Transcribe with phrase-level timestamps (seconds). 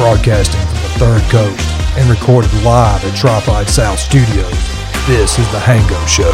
[0.00, 1.60] Broadcasting from the Third Coast
[1.98, 4.50] and recorded live at Tripod South Studios,
[5.06, 6.32] this is The Hango Show.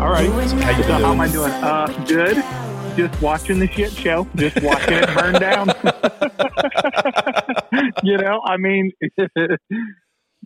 [0.00, 0.30] All right.
[0.62, 1.52] How you so how am I doing?
[1.52, 2.42] Uh, good.
[2.96, 4.26] Just watching the shit show.
[4.34, 5.68] Just watching it burn down.
[8.04, 8.90] you know, I mean,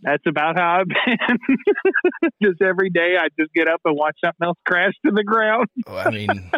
[0.01, 1.17] that's about how I've been.
[2.43, 5.69] just every day, I just get up and watch something else crash to the ground.
[5.87, 6.51] well, I mean,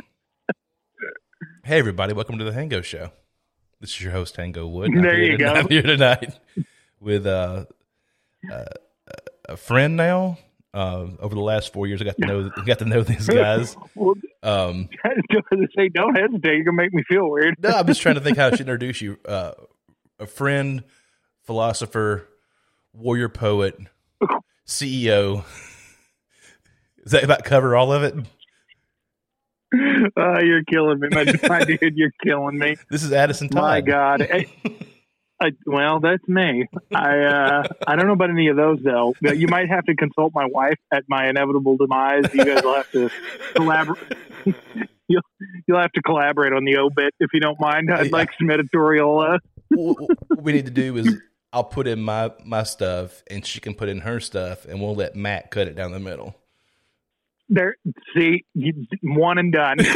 [1.65, 3.09] hey everybody, welcome to the Hango Show.
[3.81, 4.91] This is your host Hango Wood.
[4.95, 5.47] I'm There you go.
[5.51, 6.37] I'm here tonight
[6.99, 7.65] with uh,
[8.51, 8.65] uh,
[9.49, 10.37] a friend now.
[10.75, 13.75] Uh, over the last four years, I got to know got to know these guys.
[14.43, 14.89] Um,
[15.75, 16.53] say, don't hesitate.
[16.53, 17.55] You're gonna make me feel weird.
[17.57, 19.17] no, I'm just trying to think how I should introduce you.
[19.27, 19.53] Uh,
[20.19, 20.83] a friend,
[21.41, 22.29] philosopher,
[22.93, 23.75] warrior poet,
[24.67, 25.43] CEO.
[27.03, 28.13] Is that about cover all of it?
[29.73, 31.95] Uh, you're killing me, my, my dude.
[31.95, 32.75] You're killing me.
[32.89, 33.61] This is Addison Todd.
[33.61, 34.21] My God.
[34.31, 34.45] I,
[35.39, 36.65] I, well, that's me.
[36.93, 39.13] I uh, I don't know about any of those though.
[39.21, 42.23] You might have to consult my wife at my inevitable demise.
[42.33, 43.09] You guys will have to
[43.53, 44.13] collaborate.
[45.09, 45.21] you'll
[45.67, 47.91] you'll have to collaborate on the obit if you don't mind.
[47.91, 49.19] I'd like some editorial.
[49.19, 51.17] Uh, what we need to do is
[51.51, 54.95] I'll put in my my stuff and she can put in her stuff and we'll
[54.95, 56.35] let Matt cut it down the middle.
[57.49, 57.75] There,
[58.15, 58.45] see,
[59.01, 59.77] one and done.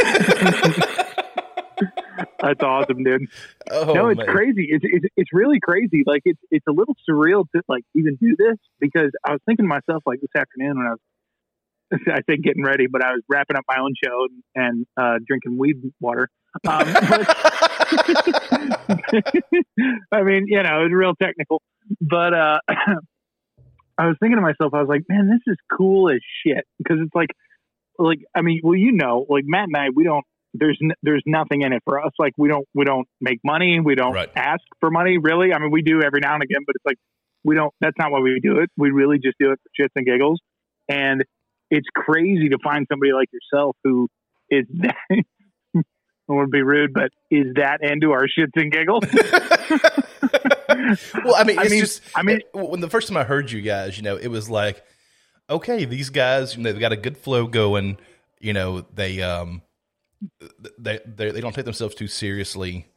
[2.41, 3.27] That's awesome, dude.
[3.71, 4.27] Oh, no, it's man.
[4.27, 4.67] crazy.
[4.69, 6.03] It's, it's it's really crazy.
[6.05, 9.65] Like it's it's a little surreal to like even do this because I was thinking
[9.65, 10.99] to myself like this afternoon when I was
[12.07, 15.19] I think getting ready, but I was wrapping up my own show and, and uh,
[15.25, 16.29] drinking weed water.
[16.67, 17.27] Um, but,
[20.11, 21.61] I mean, you know, it's real technical,
[22.01, 22.59] but uh,
[23.99, 26.97] I was thinking to myself, I was like, man, this is cool as shit because
[27.01, 27.29] it's like,
[27.99, 30.23] like I mean, well, you know, like Matt and I, we don't.
[30.53, 32.11] There's n- there's nothing in it for us.
[32.17, 33.79] Like we don't we don't make money.
[33.79, 34.29] We don't Right.
[34.35, 35.17] ask for money.
[35.19, 36.97] Really, I mean, we do every now and again, but it's like
[37.43, 37.73] we don't.
[37.81, 38.69] That's not why we do it.
[38.77, 40.39] We really just do it for shits and giggles.
[40.87, 41.23] And
[41.69, 44.07] it's crazy to find somebody like yourself who
[44.49, 44.95] is that.
[45.11, 49.03] I wouldn't be rude, but is that into our shits and giggles?
[51.25, 53.61] well, I mean, I mean- just I mean- when the first time I heard you
[53.61, 54.83] guys, you know, it was like,
[55.49, 57.97] okay, these guys, you know, they've got a good flow going.
[58.39, 59.61] You know, they um,
[60.77, 62.87] they they, they don't take themselves too seriously.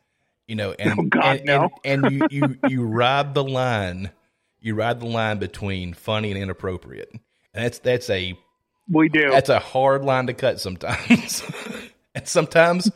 [0.49, 1.71] You know, and Oh, God, and, no.
[1.85, 4.11] and, and you you you ride the line,
[4.61, 8.37] you ride the line between funny and inappropriate, and that's that's a
[8.91, 9.31] we do.
[9.31, 11.43] that's a hard line to cut sometimes.
[12.15, 12.91] and sometimes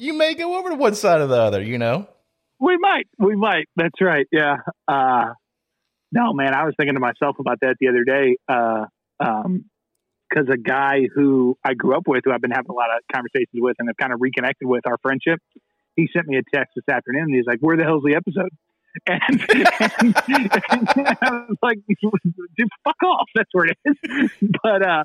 [0.00, 2.08] you may go over to one side or the other, you know?
[2.60, 3.06] We might.
[3.18, 3.66] We might.
[3.76, 4.26] That's right.
[4.32, 4.56] Yeah.
[4.86, 5.32] Uh,
[6.10, 8.36] no, man, I was thinking to myself about that the other day.
[8.48, 8.86] Uh,
[9.20, 9.64] um,
[10.32, 13.02] cause a guy who I grew up with, who I've been having a lot of
[13.12, 15.40] conversations with and have kind of reconnected with our friendship,
[15.96, 18.50] he sent me a text this afternoon and he's like, where the hell's the episode?
[19.06, 19.22] And,
[20.00, 20.16] and,
[21.22, 23.28] I was like, dude, fuck off.
[23.34, 24.30] That's where it is.
[24.62, 25.04] But, uh,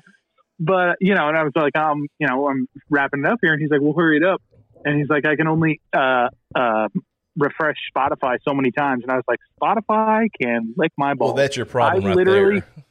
[0.58, 3.52] but you know, and I was like, um, you know, I'm wrapping it up here,
[3.52, 4.40] and he's like, "Well, hurry it up."
[4.84, 6.88] And he's like, "I can only uh, uh,
[7.36, 11.36] refresh Spotify so many times," and I was like, "Spotify can lick my balls." Well,
[11.36, 12.68] that's your problem I right literally- there.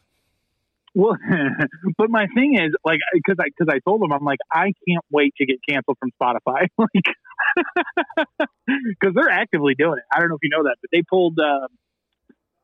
[0.96, 1.18] Well,
[1.98, 5.04] but my thing is, like, because I because I told them I'm like, I can't
[5.10, 8.28] wait to get canceled from Spotify, like,
[8.90, 10.04] because they're actively doing it.
[10.16, 11.68] I don't know if you know that, but they pulled uh,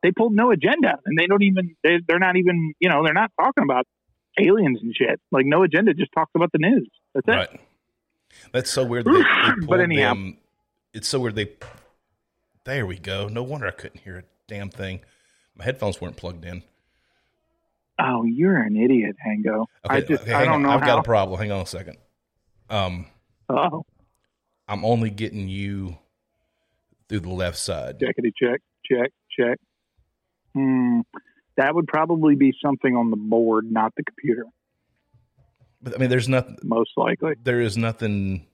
[0.04, 3.12] they pulled no agenda, and they don't even they, they're not even you know they're
[3.14, 3.84] not talking about
[4.38, 5.20] aliens and shit.
[5.32, 6.88] Like, no agenda just talks about the news.
[7.14, 7.60] That's it.
[8.52, 10.14] That's so weird that they, they But pulled anyhow.
[10.14, 10.36] them.
[10.92, 11.52] It's so weird they.
[12.64, 13.28] There we go.
[13.28, 15.00] No wonder I couldn't hear a damn thing.
[15.56, 16.62] My headphones weren't plugged in.
[17.98, 19.66] Oh, you're an idiot, Hango.
[19.84, 20.62] Okay, I just okay, I don't on.
[20.62, 20.70] know.
[20.70, 20.86] I've how.
[20.86, 21.38] got a problem.
[21.38, 21.98] Hang on a second.
[22.70, 23.06] Um,
[23.48, 23.84] oh,
[24.68, 25.98] I'm only getting you
[27.08, 27.98] through the left side.
[27.98, 29.58] checkity check, check, check.
[30.54, 31.00] Hmm.
[31.56, 34.46] That would probably be something on the board, not the computer,
[35.82, 36.56] But I mean, there's nothing.
[36.62, 37.34] most likely.
[37.42, 38.46] There is nothing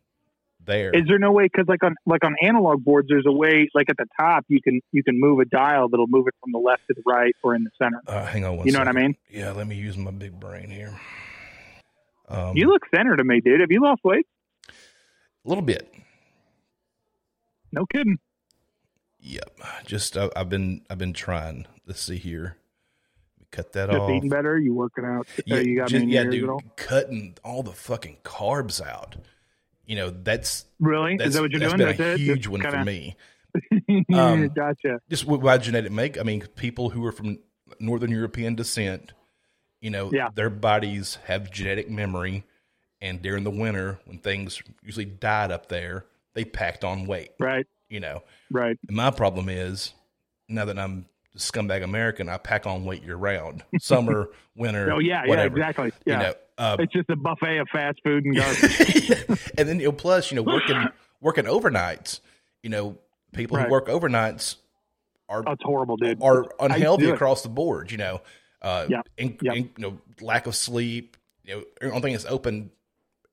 [0.67, 0.91] there.
[0.91, 1.45] Is there no way?
[1.45, 3.69] Because like on like on analog boards, there's a way.
[3.75, 6.53] Like at the top, you can you can move a dial that'll move it from
[6.53, 8.01] the left to the right or in the center.
[8.07, 9.17] uh, hang on one You know what I mean?
[9.31, 10.99] Yeah, let me use my big brain here.
[12.29, 13.61] Um, You look thinner to me, dude.
[13.61, 14.27] Have you lost weight?
[14.69, 15.95] a little bit.
[17.73, 18.19] No kidding.
[19.21, 19.61] Yep.
[19.87, 21.67] Just I, I've been I've been trying.
[21.87, 22.57] Let's see here.
[23.53, 24.11] Cut that Just off.
[24.11, 24.59] eating better.
[24.59, 25.27] You working out?
[25.47, 26.51] Yeah, Uh, you got ju- me yeah, dude.
[26.77, 29.17] Cutting all the fucking carbs out.
[29.87, 31.17] You know that's Really?
[31.17, 31.79] that's, Is that what you're that's doing?
[31.89, 32.21] been That's a it?
[32.21, 33.17] huge Just one for kinda- me.
[34.13, 35.01] Um, gotcha.
[35.09, 36.19] Just by genetic make.
[36.19, 37.39] I mean, people who are from
[37.81, 39.13] Northern European descent,
[39.81, 40.29] you know, Yeah.
[40.35, 42.45] their bodies have genetic memory
[43.01, 46.05] and during the winter when things usually died up there,
[46.35, 47.31] they packed on weight.
[47.39, 47.67] Right.
[47.89, 48.77] You know, Right.
[48.89, 49.93] and my problem is
[50.49, 51.07] now that I'm
[51.37, 54.93] scumbag American, I pack on weight year round, summer, winter.
[54.93, 55.57] Oh yeah, whatever.
[55.59, 55.93] yeah, exactly.
[56.05, 56.13] Yeah.
[56.13, 59.11] You know, uh, it's just a buffet of fast food and garbage.
[59.59, 60.85] and then you know, plus you know working
[61.21, 62.21] working overnights.
[62.63, 62.99] You know,
[63.33, 63.67] people Right.
[63.67, 64.57] who work overnights
[65.29, 66.23] are it's horrible, dude.
[66.23, 67.91] are I unhealthy across the board.
[67.91, 68.21] You know,
[68.63, 69.03] uh, Yeah.
[69.19, 69.53] in- Yeah.
[69.53, 71.17] in- you know, lack of sleep.
[71.45, 72.71] You know, only thing is open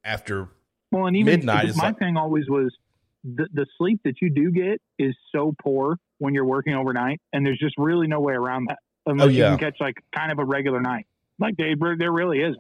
[0.04, 0.50] after.
[0.92, 2.76] Well, and even midnight is my like- thing always was
[3.24, 7.46] the the sleep that you do get is so poor when you're working overnight, and
[7.46, 9.52] there's just really no way around that unless Oh, yeah.
[9.52, 11.08] you can catch like kind of a regular night.
[11.40, 12.58] Like they, there really isn't.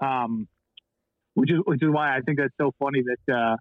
[0.00, 0.48] Um,
[1.34, 3.56] which is which is why I think that's so funny that uh,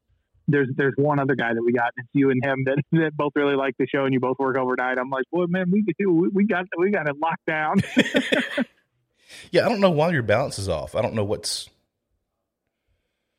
[0.47, 1.91] there's there's one other guy that we got.
[1.97, 4.57] It's you and him that, that both really like the show, and you both work
[4.57, 4.97] overnight.
[4.97, 7.81] I'm like, well, man, we we, we got we got it locked down.
[9.51, 10.95] Yeah, I don't know why your balance is off.
[10.95, 11.69] I don't know what's.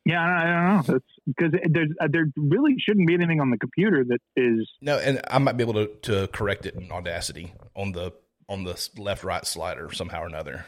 [0.04, 0.92] yeah, I, I don't know.
[0.94, 4.98] That's because there's uh, there really shouldn't be anything on the computer that is No,
[4.98, 8.12] and I might be able to, to correct it in Audacity on the
[8.48, 10.66] on the left right slider somehow or another.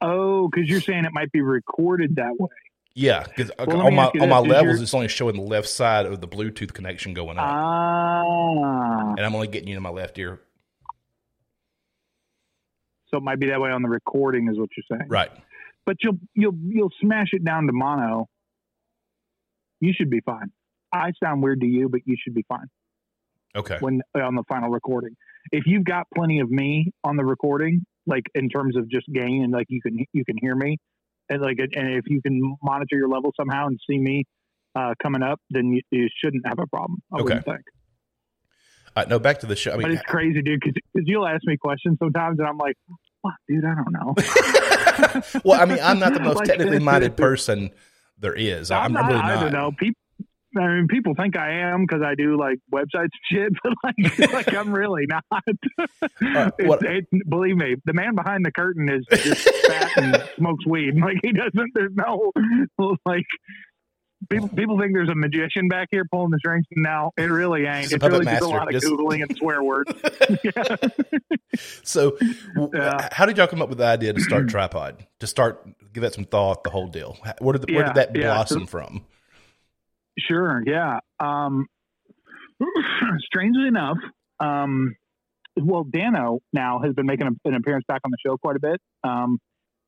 [0.00, 2.48] Oh, because you're saying it might be recorded that way.
[2.94, 5.68] Yeah, because Well, on my on my is levels, your- it's only showing the left
[5.68, 9.90] side of the Bluetooth connection going up, Ah, and I'm only getting you in my
[9.90, 10.40] left ear.
[13.08, 15.08] so it might be that way on the recording, is what you're saying.
[15.08, 15.30] Right.
[15.86, 18.28] But you'll you'll you'll smash it down to mono.
[19.80, 20.52] You should be fine.
[20.92, 22.66] I sound weird to you, but you should be fine
[23.56, 23.78] Okay.
[23.80, 25.16] when on the final recording.
[25.52, 29.42] If you've got plenty of me on the recording, like in terms of just gain
[29.44, 30.78] and like you can you can hear me,
[31.28, 34.24] and like and if you can monitor your level somehow and see me
[34.74, 36.98] uh, coming up, then you, you shouldn't have a problem.
[37.12, 37.60] I wouldn't think.
[38.96, 39.72] Uh, no, back to the show.
[39.72, 42.74] I But mean, it's crazy, dude, because you'll ask me questions sometimes, and I'm like,
[43.22, 44.14] "Fuck, dude, I don't know."
[45.44, 47.70] well, I mean, I'm not the most Like- technically minded person
[48.18, 48.70] there is.
[48.70, 49.70] I'm, I'm, not, really I don't know.
[49.78, 49.99] People,
[50.56, 54.32] I mean, people think I am because I do like websites and shit, but like,
[54.32, 55.24] like I'm really not.
[56.22, 60.66] Uh, what- it- believe me, the man behind the curtain is just fat and smokes
[60.66, 60.94] weed.
[61.00, 61.70] Like he doesn't.
[61.74, 62.30] There's no
[63.06, 63.24] like.
[64.28, 66.66] People, people think there's a magician back here pulling the strings.
[66.76, 67.90] No, it really ain't.
[67.90, 69.90] A It's really puppet just a master, lot of just- googling and swear words.
[71.84, 72.16] So,
[72.74, 73.08] Yeah.
[73.12, 75.06] how did y'all come up with the idea to start tripod?
[75.20, 76.64] To start, give that some thought.
[76.64, 77.16] The whole deal.
[77.38, 78.34] Where did the, where Yeah, did that yeah.
[78.34, 79.04] blossom from?
[80.28, 81.00] Sure, yeah.
[81.18, 81.66] Um,
[83.20, 83.98] strangely enough,
[84.38, 84.94] um,
[85.56, 88.60] well, Dano now has been making a, an appearance back on the show quite a
[88.60, 88.80] bit.
[89.04, 89.38] Um,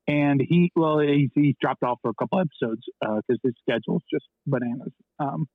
[0.07, 1.31] and he, well, he's,
[1.61, 4.93] dropped off for a couple episodes because his schedule is just bananas.
[5.19, 5.47] Um,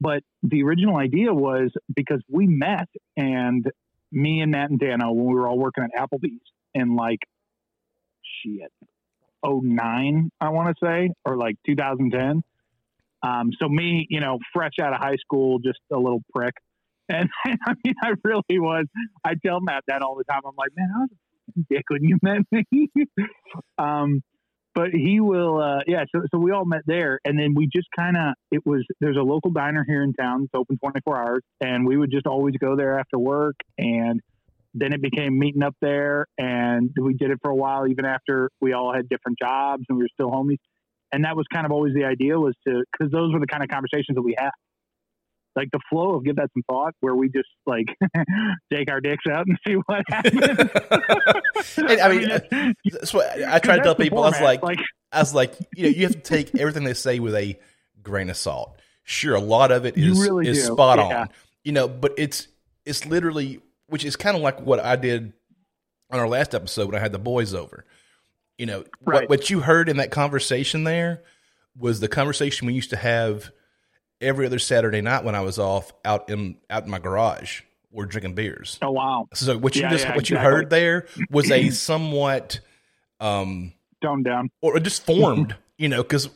[0.00, 3.66] but the original idea was because we met and
[4.10, 6.40] me and Matt and Dano when we were all working at Applebee's
[6.74, 7.20] in like
[8.42, 8.72] shit
[9.44, 12.42] 09, I want to say, or like 2010.
[13.24, 16.54] Um, so me, you know, fresh out of high school, just a little prick.
[17.06, 18.86] And I mean, I really was.
[19.26, 20.40] I tell Matt that all the time.
[20.46, 21.10] I'm like, man, I was
[21.54, 22.88] a dick when you met me.
[23.78, 24.22] um,
[24.74, 26.04] but he will, uh, yeah.
[26.14, 28.32] So, so we all met there, and then we just kind of.
[28.50, 30.44] It was there's a local diner here in town.
[30.44, 33.56] It's open 24 hours, and we would just always go there after work.
[33.76, 34.22] And
[34.72, 38.48] then it became meeting up there, and we did it for a while, even after
[38.62, 40.56] we all had different jobs and we were still homies
[41.14, 43.62] and that was kind of always the idea was to because those were the kind
[43.62, 44.50] of conversations that we had
[45.56, 47.86] like the flow of give that some thought where we just like
[48.72, 50.40] take our dicks out and see what happens
[51.76, 54.22] And, I mean, it's- That's what I try to tell people.
[54.22, 54.62] I was format.
[54.62, 54.78] like,
[55.12, 57.58] I was like, you know, you have to take everything they say with a
[58.02, 58.78] grain of salt.
[59.04, 61.20] Sure, a lot of it is is really is do, spot yeah.
[61.20, 61.28] on,
[61.62, 62.48] you know, but it's
[62.84, 65.32] it's literally, which is kind of like what I did
[66.10, 67.84] on our last episode when I had the boys over.
[68.58, 69.28] You know, what Right.
[69.28, 71.22] what you heard in that conversation there
[71.76, 73.50] was the conversation we used to have
[74.20, 77.62] every other Saturday night when I was off out in out in my garage.
[77.90, 78.78] We're drinking beers.
[78.82, 82.60] oh wow So what you Yeah, just yeah, what you heard there was a somewhat
[83.20, 86.28] um tone down or just formed, you know, because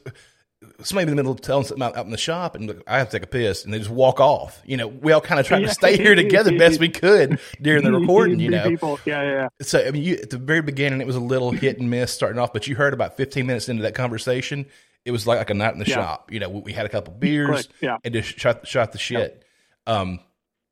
[0.80, 2.98] somebody in the middle of telling something out, out in the shop and look, I
[2.98, 4.62] have to take a piss and they just walk off.
[4.64, 5.68] You know, we all kind of tried Yeah.
[5.68, 8.68] to stay here together best we could during the recording, you know.
[8.68, 9.48] people yeah yeah yeah.
[9.62, 12.12] So, I mean, you, at the very beginning, it was a little hit and miss
[12.12, 14.66] starting off, but you heard about 15 minutes into that conversation,
[15.04, 15.94] it was like, like a night in the Yeah.
[15.96, 16.30] shop.
[16.32, 17.96] You know, we, we had a couple beers yeah.
[18.04, 19.42] and just shot, shot the shit.
[19.86, 20.20] Um,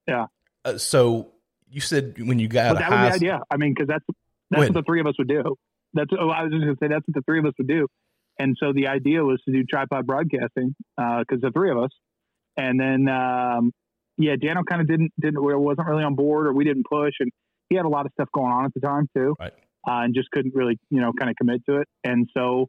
[0.07, 0.27] Yeah.
[0.65, 1.33] uh, so
[1.69, 3.89] you said when you got but out that of was the idea i mean because
[3.89, 4.05] that's
[4.53, 5.57] that's what the three of us would do
[5.95, 7.67] that's oh, i was just going to say that's what the three of us would
[7.67, 7.89] do
[8.39, 11.91] and so the idea was to do tripod broadcasting because the three of us
[12.57, 13.73] and then um,
[14.19, 17.31] yeah dano kind of didn't didn't wasn't really on board or we didn't push and
[17.69, 19.53] he had a lot of stuff going on at the time too Right.
[19.89, 22.69] uh, and just couldn't really you know kind of commit to it and so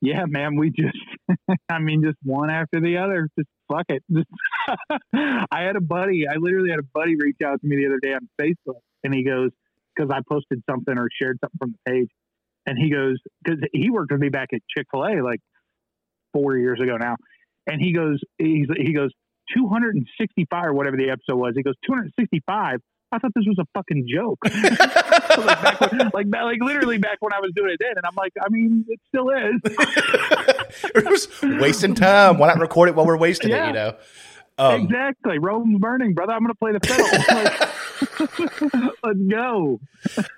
[0.00, 0.96] yeah man we just
[1.68, 3.28] I mean, just one after the other.
[3.38, 4.02] Just fuck it.
[4.12, 4.28] Just
[5.14, 6.26] I had a buddy.
[6.28, 9.14] I literally had a buddy reach out to me the other day on Facebook, and
[9.14, 9.50] he goes
[9.94, 12.08] because I posted something or shared something from the page,
[12.66, 15.40] and he goes because he worked with me back at Chick Fil A like
[16.32, 17.16] four years ago now,
[17.66, 19.10] and he goes he's, he goes
[19.56, 21.54] 265 or whatever the episode was.
[21.56, 22.80] He goes 265.
[23.14, 24.38] I thought this was a fucking joke.
[24.44, 27.92] like, back when, like, like literally back when I was doing it then.
[27.96, 30.90] And I'm like, I mean, it still is.
[30.94, 32.38] We're just wasting time.
[32.38, 33.64] Why not record it while we're wasting Yeah.
[33.64, 33.96] it, you know?
[34.58, 35.38] Um, exactly.
[35.38, 36.32] Rome's burning, brother.
[36.32, 37.06] I'm going to play the fiddle.
[38.72, 39.80] Like, let's go.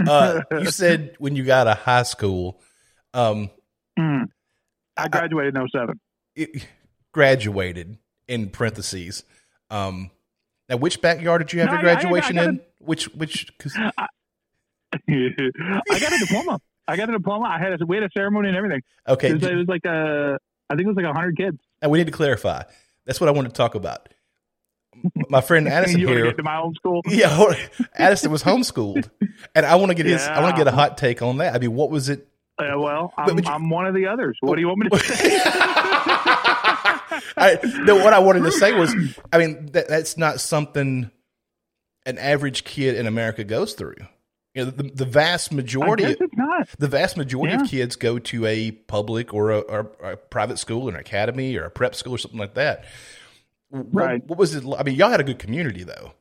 [0.07, 2.61] uh, you said when you got a high school,
[3.15, 3.51] um,
[3.99, 4.25] Mm.
[4.97, 5.99] I graduated in 07.
[6.37, 6.67] it,
[7.13, 7.97] graduated
[8.29, 9.25] in parentheses.
[9.71, 10.11] Um,
[10.69, 12.61] now, which backyard did you have No, your I- I- I graduation in?
[12.81, 14.09] Which, which, cause, I
[15.09, 16.61] got a diploma.
[16.87, 17.47] I got a diploma.
[17.47, 18.83] I had a, we had a ceremony and everything.
[19.09, 19.31] okay.
[19.31, 21.59] It was, it was like a, I think it was like hundred kids.
[21.83, 22.65] And we need to clarify.
[23.07, 24.09] That's what I wanted to talk about.
[25.29, 26.33] My friend Addison you here.
[26.33, 27.03] to my old school?
[27.09, 27.53] Yeah.
[27.95, 29.11] Addison was homeschooled,
[29.55, 30.23] and I want to get his.
[30.23, 31.55] I want to get a hot take on that.
[31.55, 32.29] I mean, what was it?
[32.59, 34.39] Uh, well, I'm, you- I'm one of the others.
[34.41, 35.41] What do you want me to say?
[37.37, 38.95] I, no, what I wanted to say was,
[39.33, 41.11] I mean, that, that's not something
[42.07, 43.97] an average kid in America goes through.
[44.55, 46.69] You know, the, the vast majority, not.
[46.79, 47.63] the vast majority Yeah.
[47.63, 51.57] of kids go to a public or a, or a private school, or an academy,
[51.57, 52.85] or a prep school, or something like that.
[53.71, 54.25] Right.
[54.27, 54.65] What was it?
[54.79, 56.13] I mean, y'all had a good community, though.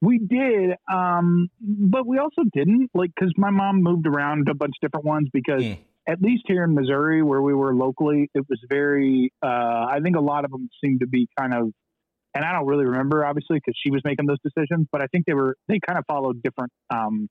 [0.00, 4.74] We did, um, but we also didn't like because my mom moved around a bunch
[4.80, 5.78] of different ones because Mm.
[6.06, 9.32] at least here in Missouri where we were locally, it was very.
[9.42, 11.72] Uh, I think a lot of them seemed to be kind of,
[12.34, 15.26] and I don't really remember obviously because she was making those decisions, but I think
[15.26, 16.72] they were they kind of followed different.
[16.90, 17.28] Um,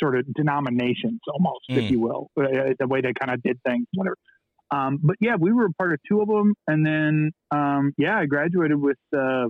[0.00, 1.78] sort of denominations almost Mm.
[1.84, 4.16] if you will uh, the way they kind of did things whatever
[4.70, 8.16] um, but yeah we were a part of two of them and then um, yeah
[8.16, 9.44] i graduated with uh,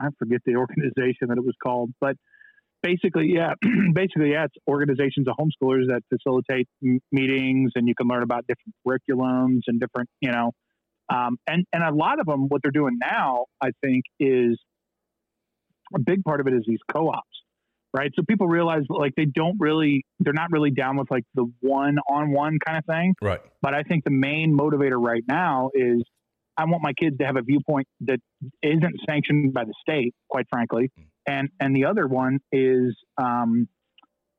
[0.00, 2.16] I forget the organization that it was called, but
[2.82, 3.54] basically, yeah,
[3.94, 8.44] basically, yeah, it's organizations of homeschoolers that facilitate m- meetings, and you can learn about
[8.46, 10.52] different curriculums and different, you know,
[11.08, 14.58] um, and and a lot of them, what they're doing now, I think, is
[15.94, 17.26] a big part of it is these co-ops,
[17.94, 18.10] right?
[18.14, 22.58] So people realize like they don't really, they're not really down with like the one-on-one
[22.64, 23.14] kind of thing.
[23.20, 23.40] Right.
[23.60, 26.02] But I think the main motivator right now is
[26.56, 28.20] I want my kids to have a viewpoint that
[28.62, 30.90] isn't sanctioned by the state, quite frankly.
[31.26, 33.68] And and the other one is um,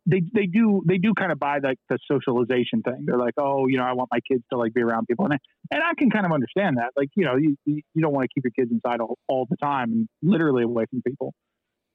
[0.05, 3.05] they they do they do kind of buy like the socialization thing.
[3.05, 5.33] They're like, oh, you know, I want my kids to like be around people, and
[5.35, 5.37] I,
[5.71, 6.91] and I can kind of understand that.
[6.97, 9.57] Like, you know, you you don't want to keep your kids inside all, all the
[9.57, 11.33] time and literally away from people.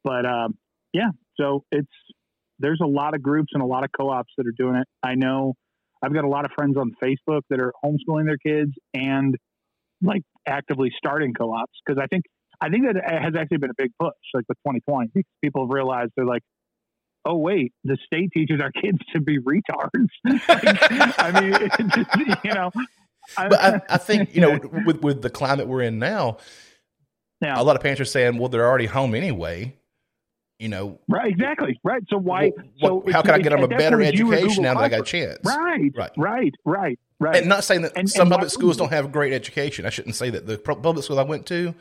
[0.04, 0.56] But um,
[0.92, 1.92] yeah, so it's
[2.58, 4.86] there's a lot of groups and a lot of co-ops that are doing it.
[5.02, 5.54] I know
[6.02, 9.36] I've got a lot of friends on Facebook that are homeschooling their kids and
[10.00, 12.24] like actively starting co-ops because I think
[12.60, 15.70] I think that has actually been a big push, like with 2020, because people have
[15.70, 16.42] realized they're like,
[17.24, 20.08] oh wait, the state teaches our kids to be retards.
[20.24, 20.38] like,
[21.18, 21.52] I mean,
[21.94, 22.70] just, you know.
[23.36, 26.38] I, But I, I think you know, with with the climate we're in now,
[27.42, 27.60] Yeah.
[27.60, 29.74] a lot of parents are saying, "Well, they're already home anyway."
[30.58, 32.02] You know, right, exactly, right.
[32.08, 32.50] So why?
[32.82, 34.82] Well, so how can I get them a better point, you were education now that
[34.82, 35.38] I got a chance?
[35.44, 36.10] Right, Right.
[36.16, 37.36] right, right, right.
[37.36, 39.86] And not saying that And- some and public why schools don't have great education.
[39.86, 40.46] I shouldn't say that.
[40.48, 41.76] The public school I went to,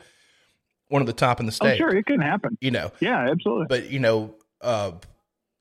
[0.90, 1.78] one of the top in the oh, state.
[1.78, 2.56] sure, it can happen.
[2.60, 3.66] You know, Yeah, absolutely.
[3.68, 4.92] but you know, uh,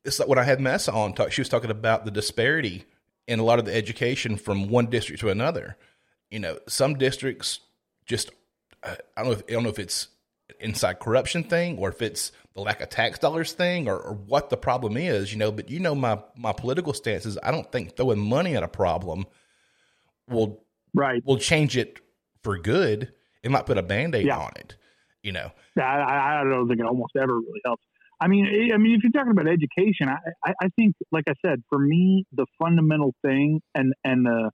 [0.07, 1.31] it's like when I had Massa on talk.
[1.31, 2.85] She was talking about the disparity
[3.27, 5.75] in a lot of the education from one district to another.
[6.31, 7.59] You know, some districts
[8.05, 8.31] just
[8.83, 9.31] I I don't know.
[9.33, 10.07] If, I don't know if it's
[10.59, 14.49] inside corruption thing or if it's the lack of tax dollars thing or, or what
[14.49, 15.31] the problem is.
[15.31, 18.55] You know, but you know my my political stance is I don't think throwing money
[18.55, 19.25] at a problem
[20.29, 21.23] will right.
[21.25, 21.99] will change it
[22.43, 23.11] for good.
[23.43, 24.39] It might put a band aid Yeah.
[24.39, 24.75] on it.
[25.21, 27.83] You know, I I don't think it almost ever really helps.
[28.19, 31.25] I mean, I- I mean, if you're talking about education, I, I, I think, like
[31.29, 34.51] I said, for me, the fundamental thing and and the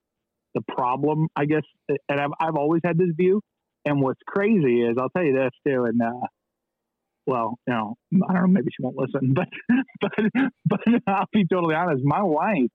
[0.54, 3.40] the problem, I guess, and I've I've always had this view.
[3.86, 6.26] And what's crazy is, I'll tell you this too, and uh,
[7.26, 7.94] well, you know,
[8.28, 9.48] I don't know, maybe she won't listen, but
[10.00, 10.10] but
[10.64, 12.02] but I'll be totally honest.
[12.04, 12.70] My wife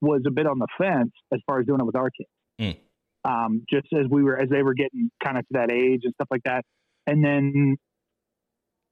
[0.00, 2.28] was a bit on the fence as far as doing it with our kids.
[2.60, 2.78] Mm.
[3.24, 6.12] Um, just as we were, as they were getting kind of to that age and
[6.14, 6.64] stuff like that.
[7.08, 7.76] And then,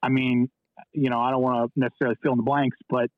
[0.03, 0.49] I mean,
[0.93, 3.11] you know, I don't want to necessarily fill in the blanks, but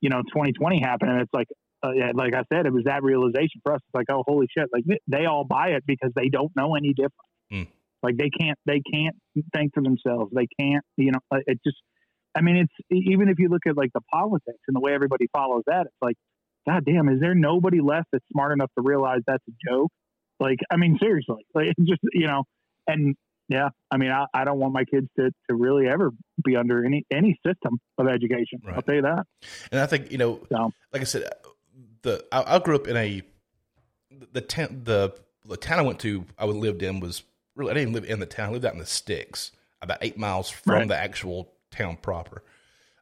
[0.00, 1.48] you know, 2020 happened, and it's like,
[1.82, 3.80] uh, like I said, it was that realization for us.
[3.86, 4.68] It's like, oh, holy shit!
[4.72, 7.12] Like they- all buy it because they don't know any different.
[7.52, 7.68] Mm.
[8.02, 9.16] Like they can't, they can't
[9.54, 10.32] think for themselves.
[10.34, 11.76] They can't, you know, uh, it just.
[12.34, 15.26] I mean, it's even if you look at like the politics and the way everybody
[15.32, 16.16] follows that, it's like,
[16.68, 19.90] God damn, is there nobody left that's smart enough to realize that's a joke
[20.38, 22.44] Like, I mean, seriously, like just you know,
[22.86, 23.16] and
[23.48, 26.10] yeah, I mean, I, I don't want my kids to, to really ever
[26.44, 28.60] be under any any system of education.
[28.64, 28.76] Right.
[28.76, 29.26] I'll tell you that.
[29.72, 31.30] And I think you know, So, like I said,
[32.02, 33.22] the I, I grew up in a
[34.32, 35.14] the town the
[35.44, 37.22] the town I went to I lived in was
[37.54, 39.50] really I didn't live in the town I lived out in the sticks
[39.80, 40.88] about eight miles from Right.
[40.88, 42.42] the actual town proper.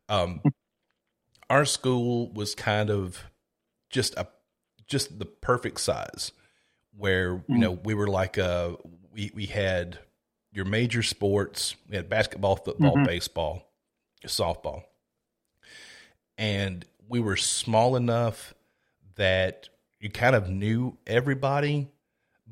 [0.09, 0.43] Um,
[1.51, 3.25] our school was kind of
[3.91, 4.29] just a
[4.87, 6.33] just the perfect size
[6.97, 8.73] where you know we were like uh
[9.13, 9.99] we we had
[10.57, 13.07] your major sports we had basketball football Mhm.
[13.07, 13.63] baseball
[14.27, 14.83] softball.
[16.39, 18.55] And we were small enough
[19.17, 19.69] that
[20.01, 21.89] you kind of knew everybody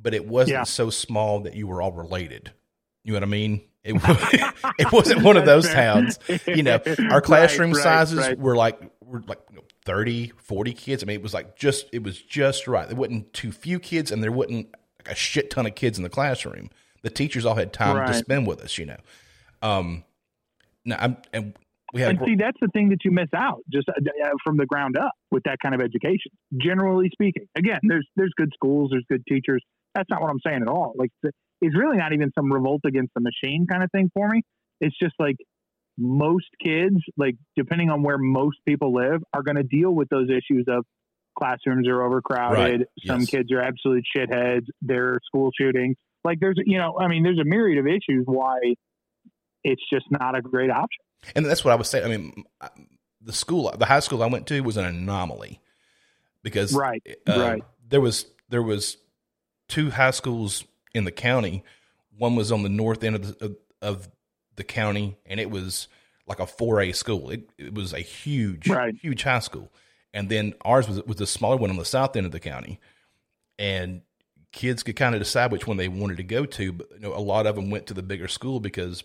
[0.00, 0.62] but it wasn't Yeah.
[0.64, 2.52] so small that you were all related.
[3.04, 3.62] You know what i mean?
[3.86, 3.94] It,
[4.78, 6.18] it wasn't one of those towns.
[6.46, 8.38] You know our Right, classroom right, sizes right.
[8.38, 11.02] were like were like you know, 30 40 kids.
[11.02, 12.86] I mean it was like just it was just right.
[12.88, 16.02] There wasn't too few kids and there wasn't like a shit ton of kids in
[16.04, 16.70] the classroom
[17.04, 18.96] the teachers all had time to spend with us you know
[19.62, 20.02] um
[20.84, 21.54] now i'm and
[21.92, 24.56] we had and see, that's the thing that you miss out just uh, uh, from
[24.56, 26.32] the ground up with that kind of education.
[26.60, 29.62] Generally speaking, again, there's there's good schools, there's good teachers.
[29.94, 30.92] That's not what I'm saying at all.
[30.96, 34.28] Like, it's- it's really not even some revolt against the machine kind of thing for
[34.28, 34.42] me.
[34.80, 35.36] It's just like
[35.96, 40.28] most kids, like depending on where most people live, are going to deal with those
[40.30, 40.84] issues of
[41.38, 42.58] classrooms are overcrowded.
[42.80, 42.86] Right.
[43.06, 43.30] Some Yes.
[43.30, 44.66] kids are absolute shitheads.
[44.82, 45.94] There are school shootings.
[46.24, 48.58] Like there's, you know, I mean, there's a myriad of issues why
[49.62, 51.02] it's just not a great option.
[51.34, 52.04] And that's what I was saying.
[52.04, 52.44] I mean,
[53.20, 55.60] the school, the high school I went to was an anomaly
[56.42, 57.62] because Right, uh, right.
[57.88, 58.98] there was there was
[59.68, 60.64] two high schools
[60.94, 61.64] in the county.
[62.16, 64.08] One was on the north end of the, of, of
[64.56, 65.88] the county, and it was
[66.26, 67.30] like a four A school.
[67.30, 68.94] It, it was a huge, Right.
[69.00, 69.72] huge high school,
[70.12, 72.78] and then ours was was a smaller one on the south end of the county,
[73.58, 74.02] and
[74.54, 76.72] kids could kind of decide which one they wanted to go to.
[76.72, 79.02] But you know, a lot of them went to the bigger school because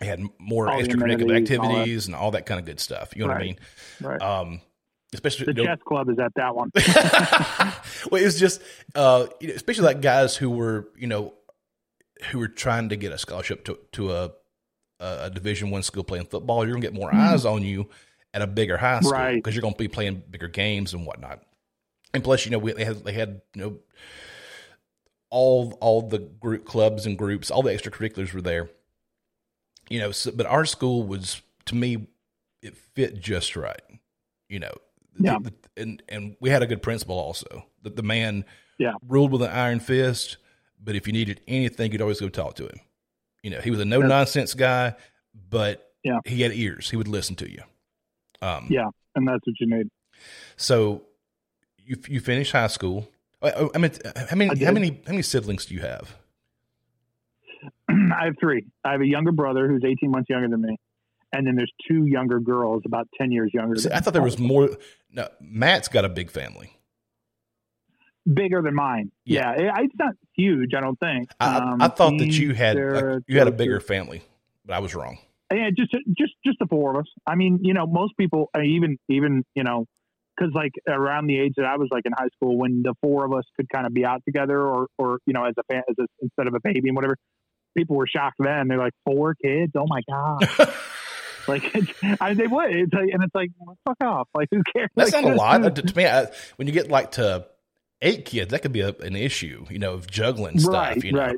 [0.00, 3.12] they had more All extracurricular amenities, all activities and all that kind of good stuff.
[3.14, 3.58] You know what I mean?
[4.00, 4.22] Right.
[4.22, 4.60] Um,
[5.12, 6.70] especially the you know- chess club is at that one.
[8.10, 8.62] well, it was just,
[8.94, 11.34] uh, you know, especially like guys who were, you know,
[12.30, 14.30] who were trying to get a scholarship to to a
[15.00, 16.64] a Division One school playing football.
[16.64, 17.88] You're gonna get more eyes on you
[18.34, 19.34] at a bigger high school Right.
[19.36, 21.42] because you're gonna be playing bigger games and whatnot.
[22.14, 23.78] And plus, you know, we, they had they had you know
[25.30, 28.70] all all the group clubs and groups, all the extracurriculars were there.
[29.90, 32.06] You know, so, but our school was to me,
[32.62, 33.80] it fit just right.
[34.48, 34.72] You know,
[35.18, 35.38] Yeah.
[35.40, 37.64] The- and and we had a good principal also.
[37.82, 38.44] That the man
[38.78, 38.92] Yeah.
[39.06, 40.36] ruled with an iron fist,
[40.82, 42.80] but if you needed anything, you'd always go talk to him.
[43.42, 44.94] You know, he was a no nonsense guy,
[45.48, 46.18] but Yeah.
[46.24, 46.90] he had ears.
[46.90, 47.62] He would listen to you.
[48.42, 49.88] Um, yeah, and that's what you need.
[50.56, 51.02] So
[51.78, 53.08] you you finish high school.
[53.42, 53.90] I, I mean,
[54.28, 56.14] how many how many how many siblings do you have?
[57.88, 58.64] I have three.
[58.84, 60.76] I have a younger brother who's 18 months younger than me,
[61.32, 63.76] and then there's two younger girls about 10 years younger.
[63.76, 64.70] See, I thought there was more.
[65.12, 66.72] No, Matt's got a big family.
[68.32, 69.10] bigger than mine.
[69.24, 69.54] Yeah.
[69.58, 70.74] Yeah, it- it's not huge.
[70.74, 71.30] I don't think.
[71.40, 74.22] I, Um, I thought that you had like, you had a bigger family,
[74.66, 75.16] but I was wrong.
[75.52, 77.10] Yeah, just just just the four of us.
[77.26, 79.86] I mean, you know, most people, I even even you know,
[80.38, 83.24] because like around the age that I was like in high school, when the four
[83.24, 85.82] of us could kind of be out together, or or you know, as a fa-
[85.88, 87.16] as a, instead of a baby and whatever,
[87.76, 88.68] people were shocked then.
[88.68, 89.72] They're like, four kids?
[89.76, 90.72] Oh my god!
[91.48, 92.70] like I, they would.
[92.74, 93.50] It's like, and it's like,
[93.86, 94.28] fuck off.
[94.34, 94.88] Like who cares?
[94.94, 96.06] That's Like, not a lot to, to me.
[96.06, 97.46] I, when you get like to
[98.02, 99.64] eight kids, that could be a, an issue.
[99.70, 100.72] You know, of juggling stuff.
[100.72, 101.36] Right, you know, right.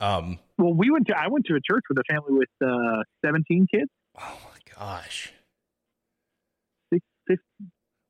[0.00, 3.02] um, Well, we went to I went to a church with a family with uh,
[3.24, 3.90] 17 kids.
[4.20, 5.32] oh my gosh,
[6.92, 7.42] Six,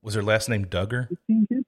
[0.04, 1.08] was her last name Duggar?
[1.28, 1.64] 15?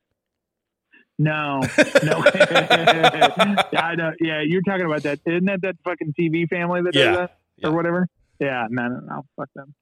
[1.18, 1.61] No,
[2.05, 2.22] no.
[2.35, 4.12] yeah, I know.
[4.20, 5.20] Yeah, you're talking about that.
[5.27, 7.68] Isn't that that fucking TV family that Yeah, does that yeah.
[7.68, 8.07] or whatever?
[8.38, 9.75] Yeah, no, no, no, fuck them.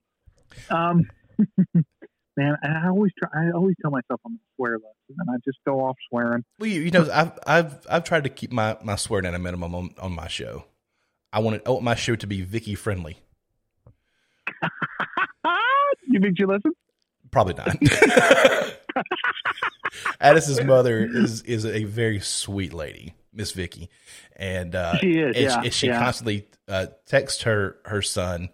[0.70, 1.10] Um,
[2.36, 3.48] man, I always try.
[3.48, 6.44] I always tell myself I'm gonna swear less, and I just go off swearing.
[6.60, 9.38] Well, you, you know, I've I've I've tried to keep my my swearing at a
[9.40, 10.66] minimum on, on my show.
[11.32, 13.18] I want it, I want my show to be Vicky friendly.
[16.06, 16.74] you think she listens?
[17.34, 17.76] Probably not.
[20.20, 23.90] Addis's mother is is a very sweet lady, Miss Vicky,
[24.36, 25.98] and uh, She is, and yeah, she, and she yeah.
[25.98, 28.50] constantly uh, texts her her son,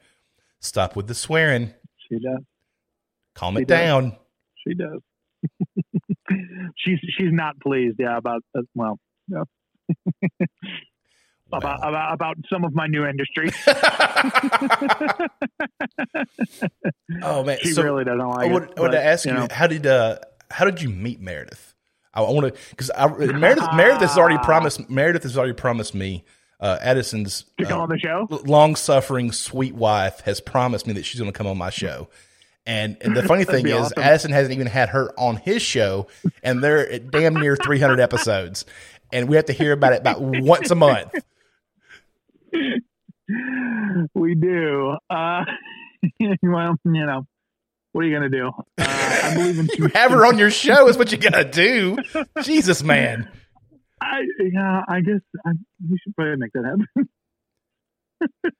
[0.60, 1.74] "Stop with the swearing,
[2.08, 2.40] She does.
[3.34, 3.78] calm She it does.
[3.78, 4.16] down."
[4.66, 5.00] She does.
[6.78, 7.96] she's she's not pleased.
[7.98, 9.44] Yeah, about uh, well, yeah,
[11.52, 13.50] about, about about some of my new industry.
[17.22, 18.50] oh man, she so really doesn't like I it.
[18.50, 20.18] I would but, ask you, know, how did uh,
[20.50, 21.74] how did you meet Meredith?
[22.12, 24.90] I want to because Meredith, Meredith has already promised.
[24.90, 26.24] Meredith has already promised me.
[26.58, 28.26] Uh, Addison's To come uh, on the show?
[28.44, 32.10] long suffering sweet wife has promised me that she's going to come on my show.
[32.66, 34.02] And, and the funny thing is, awesome.
[34.02, 36.08] Addison hasn't even had her on his show,
[36.42, 38.66] and they're at damn near 300 episodes,
[39.10, 41.14] and we have to hear about it about once a month.
[44.14, 44.96] We do.
[45.08, 45.44] Uh,
[46.42, 47.26] well, you know,
[47.92, 48.48] what are you going to do?
[48.78, 51.44] Uh, I believe in You have her on your show is what you got to
[51.44, 51.98] do.
[52.42, 53.30] Jesus, man.
[54.00, 55.50] I, yeah, I guess I,
[55.88, 57.08] we should probably make that happen.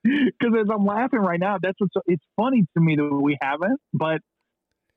[0.03, 3.79] Because as I'm laughing right now, that's what's it's funny to me that we haven't,
[3.93, 4.23] but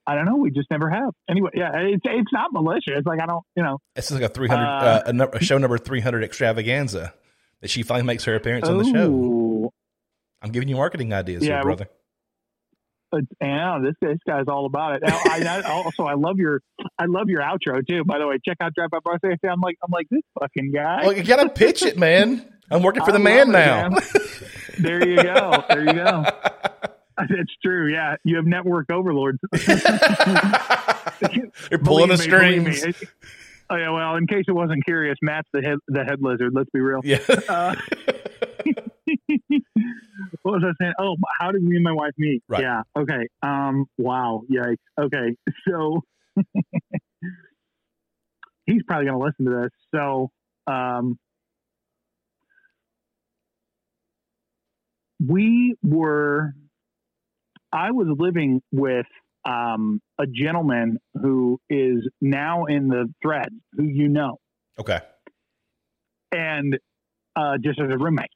[0.07, 1.09] I don't know, we just never have.
[1.29, 2.93] Anyway, yeah, it's it's not malicious.
[2.95, 4.67] It's like I don't, you know, This is like a 300, Uh,
[5.05, 7.13] uh, a, a show number 300 extravaganza
[7.63, 9.09] that she finally makes her appearance on the show.
[9.09, 9.73] Oh.
[10.41, 11.87] I'm giving you marketing ideas Yeah, here, brother.
[13.09, 15.03] But, yeah, this this guy's all about it.
[15.05, 16.61] Now, I, I also I love your
[16.99, 18.03] I love your outro too.
[18.03, 19.37] By the way, check out Drive By Barcelona.
[19.49, 21.03] I'm like I'm like this fucking guy.
[21.03, 22.45] Well, you got to pitch it, man.
[22.69, 23.89] I'm working for the man it, now.
[23.89, 24.01] man.
[24.79, 25.63] there you go.
[25.69, 26.25] There you go.
[27.17, 27.93] That's true.
[27.93, 29.37] Yeah, you have network overlords.
[29.53, 29.61] You're
[31.79, 32.93] pulling the Believe me,
[33.69, 33.71] believe me.
[33.71, 33.71] strings.
[33.71, 33.89] It- oh yeah.
[33.91, 36.53] Well, in case it wasn't curious, Matt's the head the head lizard.
[36.53, 37.01] Let's be real.
[37.03, 37.19] Yeah.
[37.49, 37.75] Uh,
[40.43, 40.93] what was I saying?
[40.99, 42.41] Oh, how did me and my wife meet?
[42.47, 42.61] Right.
[42.61, 42.83] Yeah.
[42.97, 43.27] Okay.
[43.41, 43.85] Um.
[43.97, 44.43] Wow.
[44.51, 44.77] Yikes.
[44.99, 45.35] Okay.
[45.67, 46.01] So
[48.65, 49.71] he's probably going to listen to this.
[49.93, 50.29] So
[50.67, 51.17] um,
[55.25, 56.53] we were.
[57.71, 59.07] I was living with
[59.45, 64.37] um, a gentleman who is now in the thread, who you know
[64.79, 64.99] Okay.
[66.31, 66.77] and
[67.35, 68.29] uh, just as a roommate.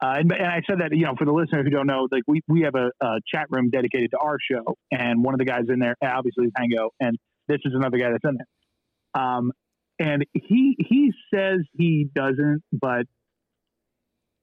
[0.00, 2.22] Uh, and, and I said that, you know, for the listener who don't know, like
[2.28, 5.44] we, we have a, a chat room dedicated to our show, and one of the
[5.44, 7.16] guys in there, obviously, is Hango, and
[7.48, 9.22] this is another guy that's in there.
[9.22, 9.50] Um,
[9.98, 13.06] and he he says he doesn't, but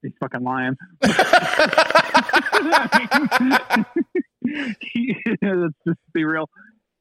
[0.01, 0.75] he's fucking lying.
[5.41, 6.49] let's just be real.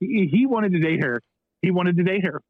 [0.00, 1.20] He, he wanted to date her.
[1.62, 2.40] He wanted to date her,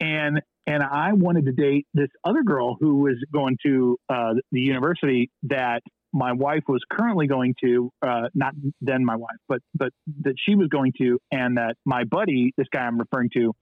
[0.00, 4.60] and and I wanted to date this other girl who was going to uh, the
[4.60, 9.92] university that my wife was currently going to, uh, not then my wife, but but
[10.22, 13.52] that she was going to, and that my buddy, this guy I'm referring to,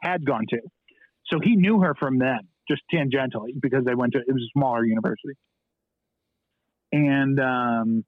[0.00, 0.58] had gone to.
[1.26, 4.52] So he knew her from then, just tangentially, because they went to it was a
[4.58, 5.34] smaller university.
[6.92, 8.04] And um,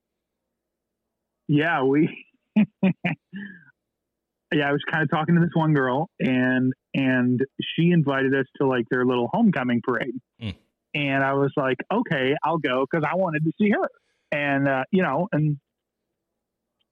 [1.51, 2.09] yeah, we
[2.83, 8.47] yeah, I was kind of talking to this one girl, and and she invited us
[8.61, 10.55] to like their little homecoming parade, Mm.
[10.95, 13.89] and I was like, okay, I'll go because I wanted to see her,
[14.33, 15.57] and uh, you know, and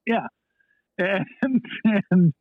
[0.05, 0.27] yeah,
[0.97, 1.61] and
[2.11, 2.33] and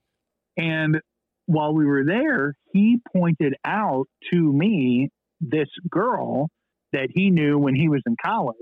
[0.56, 1.00] and
[1.46, 5.08] while we were there, he pointed out to me
[5.40, 6.48] this girl
[6.92, 8.56] that he knew when he was in college,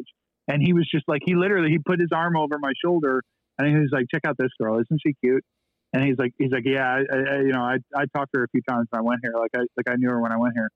[0.48, 3.22] and he was just like, he literally he put his arm over my shoulder,
[3.58, 5.44] and he was like, check out this girl, isn't she cute?
[5.92, 8.44] And he's like, he's like, yeah, I, I, you know, I, I talked to her
[8.44, 9.32] a few times when I went here.
[9.38, 10.70] Like I, like I knew her when I went here.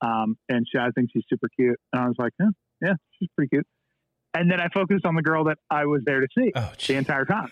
[0.00, 1.78] Um, and she, I think she's super cute.
[1.92, 2.48] And I was like, yeah,
[2.82, 3.66] yeah, she's pretty cute.
[4.34, 6.94] And then I focused on the girl that I was there to see Oh, the
[6.94, 7.50] entire time.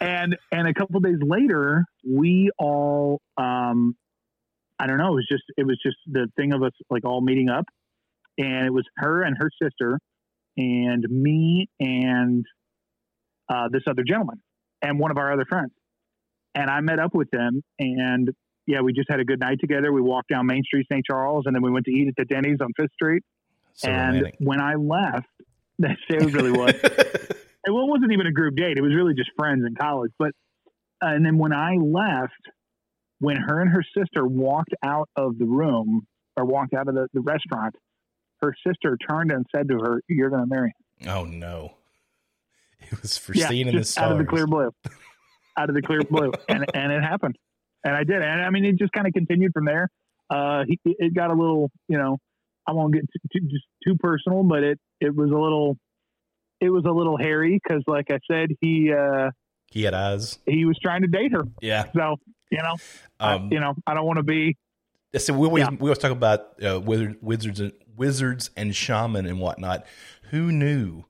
[0.00, 3.94] and and a couple days later, we all, um,
[4.78, 7.20] I don't know, it was just it was just the thing of us like all
[7.20, 7.66] meeting up,
[8.38, 9.98] and it was her and her sister,
[10.56, 12.44] and me and
[13.52, 14.40] uh, this other gentleman,
[14.80, 15.72] and one of our other friends,
[16.54, 18.30] and I met up with them, and
[18.66, 19.92] yeah, we just had a good night together.
[19.92, 21.04] We walked down Main Street, St.
[21.04, 23.22] Charles, and then we went to eat at the Denny's on Fifth Street.
[23.74, 24.36] So and romantic.
[24.38, 25.26] when I left,
[25.80, 26.74] that it really was.
[27.64, 28.76] It wasn't even a group date.
[28.76, 30.10] It was really just friends in college.
[30.18, 30.32] But
[31.00, 32.32] uh, and then when I left,
[33.20, 37.06] when her and her sister walked out of the room or walked out of the,
[37.14, 37.76] the restaurant,
[38.40, 41.74] her sister turned and said to her, "You're going to marry him." oh no.
[42.98, 44.70] It was foreseen in the just out of the clear blue,
[45.56, 47.36] out of the clear blue, and and it happened,
[47.84, 48.22] and I did.
[48.22, 49.88] And I mean, it just kind of continued from there.
[50.30, 52.16] Uh, he, it got a little, you know,
[52.66, 55.76] I won't get too, too, just too personal, but it it was a little,
[56.60, 59.30] it was a little hairy because, like I said, he uh,
[59.72, 60.38] He had eyes.
[60.46, 61.42] he was trying to date her.
[61.60, 61.84] Yeah.
[61.94, 62.16] So
[62.50, 62.76] you know,
[63.18, 64.56] I, Um, you know, I don't want to be.
[65.16, 65.70] So we always Yeah.
[65.70, 69.86] we always talk about uh, wizard, wizards and wizards and shaman and whatnot.
[70.30, 71.04] Who knew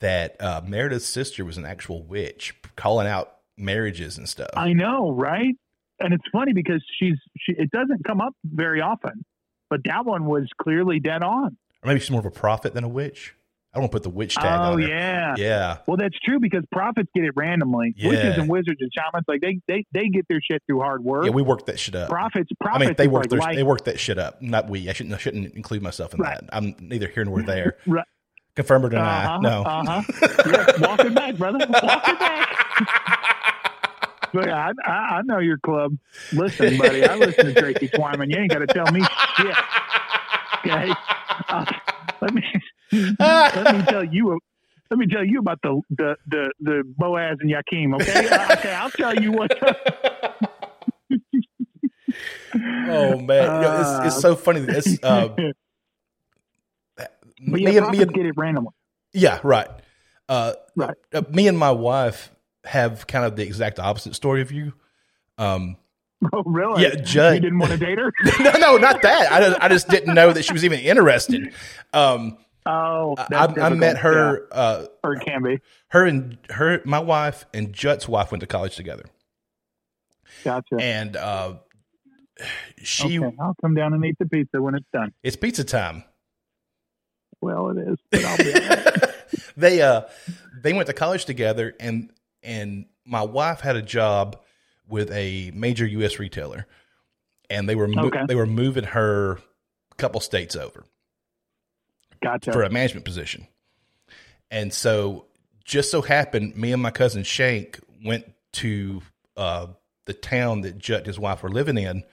[0.00, 4.50] that uh, Meredith's sister was an actual witch, calling out marriages and stuff?
[4.56, 5.54] I know, right?
[6.00, 7.52] And it's funny because she's she.
[7.52, 9.24] It doesn't come up very often,
[9.70, 11.56] but that one was clearly dead on.
[11.82, 13.34] or maybe she's more of a prophet than a witch.
[13.74, 14.88] I don't put the witch tag Oh on her.
[14.88, 15.34] yeah.
[15.36, 15.78] Yeah.
[15.86, 17.92] Well, that's true because prophets get it randomly.
[17.94, 18.08] Yeah.
[18.08, 21.24] Witches and wizards and shamans, like they they they get their shit through hard work.
[21.26, 22.08] Yeah, we work that shit up.
[22.08, 22.84] prophets, prophets.
[22.84, 24.40] I mean, they work like their, they worked that shit up.
[24.40, 24.88] Not we.
[24.88, 26.40] I shouldn't I shouldn't include myself in Right.
[26.40, 26.48] that.
[26.56, 27.76] I'm neither here nor there.
[27.86, 28.04] Right.
[28.56, 29.24] Confirm or deny?
[29.24, 29.62] Uh-huh, no.
[29.62, 30.02] Uh huh.
[30.46, 31.58] yeah, walk it back, brother.
[31.68, 32.66] Walk it back.
[34.32, 35.96] But I, I, I know your club.
[36.32, 38.30] Listen, buddy, I listen to Tracy Twyman.
[38.30, 39.02] You ain't got to tell me
[39.36, 39.56] shit.
[40.66, 40.92] Okay.
[41.48, 41.64] Uh,
[42.20, 42.42] let me
[43.20, 44.38] let me tell you.
[44.90, 47.94] Let me tell you about the the the, the Boaz and Jachin.
[47.94, 48.28] Okay.
[48.28, 48.72] Uh, okay.
[48.72, 49.52] I'll tell you what.
[52.88, 54.60] Oh man, it's, it's so funny.
[54.60, 55.28] It's uh,
[57.40, 58.72] but me yeah, and me and get it randomly.
[59.12, 59.68] yeah, right.
[60.28, 60.94] Uh, Right.
[61.14, 62.30] uh, me and my wife
[62.64, 64.72] have kind of the exact opposite story of you.
[65.38, 65.76] Um,
[66.32, 66.82] Oh, really?
[66.82, 68.10] Yeah, Judd- You didn't want to date her?
[68.40, 69.30] no, no, not that.
[69.30, 71.52] I just, I just didn't know that she was even interested.
[71.92, 75.60] Um, Oh, I, I met her, uh, or can be.
[75.90, 79.04] her and her, my wife and Jut's wife went to college together,
[80.42, 80.74] Gotcha.
[80.80, 81.54] and uh,
[82.82, 85.12] she okay, I'll come down and eat the pizza when it's done.
[85.22, 86.02] it's pizza time.
[87.40, 90.02] Well, it is, but I'll be they uh
[90.62, 92.10] they went to college together and
[92.42, 94.40] and my wife had a job
[94.88, 96.66] with a major US retailer
[97.50, 98.24] and they were mo- Okay.
[98.26, 99.32] they were moving her
[99.92, 100.84] a couple states over
[102.22, 102.52] Gotcha.
[102.52, 103.46] for a management position.
[104.50, 105.26] And so
[105.64, 109.02] just so happened me and my cousin Shank went to
[109.36, 109.66] uh
[110.06, 112.04] the town that Jut and his wife were living in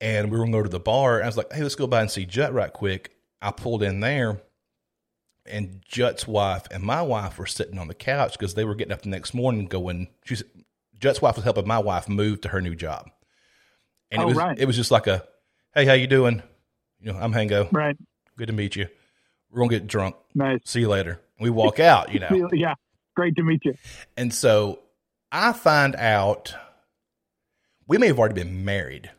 [0.00, 1.22] and we were going to go to the bar.
[1.22, 3.10] I was like, "Hey, let's go by and see Jut right quick."
[3.44, 4.40] I pulled in there
[5.46, 8.92] and Jut's wife and my wife were sitting on the couch because they were getting
[8.92, 10.08] up the next morning going.
[10.24, 10.42] She's
[10.98, 13.10] Jut's wife was helping my wife move to her new job,
[14.10, 14.58] and it Oh, was right.
[14.58, 15.22] it was just like a,
[15.74, 16.42] "Hey, how you doing?
[17.00, 17.68] You know, I'm Hango.
[17.72, 17.96] right.
[18.38, 18.88] Good to meet you.
[19.50, 20.16] We're gonna get drunk.
[20.34, 20.60] Nice.
[20.64, 22.74] See you later." We walk out, you know, Yeah.
[23.16, 23.74] Great to meet you.
[24.16, 24.78] and so
[25.30, 26.54] I find out
[27.86, 29.10] we may have already been married,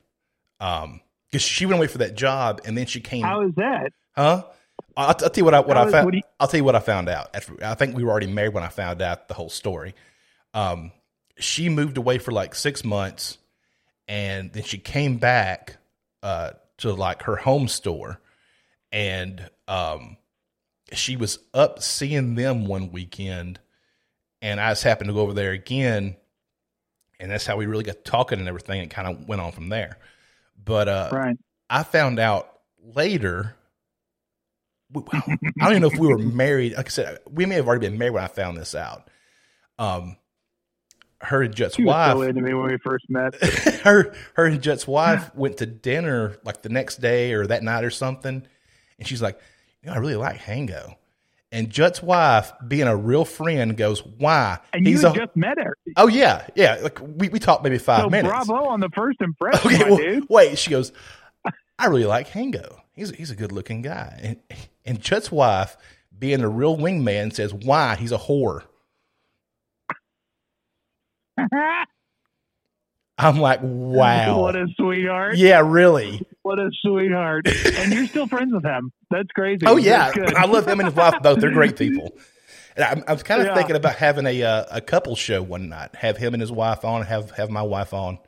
[0.60, 3.22] um, because she went away for that job, and then she came.
[3.24, 3.92] How is that?
[4.16, 4.44] Huh?
[4.98, 6.06] I'll, I'll tell you what I what I found.
[6.06, 7.30] what you- I'll tell you what I found out.
[7.36, 9.94] After, I think we were already married when I found out the whole story.
[10.54, 10.92] Um,
[11.38, 13.38] she moved away for like six months,
[14.08, 15.78] and then she came back
[16.24, 18.22] uh, to like her home store,
[18.92, 20.16] and um,
[20.94, 23.60] she was up seeing them one weekend,
[24.42, 26.16] and I just happened to go over there again,
[27.20, 28.80] and that's how we really got talking and everything.
[28.82, 29.98] It kind of went on from there.
[30.64, 31.38] But uh, Right.
[31.70, 32.50] I found out
[32.82, 33.56] later.
[35.14, 36.74] I don't even know if we were married.
[36.76, 39.10] Like I said, we may have already been married when I found this out.
[39.80, 40.18] Um,
[41.22, 43.36] her and Jut's She was so wife, into me when we first met.
[43.84, 47.84] her her and Jut's wife went to dinner like the next day or that night
[47.84, 48.44] or something,
[49.00, 49.40] and she's like,
[49.82, 50.96] "You know, I really like Hango."
[51.52, 55.36] And Jut's wife, being a real friend, goes, "Why?" And you He's had a just
[55.36, 55.78] met her.
[55.96, 56.80] oh yeah, yeah.
[56.84, 58.30] Like we, we talked maybe five So minutes.
[58.30, 60.28] bravo on the first impression, Okay, well, dude.
[60.30, 60.58] wait.
[60.60, 60.92] She goes,
[61.80, 62.78] I really like Hango.
[62.96, 64.20] He's he's a good looking guy.
[64.24, 65.76] And and Chet's wife,
[66.18, 67.96] being a real wingman, says, "Why?
[67.96, 68.64] He's a whore."
[73.18, 74.42] I'm like, wow.
[74.42, 75.38] What a sweetheart.
[75.38, 76.22] yeah, really.
[76.42, 77.48] What a sweetheart.
[77.48, 78.92] and you're still friends with him.
[79.10, 79.66] That's crazy.
[79.66, 81.40] Oh yeah, I love him and his wife both.
[81.40, 82.12] They're great people.
[82.76, 83.56] And I'm, I was kind of Yeah.
[83.56, 86.84] thinking about having a uh, a couple show one night, have him and his wife
[86.84, 88.20] on, have have my wife on,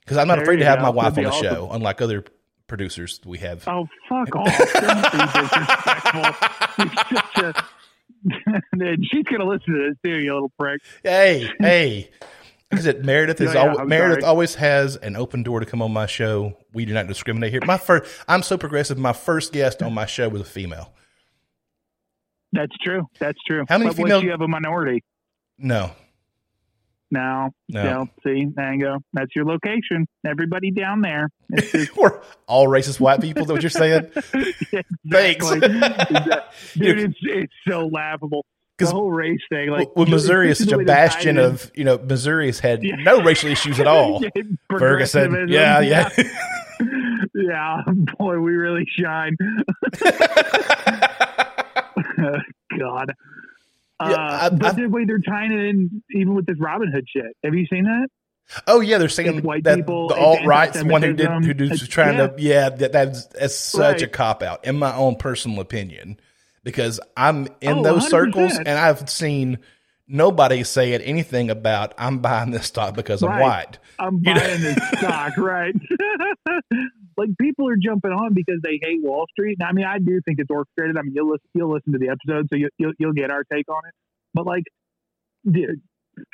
[0.00, 0.84] because I'm not There afraid to have go.
[0.84, 2.24] my wife on That'd the be show, unlike other
[2.66, 3.66] producers we have.
[3.68, 4.72] Oh, fuck off.
[4.74, 6.84] Don't be disrespectful.
[6.84, 7.64] You're such a...
[8.72, 10.80] and she's going to listen to this too, you little prick.
[11.02, 12.10] Hey, hey.
[12.72, 14.30] Like I said, Meredith is Yeah, yeah, al- Meredith sorry.
[14.30, 16.56] always has an open door to come on my show.
[16.72, 17.60] We do not discriminate here.
[17.66, 18.98] My first, I'm so progressive.
[18.98, 20.92] My first guest on my show was a female.
[22.52, 23.06] That's true.
[23.20, 23.64] That's true.
[23.68, 25.04] How many but female- you have a minority?
[25.58, 25.92] No,
[27.10, 27.50] No.
[27.68, 28.06] No.
[28.24, 28.98] See, there you go.
[29.12, 30.06] That's your location.
[30.26, 31.28] Everybody down there.
[31.56, 33.42] Just, we're all racist white people.
[33.42, 34.10] Is that what you're saying?
[35.10, 35.48] Thanks.
[35.50, 38.44] Dude, it's, it's so laughable.
[38.78, 39.70] The whole race thing.
[39.70, 41.96] Like, well, Missouri is such a way they tied bastion of you know.
[41.98, 42.96] Missouri has had Yeah.
[42.96, 44.20] no racial issues at all.
[44.76, 46.10] Ferguson, yeah, yeah.
[47.34, 47.82] yeah,
[48.18, 49.36] boy, we really shine.
[52.78, 53.12] God.
[54.00, 57.04] Uh, Yeah, I- but I- the way they're tying it in, even with this Robinhood
[57.08, 57.36] shit.
[57.44, 58.08] Have you seen that?
[58.66, 61.30] oh yeah, they're saying It's white that people, the alt right, the one who did
[61.30, 65.16] who is trying to yeah that that's that's such a cop out in my own
[65.16, 66.18] personal opinion
[66.62, 68.58] because I'm in Oh, those circles 100%.
[68.66, 69.58] and I've seen
[70.06, 73.78] nobody said anything about I'm buying this stock because I'm white.
[73.98, 75.74] I'm You know- buying this stock, right?
[77.16, 79.58] like people are jumping on because they hate Wall Street.
[79.60, 80.98] And I mean, I do think it's orchestrated.
[80.98, 83.44] I mean, you'll listen, you'll listen to the episode, so you, you'll you'll get our
[83.44, 83.94] take on it.
[84.32, 84.64] But like,
[85.48, 85.80] dude,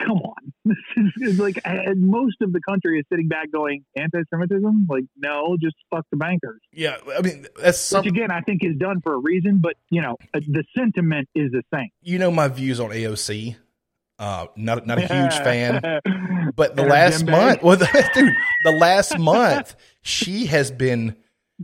[0.00, 3.84] come on, this is it's like and most of the country is sitting back going
[3.96, 4.86] anti-Semitism.
[4.88, 6.60] Like, no, just fuck the bankers.
[6.72, 9.58] Yeah, I mean that's Which again, I think is done for a reason.
[9.58, 11.90] But you know, uh, the sentiment is the same.
[12.02, 13.56] You know my views on AOC.
[14.20, 15.80] Uh, not not a huge fan.
[16.54, 17.76] But the last month, well,
[18.14, 21.16] dude, the last month, she has been,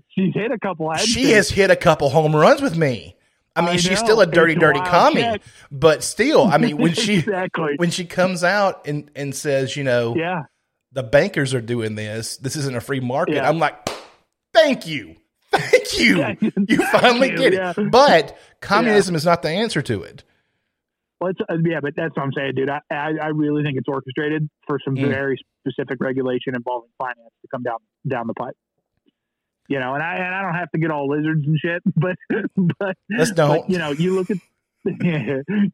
[0.09, 0.93] she's hit a couple.
[0.95, 3.15] she has hit a couple home runs with me.
[3.55, 4.07] I mean, I she's know.
[4.07, 5.43] still a dirty, It's dirty commie, check.
[5.71, 9.85] but still, I mean, when she exactly, when she comes out and and says, you
[9.85, 10.45] know, yeah.
[10.93, 13.35] the bankers are doing this, this isn't a free market.
[13.35, 13.49] Yeah.
[13.49, 13.77] I'm like,
[14.55, 15.17] thank you,
[15.53, 16.35] thank you, Yeah.
[16.41, 17.75] you finally you, get yeah.
[17.77, 17.91] it.
[17.91, 20.23] But communism is not the answer to it.
[21.21, 22.69] Well, it's, uh, yeah, but that's what I'm saying, dude.
[22.69, 25.09] I, I, I really think it's orchestrated for some Mm.
[25.09, 28.55] very specific regulation involving finance to come down down the pipe.
[29.69, 32.17] You know, and I and I don't have to get all lizards and shit, but
[32.57, 32.97] but,
[33.49, 34.37] but you know, you look at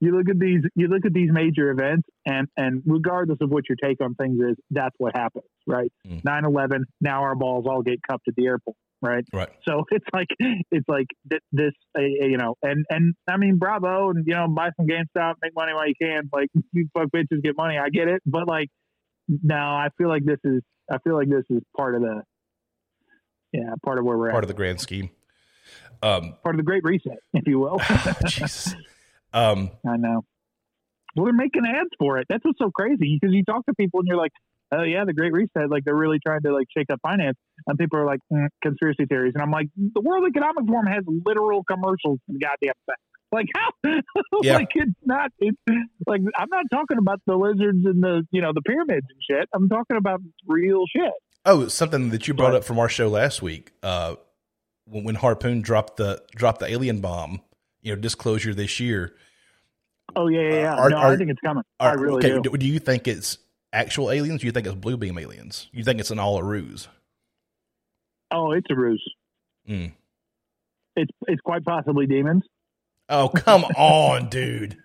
[0.00, 3.64] you look at these you look at these major events, and and regardless of what
[3.68, 5.92] your take on things is, that's what happens, right?
[6.09, 6.24] Mm.
[6.24, 6.85] Nine eleven.
[7.00, 9.25] Now our balls all get cupped at the airport, right?
[9.33, 9.49] Right.
[9.69, 11.07] So it's like it's like
[11.53, 15.35] this, uh, you know, and and I mean, bravo, and you know, buy some GameStop,
[15.43, 16.29] make money while you can.
[16.33, 17.79] Like you fuck bitches, get money.
[17.79, 18.69] I get it, but like,
[19.29, 22.23] no, I feel like this is, I feel like this is part of the,
[23.53, 25.11] yeah, part of where we're Part at, of the grand scheme.
[26.03, 27.81] Um, part of the Great Reset, if you will.
[28.27, 28.75] Jesus.
[29.33, 30.25] Um, I know.
[31.15, 32.27] Well, they're making ads for it.
[32.29, 34.33] That's what's so crazy because you talk to people and you're like,
[34.73, 35.71] oh yeah, the Great Reset.
[35.71, 39.07] Like they're really trying to like shake up finance, and people are like mm, conspiracy
[39.07, 42.97] theories, and I'm like, the World Economic Forum has literal commercials for the goddamn thing.
[43.31, 43.71] Like how?
[44.43, 44.57] Yeah.
[44.57, 45.31] like it's not.
[45.39, 45.57] It's
[46.07, 49.49] like I'm not talking about the lizards and the you know the pyramids and shit.
[49.55, 51.13] I'm talking about real shit.
[51.45, 52.57] Oh, something that you brought Right.
[52.57, 53.73] up from our show last week.
[53.83, 54.17] Uh,
[54.85, 57.41] when, when Harpoon dropped the dropped the alien bomb,
[57.83, 59.15] you know, disclosure this year.
[60.15, 60.75] Oh yeah, yeah, yeah.
[60.75, 61.63] Are- no, I think it's coming.
[61.81, 62.57] I really okay, do.
[62.57, 63.39] do you think it's
[63.73, 64.43] actual aliens?
[64.43, 65.69] You think it's blue beam aliens?
[65.73, 66.89] You think it's an all a ruse?
[68.31, 69.05] Oh, it's a ruse.
[69.69, 69.93] Mm.
[70.97, 72.43] It's it's quite possibly demons.
[73.09, 74.77] Oh, come on, dude.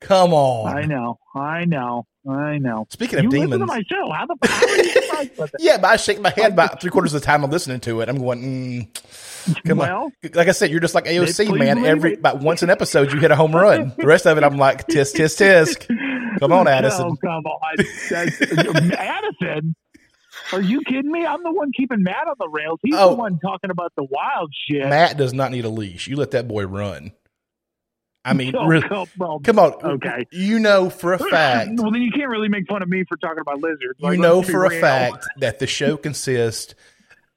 [0.00, 0.76] Come on.
[0.76, 2.86] I know, I know, I know.
[2.90, 4.10] Speaking of you demons, listen to my show.
[4.10, 6.90] How the how are you surprised about yeah, but I shake my head about three
[6.90, 8.08] quarters of the time I'm listening to it.
[8.08, 10.30] I'm going, mm, come well, on.
[10.34, 11.84] Like I said, you're just like AOC, man.
[11.84, 12.18] Every it.
[12.18, 13.94] about once an episode, you hit a home run.
[13.96, 15.88] The rest of it, I'm like, tisk, tisk, tisk.
[16.38, 17.06] Come on, Addison.
[17.06, 18.92] Oh, come on.
[18.92, 19.74] Addison.
[20.52, 21.24] Are you kidding me?
[21.24, 22.80] I'm the one keeping Matt on the rails.
[22.82, 23.10] He's Oh.
[23.10, 24.88] the one talking about the wild shit.
[24.88, 26.08] Matt does not need a leash.
[26.08, 27.12] You let that boy run.
[28.24, 29.74] I mean, Oh, really, come, well, come on.
[29.74, 30.26] Okay.
[30.32, 33.16] You know for a fact, Well, then you can't really make fun of me for
[33.16, 33.98] talking about lizards.
[33.98, 34.80] you Like, know for a real.
[34.80, 36.74] fact that the show consists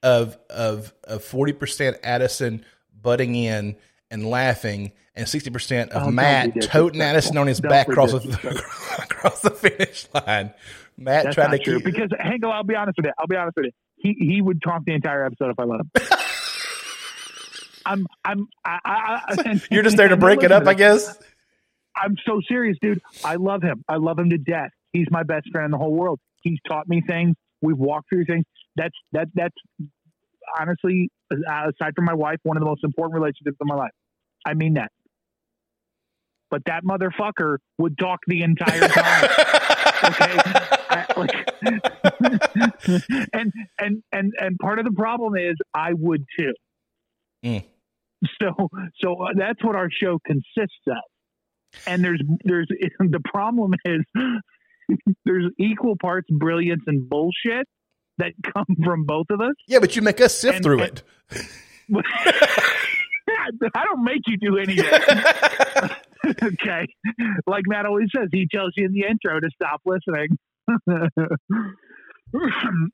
[0.04, 2.64] of of of forty percent Addison
[3.02, 3.76] butting in
[4.12, 7.88] and laughing, and sixty percent Oh, of don't Matt toting Addison on his Don't back
[7.88, 8.64] across the,
[9.04, 10.54] across the finish line.
[10.98, 11.76] Matt That's trying not to true.
[11.78, 11.86] keep.
[11.86, 13.12] Because Hango, I'll be honest with you.
[13.20, 13.72] I'll be honest with you.
[13.98, 15.92] He he would talk the entire episode if I let him.
[17.86, 21.18] I'm I'm I, I, I You're just there to break it up, I guess.
[21.96, 23.02] I'm so serious, dude.
[23.24, 23.84] I love him.
[23.88, 24.70] I love him to death.
[24.92, 26.20] He's my best friend in the whole world.
[26.44, 27.36] He's taught me things.
[27.62, 28.46] We've walked through things.
[28.76, 29.56] That's that that's
[30.60, 33.92] honestly, aside from my wife, one of the most important relationships in my life.
[34.46, 34.92] I mean that.
[36.50, 39.24] But that motherfucker would talk the entire time.
[40.04, 40.38] okay,
[40.90, 41.32] I, like,
[43.34, 46.54] and and and and part of the problem is I would too.
[47.44, 47.66] Mm.
[48.42, 48.70] So
[49.02, 50.96] so that's what our show consists of.
[51.86, 52.68] And there's there's
[53.00, 54.02] the problem is
[55.26, 57.68] there's equal parts brilliance and bullshit
[58.18, 59.54] that come from both of us.
[59.68, 61.02] yeah, but you make us sift And- through and-
[61.32, 61.46] it.
[63.76, 64.86] I don't make you do anything.
[66.44, 66.86] okay.
[67.46, 70.38] Like Matt always says, he tells you in the intro to stop listening.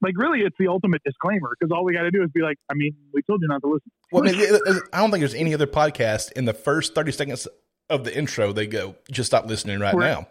[0.01, 2.57] like, really, it's the ultimate disclaimer because all we got to do is be like,
[2.69, 3.91] I mean, we told you not to listen.
[4.11, 7.47] Well, I, mean, I don't think there's any other podcast in the first 30 seconds
[7.89, 10.11] of the intro they go, just stop listening right Right.
[10.11, 10.27] now.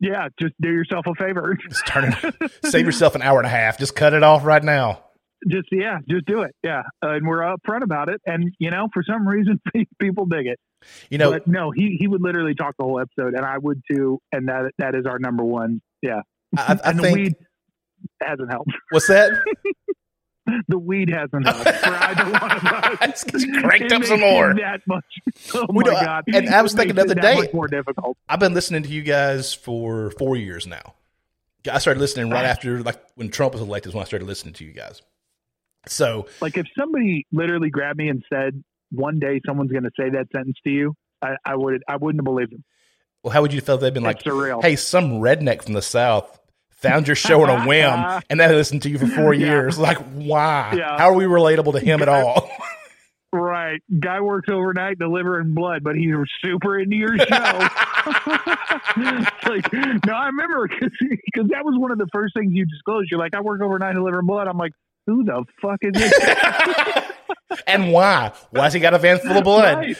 [0.00, 1.56] Yeah, just do yourself a favor.
[1.68, 3.78] Just turn it, save yourself an hour and a half.
[3.78, 5.04] Just cut it off right now.
[5.46, 6.54] just, yeah, just do it.
[6.62, 6.82] Yeah.
[7.04, 8.20] Uh, and we're upfront about it.
[8.26, 9.60] And, you know, for some reason,
[10.00, 10.58] people dig it.
[11.10, 13.82] You know, but no, he, he would literally talk the whole episode, and I would
[13.90, 14.18] too.
[14.32, 15.82] And that that is our number one.
[16.00, 16.22] Yeah.
[16.56, 17.34] I, I and the think, weed
[18.22, 18.72] hasn't helped.
[18.90, 19.30] what's that?
[20.68, 23.24] The weed hasn't helped for either one of us.
[23.24, 24.54] It's cranked It up some more.
[24.54, 25.04] That much.
[25.54, 26.24] Oh We my don't- god!
[26.32, 28.16] and I was It thinking the other day- more difficult.
[28.28, 30.94] I've been listening to you guys for four years now.
[31.70, 32.48] I started listening right ah.
[32.48, 35.02] after, like, when Trump was elected, is when I started listening to you guys.
[35.86, 40.10] So, Like if somebody literally grabbed me and said, "One day someone's going to say
[40.10, 42.64] that sentence to you," I, I would I wouldn't have believed them.
[43.22, 44.62] well, how would you feel if they'd been like, surreal.
[44.62, 46.39] hey, some redneck from the South
[46.80, 49.46] found your show on a whim and they listened to you for four Yeah.
[49.46, 49.78] years?
[49.78, 50.74] Like, why?
[50.76, 50.96] Yeah.
[50.98, 52.50] How are we relatable to him at all?
[53.32, 53.80] Right.
[54.00, 56.12] Guy works overnight delivering blood, but he's
[56.42, 57.24] super into your show.
[59.46, 63.08] Like, no, I remember because that was one of the first things you disclosed.
[63.08, 64.48] You're like, I work overnight delivering blood.
[64.48, 64.72] I'm like,
[65.06, 66.12] who the fuck is this?
[67.68, 68.32] and why?
[68.50, 69.76] Why's he got a van full of blood?
[69.78, 69.96] Right.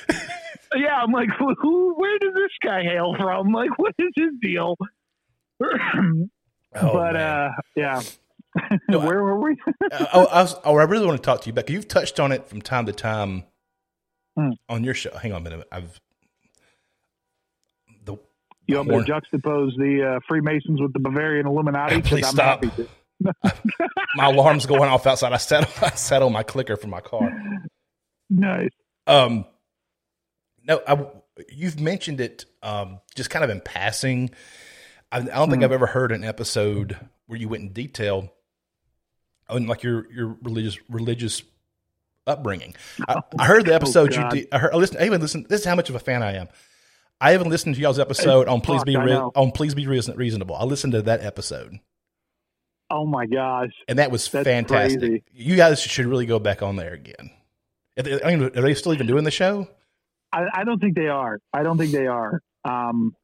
[0.75, 1.95] Yeah, I'm like, who, who?
[1.95, 3.53] Where does this guy hail from?
[3.53, 4.77] Like, what is his deal?
[6.75, 8.01] Oh, but uh, yeah.
[8.89, 9.57] No, I- Where were we?
[10.13, 11.73] Oh, I, was, oh, I really want to talk to you, Becca.
[11.73, 13.45] You've touched on it from time to time
[14.37, 14.51] Hmm.
[14.69, 15.17] on your show.
[15.17, 15.69] Hang on a minute.
[15.73, 16.01] I've
[18.05, 18.17] the
[18.67, 22.01] You want me to juxtapose the uh, Freemasons with the Bavarian Illuminati?
[22.03, 22.65] Please I'm stop.
[24.17, 25.33] my alarm's going off outside.
[25.33, 27.31] I set I set on my clicker for my car.
[28.31, 28.71] Nice.
[29.09, 29.45] Um,
[30.65, 31.05] no, I,
[31.53, 34.31] you've mentioned it um, just kind of in passing.
[35.13, 35.65] I, I don't think Hmm.
[35.65, 36.97] I've ever heard an episode
[37.27, 38.33] where you went in detail
[39.49, 41.43] on like your your religious religious
[42.27, 42.75] upbringing.
[43.09, 44.33] I, I heard the episode you Oh, God.
[44.33, 44.49] did.
[44.53, 44.73] I heard.
[44.75, 45.01] I listened.
[45.01, 45.47] I even listened.
[45.49, 46.49] This is how much of a fan I am.
[47.21, 50.17] I even listened to y'all's episode on please fuck, be Re- on please be reason-
[50.17, 50.55] reasonable.
[50.57, 51.79] I listened to that episode,
[52.89, 53.73] Oh my gosh.
[53.89, 55.01] and that was That's fantastic.
[55.01, 55.23] crazy.
[55.35, 57.31] You guys should really go back on there again.
[57.99, 59.69] Are they, I mean, are they still even doing the show?
[60.33, 61.39] I, I don't think they are.
[61.53, 62.41] I don't think they are.
[62.65, 63.15] Um,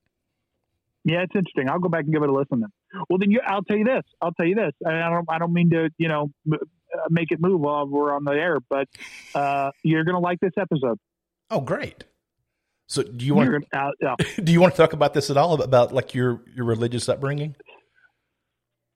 [1.06, 1.70] yeah, it's interesting.
[1.70, 2.70] I'll go back and give it a listen then.
[3.08, 4.02] Well, then you, I'll tell you this.
[4.20, 4.72] I'll tell you this.
[4.84, 5.26] I, I don't.
[5.30, 6.58] I don't mean to, you know, m-
[6.94, 8.88] uh, make it move while we're on the air, but
[9.32, 10.98] uh, you're gonna like this episode.
[11.48, 12.02] Oh, great.
[12.88, 14.14] So, do you want gonna, uh, yeah.
[14.42, 17.54] do you want to talk about this at all about like your your religious upbringing?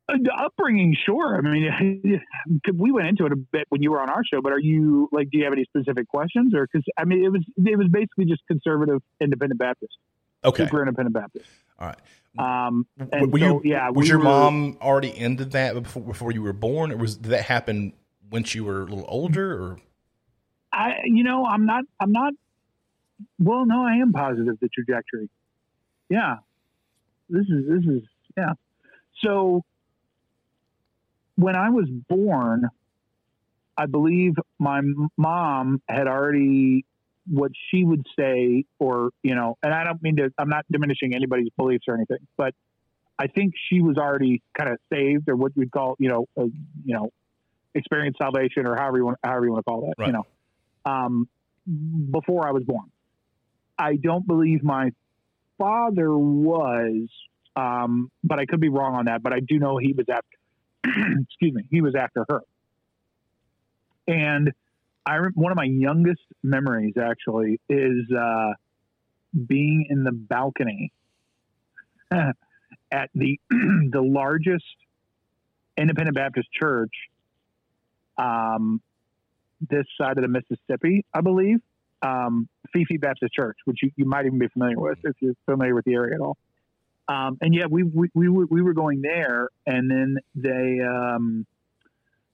[0.08, 1.36] Uh, the upbringing, sure.
[1.36, 2.20] I mean,
[2.74, 5.08] we went into it a bit when you were on our show, but are you
[5.12, 7.86] like, do you have any specific questions, or because I mean, it was it was
[7.88, 9.96] basically just conservative independent Baptist,
[10.44, 11.46] Okay, super independent Baptist.
[11.80, 11.98] All right.
[12.38, 16.02] Um, and were so, you yeah, was we your were- mom already into that before
[16.02, 17.92] before you were born, or was did that happen
[18.30, 19.52] once you were a little older?
[19.52, 19.78] Or
[20.72, 22.32] I, you know, I'm not, I'm not.
[23.38, 25.28] Well, no, I am positive the trajectory.
[26.08, 26.36] Yeah,
[27.28, 28.02] this is this is
[28.36, 28.52] yeah.
[29.22, 29.64] So
[31.34, 32.68] when I was born,
[33.76, 34.82] I believe my
[35.16, 36.84] mom had already
[37.26, 40.32] what she would say, or you know, and I don't mean to.
[40.38, 42.54] I'm not diminishing anybody's beliefs or anything, but
[43.18, 46.44] I think she was already kind of saved, or what we'd call, you know, uh,
[46.44, 47.10] you know,
[47.74, 50.06] experienced salvation, or however you want, however you want to call that, Right.
[50.06, 50.26] you know,
[50.84, 51.28] um,
[52.10, 52.90] before I was born.
[53.78, 54.92] I don't believe my
[55.56, 57.08] father was,
[57.56, 59.22] um, but I could be wrong on that.
[59.22, 60.36] But I do know he was after.
[61.22, 62.42] excuse me, he was after her.
[64.06, 64.52] And
[65.10, 68.52] I one of my youngest memories actually is uh,
[69.46, 70.92] being in the balcony
[72.12, 74.64] at the the largest
[75.76, 76.92] independent Baptist church
[78.18, 78.80] um,
[79.68, 81.58] this side of the Mississippi, I believe.
[82.02, 85.74] Um, Fifi Baptist Church, which you, you might even be familiar with if you're familiar
[85.74, 86.38] with the area at all.
[87.08, 91.44] Um, and yeah, we, we, we, were, we were going there and then they, um,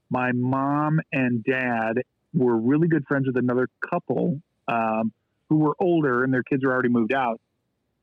[0.09, 2.03] my mom and dad
[2.37, 5.13] were really good friends with another couple, um,
[5.49, 7.41] who were older and their kids were already moved out.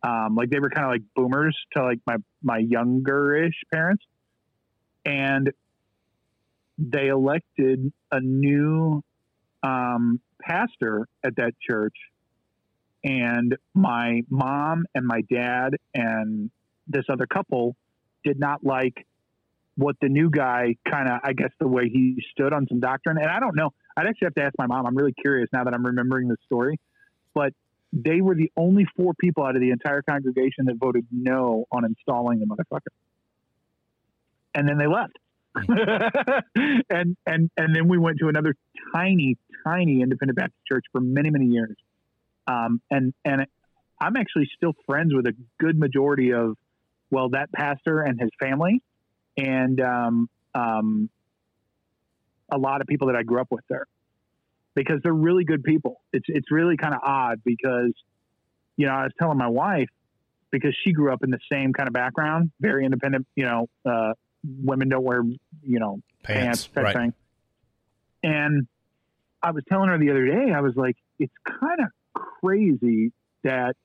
[0.01, 4.03] Um, like they were kind of like boomers to like my, my younger-ish parents.
[5.05, 5.51] And
[6.77, 9.01] they elected a new,
[9.61, 11.95] um, pastor at that church
[13.03, 16.49] and my mom and my dad and
[16.87, 17.75] this other couple
[18.23, 19.05] did not like
[19.75, 23.17] what the new guy kind of i guess the way he stood on some doctrine
[23.17, 24.85] and i don't know i'd actually have to ask my mom.
[24.85, 26.79] I'm really curious now that i'm remembering the story.
[27.33, 27.53] But
[27.93, 31.85] they were the only four people out of the entire congregation that voted no on
[31.85, 32.91] installing the motherfucker.
[34.55, 35.13] And then they left.
[36.89, 38.55] And and and then we went to another
[38.95, 41.75] tiny tiny independent baptist church for many many years.
[42.47, 43.45] Um, and and
[44.01, 46.57] i'm actually still friends with a good majority of
[47.11, 48.81] well that pastor and his family.
[49.37, 51.09] And um, um,
[52.53, 53.85] a lot of people that i grew up with there
[54.75, 57.91] because they're really good people it's it's really kind of odd because
[58.77, 59.89] you know i was telling my wife
[60.51, 64.13] because she grew up in the same kind of background very independent you know uh,
[64.43, 65.23] women don't wear
[65.61, 66.95] you know pants, pants, type right?
[66.95, 67.13] thing.
[68.23, 68.67] And
[69.41, 73.11] I was telling her the other day, I was like, it's kind of crazy
[73.43, 73.75] that,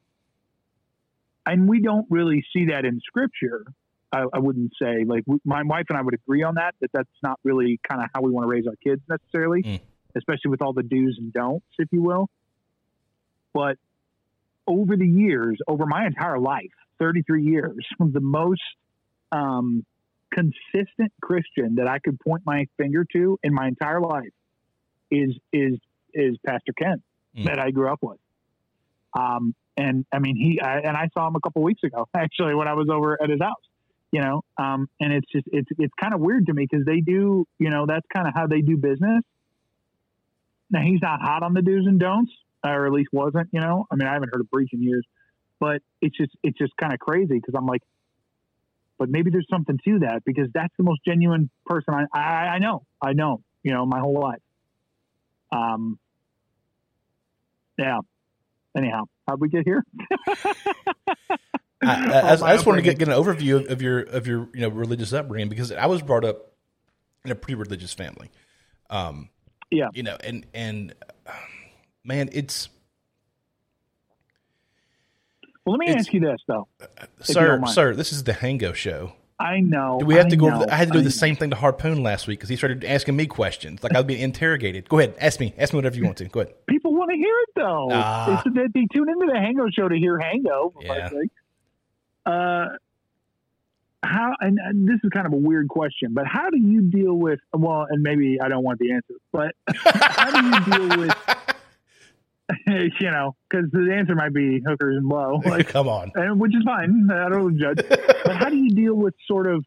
[1.45, 3.65] and we don't really see that in scripture.
[4.13, 6.91] I, I wouldn't say like we, my wife and I would agree on that, that
[6.93, 9.81] that's not really kind of how we want to raise our kids necessarily, Mm.
[10.17, 12.29] especially with all the do's and don'ts, if you will.
[13.53, 13.77] But
[14.67, 18.63] over the years, over my entire life, 33 years, the most
[19.33, 19.85] um,
[20.33, 24.31] consistent Christian that I could point my finger to in my entire life
[25.11, 25.79] is is
[26.15, 27.03] is Pastor Ken
[27.37, 27.45] Mm.
[27.45, 28.19] that I grew up with.
[29.13, 32.55] Um, and I mean, he I, and I saw him a couple weeks ago actually
[32.55, 33.68] when I was over at his house.
[34.11, 37.01] You know, um, and it's just it's it's kind of weird to me because they
[37.01, 39.23] do you know that's kind of how they do business.
[40.71, 42.33] Now he's not hot on the do's and don'ts,
[42.65, 43.49] or at least wasn't.
[43.53, 45.05] You know, I mean, I haven't heard a preach in years,
[45.61, 47.83] but it's just it's just kind of crazy because I'm like,
[48.99, 52.59] but maybe there's something to that because that's the most genuine person I, I, I
[52.59, 52.83] know.
[53.01, 54.41] I know, you know, my whole life.
[55.53, 55.99] Um,
[57.79, 57.99] yeah.
[58.77, 59.85] Anyhow, how'd we get here?
[61.83, 64.49] I, I, I, just wanted to get, get an overview of, of your of your
[64.53, 66.53] you know religious upbringing because I was brought up
[67.25, 68.31] in a pretty religious family.
[68.91, 69.29] Um,
[69.71, 69.89] Yeah.
[69.93, 70.95] you know, and and
[71.27, 71.35] um,
[72.05, 72.69] man, it's
[75.65, 76.67] Well, let me It's- ask you this though.
[77.21, 77.95] sir, don't sir.
[77.95, 79.13] This is the Hango show.
[79.41, 79.99] I know.
[80.01, 80.49] Do we have I to go?
[80.49, 81.11] know, the, I had to do I the know.
[81.11, 84.07] same thing to Harpoon last week because he started asking me questions like I was
[84.07, 84.89] being interrogated.
[84.89, 86.25] Go ahead, ask me, ask me whatever you want to.
[86.25, 86.55] Go ahead.
[86.67, 87.89] People want to hear it though.
[87.93, 88.43] Ah.
[88.47, 90.73] They, they, tune into the Hango show to hear Hango.
[90.81, 91.09] Yeah.
[92.31, 92.67] Uh,
[94.03, 94.35] how?
[94.41, 97.41] And, and this is kind of a weird question, but how do you deal with?
[97.53, 101.17] Well, and maybe I don't want the answer, but how do you deal with?
[102.67, 106.13] you know, because the answer might be hookers and blow, like, Come on.
[106.15, 107.09] and, which is fine.
[107.11, 107.81] I don't judge.
[107.89, 109.65] but how do you deal with sort of?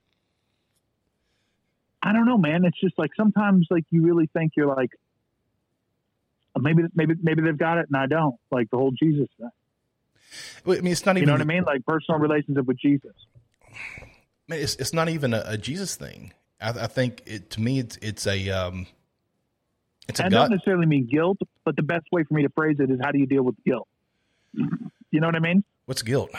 [2.03, 2.65] I don't know, man.
[2.65, 4.89] It's just like sometimes, like you really think you're like,
[6.55, 8.35] "Oh, maybe, maybe, maybe they've got it, and I don't.
[8.51, 9.49] Like the whole Jesus thing.
[10.65, 11.21] Well, I mean, it's not even.
[11.21, 11.63] You know what I mean?
[11.63, 13.13] Like personal relationship with Jesus.
[14.47, 16.33] Man, it's it's not even a, a Jesus thing.
[16.59, 18.87] I, I think it to me it's it's a um,
[20.07, 20.51] it's a not God.
[20.51, 23.19] necessarily mean guilt, but the best way for me to phrase it is how do
[23.19, 23.87] you deal with guilt?
[24.53, 25.63] You know what I mean?
[25.85, 26.29] What's guilt?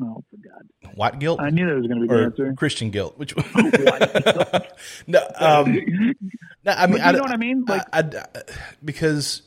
[0.00, 0.94] Oh, for God.
[0.94, 2.52] White guilt I knew that was going to be the answer.
[2.54, 3.16] Christian guilt?
[3.18, 3.34] Which
[5.06, 6.72] no, um, no.
[6.72, 7.64] I mean, But I, you know what I mean?
[7.66, 8.42] Like, I, I-
[8.84, 9.42] because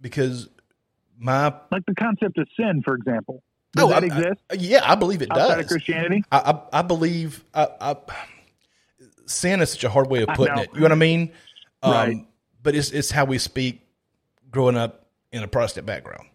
[0.00, 0.48] because
[1.20, 3.42] my like the concept of sin, for example.
[3.76, 5.64] Does that I- exist I- yeah, I believe it outside does.
[5.66, 6.24] of Christianity?
[6.32, 6.38] I,
[6.72, 7.96] I, I believe I, I,
[9.26, 10.70] sin is such a hard way of putting it.
[10.74, 11.32] You know what I mean?
[11.82, 12.26] Um, Right.
[12.62, 13.80] But it's it's how we speak
[14.50, 16.26] growing up in a Protestant background.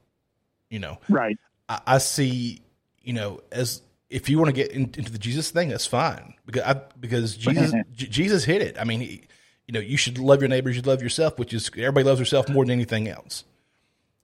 [0.70, 1.38] You know, Right.
[1.70, 2.62] I, I see.
[3.04, 6.34] You know, as if you want to get in, into the Jesus thing, that's fine
[6.48, 8.78] because I, because Jesus J- Jesus hit it.
[8.80, 9.22] I mean, he,
[9.68, 12.50] you know, you should love your neighbors, you love yourself, which is everybody loves herself
[12.50, 13.44] more than anything else.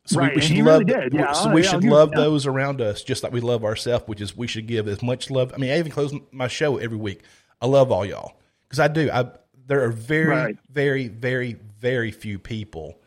[0.06, 0.82] So Right, we, we should love.
[0.82, 1.14] really did.
[1.14, 2.22] Yeah, so we yeah, should love yeah.
[2.22, 5.30] those around us just like we love ourselves, which is we should give as much
[5.30, 5.54] love.
[5.54, 7.22] I mean, I even close my show every week.
[7.62, 8.38] I love all y'all
[8.68, 9.10] because I do.
[9.12, 9.30] I
[9.68, 10.58] there are very, Right.
[10.72, 13.00] very, very, very few people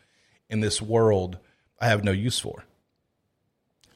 [0.49, 1.37] in this world
[1.79, 2.63] I have no use for.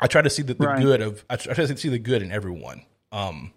[0.01, 0.81] I try to see the, the Right.
[0.81, 1.23] good of.
[1.29, 2.83] I try to see the good in everyone.
[3.11, 3.53] Um,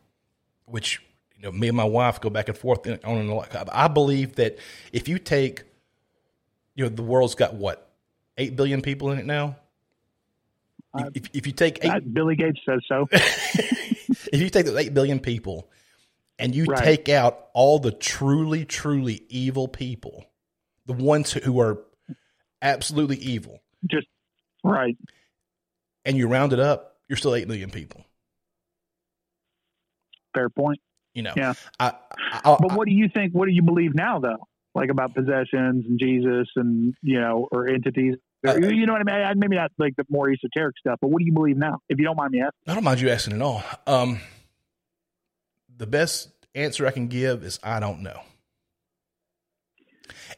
[0.66, 1.02] which
[1.36, 3.44] you know, me and my wife go back and forth on and on.
[3.72, 4.56] I believe that
[4.92, 5.64] if you take,
[6.76, 7.90] you know, the world's got what
[8.38, 9.56] eight billion people in it now.
[10.94, 13.08] Uh, if, if you take eight, Uh, Billy Gates says so.
[13.12, 15.70] if you take those eight billion people
[16.38, 16.82] and you Right.
[16.84, 20.26] take out all the truly, truly evil people,
[20.86, 21.80] the ones who are
[22.60, 23.60] absolutely evil,
[23.90, 24.06] Just
[24.62, 24.96] right.
[26.04, 28.04] and you round it up, you're still eight million people.
[30.34, 30.80] Fair point.
[31.14, 31.54] You know, Yeah.
[31.78, 33.32] I, I, But what do you think?
[33.34, 34.46] What do you believe now, though?
[34.74, 38.14] Like about possessions and Jesus and you know, or entities.
[38.46, 39.38] Uh, you know what I mean?
[39.38, 41.78] Maybe not like the more esoteric stuff, but what do you believe now?
[41.88, 42.52] If you don't mind me asking.
[42.66, 43.62] I don't mind you asking at all.
[43.86, 44.18] Um,
[45.76, 48.20] the best answer I can give is I don't know.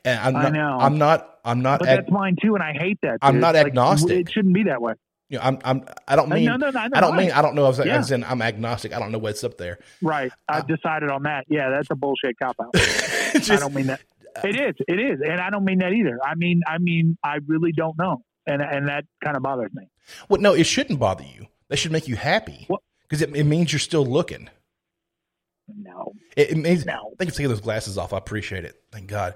[0.04, 0.78] And I'm I not, know.
[0.80, 1.38] I'm not.
[1.44, 1.78] I'm not.
[1.80, 3.18] But ag- that's mine too, and I hate that.
[3.22, 3.40] I'm dude.
[3.40, 4.26] not Like, agnostic.
[4.28, 4.94] It shouldn't be that way.
[5.30, 5.58] you know, I'm.
[5.64, 5.84] I'm.
[6.06, 6.44] I don't mean.
[6.44, 7.30] no, no, no, I don't mean.
[7.30, 7.68] I don't know.
[7.68, 7.98] As, Yeah.
[7.98, 8.92] as in, I'm agnostic.
[8.94, 9.78] I don't know what's up there.
[10.02, 10.30] Right.
[10.48, 11.44] I Uh, decided on that.
[11.48, 12.70] Yeah, that's a bullshit cop out.
[12.74, 14.00] I don't mean that.
[14.42, 14.74] It is.
[14.88, 16.18] It is, and I don't mean that either.
[16.24, 19.88] I mean, I mean, I really don't know, and and that kind of bothers me.
[20.28, 21.46] well, no, it shouldn't bother you.
[21.68, 22.66] That should make you happy
[23.02, 24.48] because it, it means you're still looking.
[25.68, 26.84] No, It, it means.
[26.84, 27.14] No.
[27.18, 28.12] Thank you for taking those glasses off.
[28.12, 28.74] I appreciate it.
[28.92, 29.34] Thank God.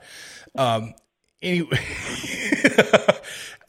[0.56, 0.94] Um.
[1.40, 1.68] Anyway,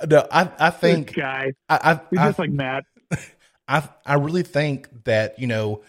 [0.07, 0.49] no, I.
[0.59, 1.15] I this think.
[1.15, 1.91] guy, I.
[1.93, 2.83] I, he's I just like Matt.
[3.67, 5.83] I I really think that you know,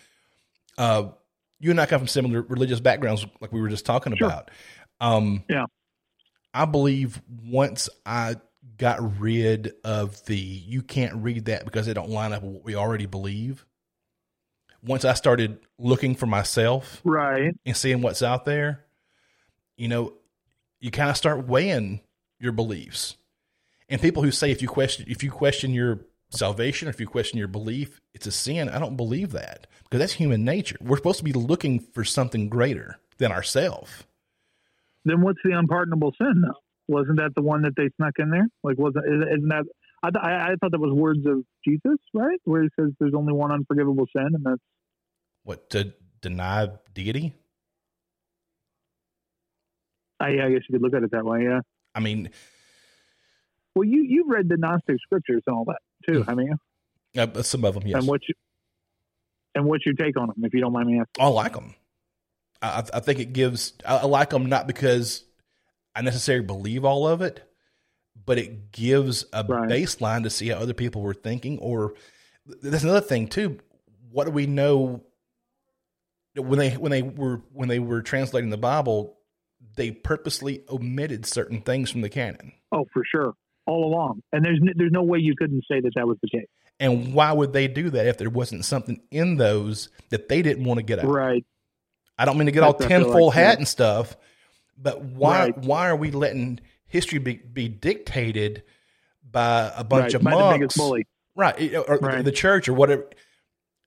[0.78, 1.08] uh,
[1.58, 4.28] you and I come from similar religious backgrounds, like we were just talking Sure.
[4.28, 4.50] about.
[5.00, 5.66] Um, Yeah.
[6.52, 8.36] I believe once I
[8.76, 12.64] got rid of the you can't read that because it don't line up with what
[12.64, 13.64] we already believe.
[14.82, 17.54] Once I started looking for myself Right.
[17.66, 18.84] and seeing what's out there,
[19.76, 20.14] you know,
[20.80, 22.00] you kind of start weighing
[22.38, 23.16] your beliefs.
[23.88, 27.06] And people who say if you question if you question your salvation or if you
[27.06, 28.68] question your belief, it's a sin.
[28.68, 30.76] I don't believe that because that's human nature.
[30.80, 33.90] We're supposed to be looking for something greater than ourselves.
[35.04, 36.58] Then what's the unpardonable sin though?
[36.88, 38.46] Wasn't that the one that they snuck in there?
[38.62, 39.64] Like, wasn't isn't that?
[40.02, 42.38] I, th- I I thought that was words of Jesus, right?
[42.44, 44.60] Where he says there's only one unforgivable sin, and that's
[45.44, 47.34] What to deny deity?
[50.18, 51.44] I, I guess you could look at it that way.
[51.44, 51.60] Yeah.
[51.94, 52.30] I mean,
[53.74, 56.56] Well, you you've read the Gnostic scriptures and all that too, haven't you?
[57.22, 57.98] uh, some of them, yes.
[58.00, 58.34] And what you
[59.54, 61.24] and what's your take on them, if you don't mind me asking?
[61.24, 61.74] I like them.
[62.62, 63.72] I, I think it gives.
[63.86, 65.24] I, I like them not because
[65.94, 67.42] I necessarily believe all of it,
[68.26, 69.68] but it gives a Right.
[69.68, 71.58] baseline to see how other people were thinking.
[71.58, 71.94] Or
[72.46, 73.58] there's another thing too.
[74.10, 75.02] What do we know
[76.36, 79.16] when they when they were when they were translating the Bible?
[79.76, 82.52] They purposely omitted certain things from the canon.
[82.72, 83.34] Oh, for sure,
[83.66, 84.22] all along.
[84.32, 86.46] And there's there's no way you couldn't say that that was the case.
[86.78, 90.64] And why would they do that if there wasn't something in those that they didn't
[90.64, 91.06] want to get out?
[91.06, 91.44] Right.
[92.20, 94.14] I don't mean to get all tinfoil like, hat and stuff,
[94.76, 95.58] but why Right.
[95.58, 98.62] why are we letting history be, be dictated
[99.24, 100.14] by a bunch right.
[100.14, 100.76] of By monks,
[101.34, 101.74] right?
[101.74, 102.24] Or the- Right.
[102.24, 103.08] the church or whatever.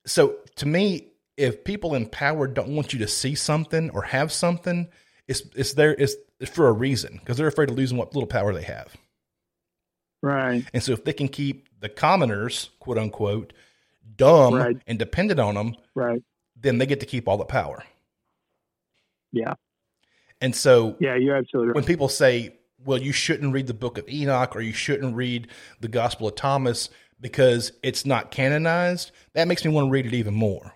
[0.08, 4.32] So to me, if people in power don't want you to see something or have
[4.32, 4.88] something,
[5.28, 8.28] it's it's there it's, it's for a reason because they're afraid of losing what little
[8.28, 8.96] power they have.
[10.22, 10.66] Right.
[10.74, 13.54] And so if they can keep the commoners, quote unquote,
[14.16, 14.78] dumb Right.
[14.88, 16.22] and dependent on them, Right.
[16.56, 17.84] then they get to keep all the power.
[19.34, 19.56] Yeah.
[20.40, 21.16] And so Yeah.
[21.16, 21.76] You're absolutely right.
[21.76, 22.56] when people say,
[22.86, 25.48] well, you shouldn't read the book of Enoch or you shouldn't read
[25.82, 30.14] the Gospel of Thomas because it's not canonized, that makes me want to read it
[30.14, 30.74] even more.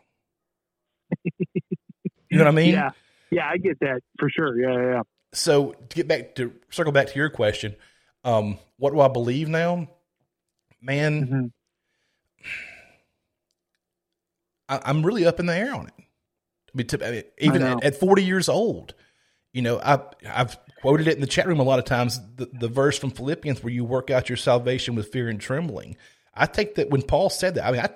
[1.23, 2.73] you know what I mean?
[2.73, 2.89] yeah.
[3.31, 3.47] Yeah.
[3.49, 4.59] I get that for sure.
[4.59, 4.73] Yeah.
[4.81, 4.91] Yeah.
[4.95, 5.01] yeah.
[5.33, 7.75] So to get back to circle back to your question,
[8.23, 9.89] um, what do I believe now?
[10.81, 11.51] Man, Mhm.
[14.69, 15.93] I, I'm really up in the air on it.
[16.73, 17.77] I mean, to, I mean, even know.
[17.77, 18.93] at, at 40 years old,
[19.53, 19.99] you know, I,
[20.29, 22.19] I've quoted it in the chat room a lot of times.
[22.35, 25.97] The, the verse from Philippians where you work out your salvation with fear and trembling.
[26.33, 27.65] I take that when Paul said that.
[27.65, 27.89] I mean, I,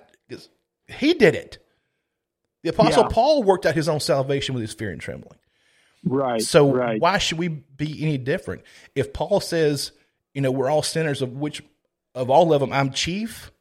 [0.88, 1.60] he did it.
[2.64, 3.10] The apostle Yeah.
[3.12, 5.40] Paul worked out his own salvation with his fear and trembling.
[6.04, 6.42] Right.
[6.42, 7.00] So right.
[7.00, 8.64] why should we be any different?
[8.96, 9.92] If Paul says,
[10.34, 11.62] you know, we're all sinners of which
[12.16, 13.52] of all of them I'm chief,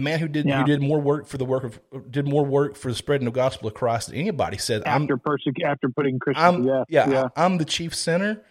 [0.00, 0.60] the man who did Yeah.
[0.60, 3.30] who did more work for the work of did more work for the spreading the
[3.30, 6.86] gospel of Christ than anybody said I'm after persec- after putting Christians death.
[6.88, 7.28] yeah, Yeah.
[7.36, 8.42] I'm the chief sinner.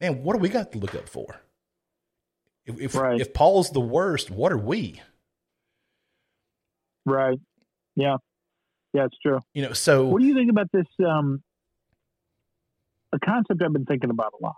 [0.00, 1.36] Man, what do we got to look up for?
[2.64, 3.20] If if, Right.
[3.20, 5.00] if Paul's the worst, what are we?
[7.04, 7.38] Right.
[7.96, 8.16] Yeah.
[8.94, 9.04] Yeah.
[9.04, 9.40] It's true.
[9.52, 10.86] You know, so What do you think about this?
[11.06, 11.42] Um,
[13.12, 14.56] a concept I've been thinking about a lot.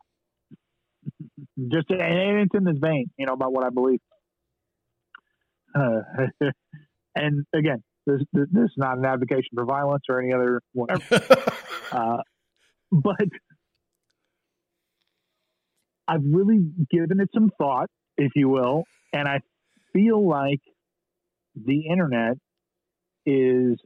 [1.69, 4.01] Just and it's in this vein, you know, about what I believe.
[5.77, 6.01] Uh,
[7.15, 11.03] and again, this, this is not an advocation for violence or any other whatever.
[11.93, 12.17] Uh,
[12.91, 13.29] but
[16.09, 19.39] I've really given it some thought, if you will, and I
[19.93, 20.59] feel like
[21.55, 22.39] the internet
[23.25, 23.79] is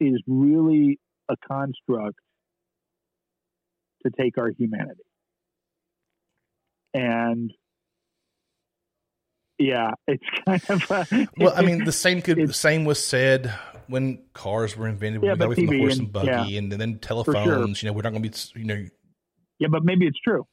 [0.00, 2.18] is really a construct
[4.04, 5.02] to take our humanity.
[6.94, 7.52] And
[9.58, 11.06] yeah, it's kind of a,
[11.36, 13.52] well, I mean, the same could the same was said
[13.88, 15.22] when cars were invented.
[15.22, 17.82] We Yeah, got away from the horse and- and buggy, and then telephones.
[17.82, 18.60] You know, we're not going to be.
[18.60, 18.86] You know,
[19.58, 20.46] yeah, but maybe it's true.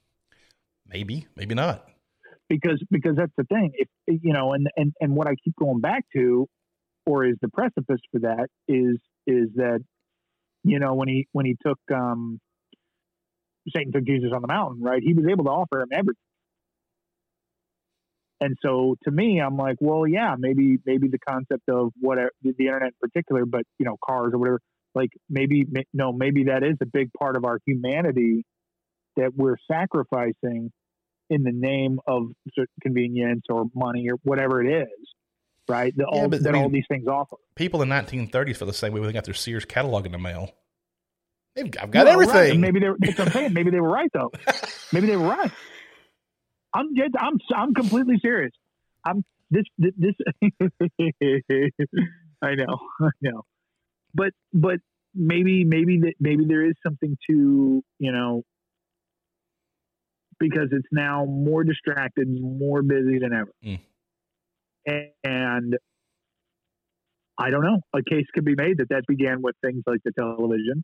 [0.87, 1.87] maybe, maybe not.
[2.49, 5.81] because because that's the thing if you know and and and what i keep going
[5.81, 6.47] back to
[7.07, 9.79] or is the precipice for that is is that
[10.63, 12.39] you know when he when he took um
[13.75, 16.21] satan took jesus on the mountain right he was able to offer him everything
[18.41, 22.53] and so to me i'm like well yeah maybe maybe the concept of whatever the
[22.57, 24.59] the internet in particular but you know cars or whatever
[24.93, 28.43] like maybe ma- no maybe that is a big part of our humanity
[29.17, 30.71] that we're sacrificing
[31.29, 32.27] in the name of
[32.81, 35.09] convenience or money or whatever it is,
[35.67, 35.95] right?
[35.97, 37.37] That all, but, I that all these things offer.
[37.55, 40.19] People in 1930s feel the same way when they got their Sears catalog in the
[40.19, 40.51] mail.
[41.55, 42.51] They've, I've got everything.
[42.51, 43.53] And maybe they were, that's what I'm saying.
[43.53, 44.31] Maybe they were right though.
[44.91, 45.51] Maybe they were right.
[46.75, 47.11] I'm dead.
[47.17, 48.51] I'm I'm completely serious.
[49.05, 50.13] I'm this this.
[52.41, 53.43] I know, I know,
[54.13, 54.79] but but
[55.13, 58.43] maybe maybe that maybe there is something to you know
[60.37, 63.51] because it's now more distracted, more busy than ever.
[63.65, 63.79] Mm.
[65.23, 65.77] And
[67.37, 67.79] I don't know.
[67.93, 70.83] A case could be made that that began with things like the television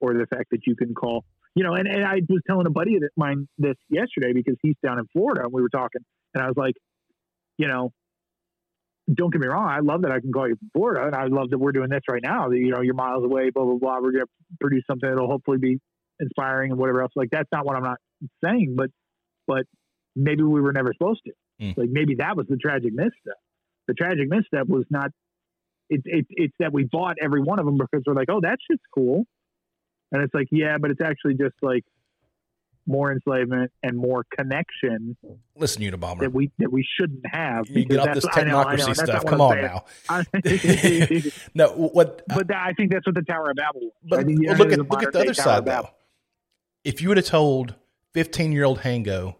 [0.00, 1.24] or the fact that you can call,
[1.54, 4.76] you know, and, and I was telling a buddy of mine this yesterday because he's
[4.84, 6.00] down in Florida and we were talking
[6.34, 6.74] and I was like,
[7.58, 7.90] you know,
[9.12, 9.66] don't get me wrong.
[9.68, 11.90] I love that I can call you from Florida and I love that we're doing
[11.90, 12.48] this right now.
[12.48, 13.98] That, you know, you're miles away, blah, blah, blah.
[14.00, 14.26] We're to
[14.60, 15.78] produce something that'll hopefully be
[16.20, 17.12] inspiring and whatever else.
[17.16, 17.98] Like that's not what I'm not
[18.42, 18.90] saying, but,
[19.46, 19.64] but
[20.16, 21.32] maybe we were never supposed to.
[21.62, 21.76] Mm.
[21.76, 23.36] Like maybe that was the tragic misstep.
[23.88, 25.10] The tragic misstep was not
[25.90, 28.58] it's it, it's that we bought every one of them because we're like, oh, that
[28.68, 29.24] shit's cool,
[30.12, 31.84] and it's like, yeah, but it's actually just like
[32.86, 35.16] more enslavement and more connection
[35.56, 36.18] Listen, Unabomber.
[36.20, 37.68] that we that we shouldn't have.
[37.68, 39.24] You get off this I know, I know, technocracy stuff.
[39.24, 39.84] Come on now.
[41.54, 42.22] No, what?
[42.28, 43.92] but that, I think that's what the Tower of Babel was.
[44.04, 45.88] But I think, well, look at look at the other Tower side though.
[46.84, 47.76] If you would have told
[48.14, 49.36] 15 year old Hango,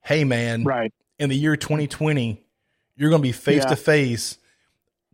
[0.00, 0.92] "Hey man, Right.
[1.18, 2.42] in the year 2020,
[2.96, 4.38] you're going to be face to face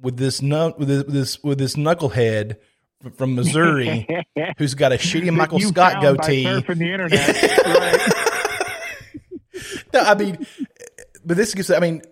[0.01, 2.57] with this nu- with this, with this with this knucklehead
[3.17, 4.07] from Missouri
[4.59, 7.43] who's got a shitty Michael You Scott goatee." surfing the internet.
[7.67, 8.13] right.
[9.93, 10.47] no, I mean,
[11.25, 11.71] but this gives.
[11.71, 12.03] I mean,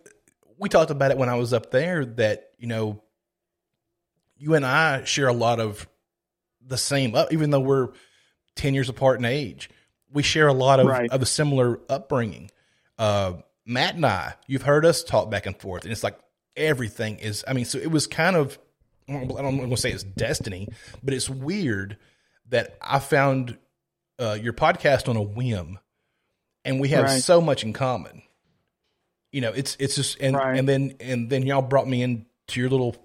[0.59, 3.03] we talked about it when I was up there that you know,
[4.39, 5.87] you and I share a lot of
[6.65, 7.15] the same.
[7.15, 7.89] Up, even though we're
[8.55, 9.71] ten years apart in age,
[10.13, 11.11] we share a lot of Right.
[11.11, 12.51] of a similar upbringing.
[12.99, 13.35] Uh,
[13.65, 16.19] Matt and I, you've heard us talk back and forth, and it's like
[16.57, 17.45] everything is.
[17.47, 18.59] I mean, so it was kind of.
[19.09, 20.69] I don't, I don't want to say it's destiny,
[21.03, 21.97] but it's weird
[22.49, 23.57] that I found
[24.19, 25.79] uh, your podcast on a whim
[26.65, 27.21] and we have Right.
[27.23, 28.23] so much in common.
[29.33, 30.59] You know, it's it's just and Right.
[30.59, 32.97] and then and then y'all brought me into your little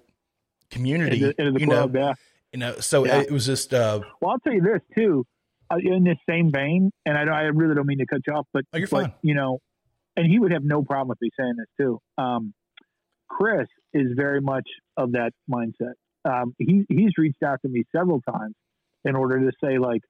[0.70, 1.16] community.
[1.24, 2.12] Into, into the you club, know, yeah.
[2.52, 2.74] you know.
[2.80, 3.20] So Yeah.
[3.20, 5.26] it was just uh, Well, I'll tell you this too,
[5.70, 8.32] uh, in this same vein, and I, don't- I really don't mean to cut you
[8.32, 9.12] off, but Oh, you're but, fine.
[9.22, 9.58] You know,
[10.16, 12.00] and he would have no problem with me saying this too.
[12.18, 12.54] Um,
[13.28, 15.94] Chris is very much of that mindset.
[16.24, 18.54] Um, he he's reached out to me several times
[19.04, 20.02] in order to say like,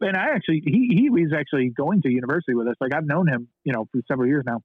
[0.00, 2.74] and I actually he he was actually going to university with us.
[2.80, 4.60] Like I've known him, you know, for several years now,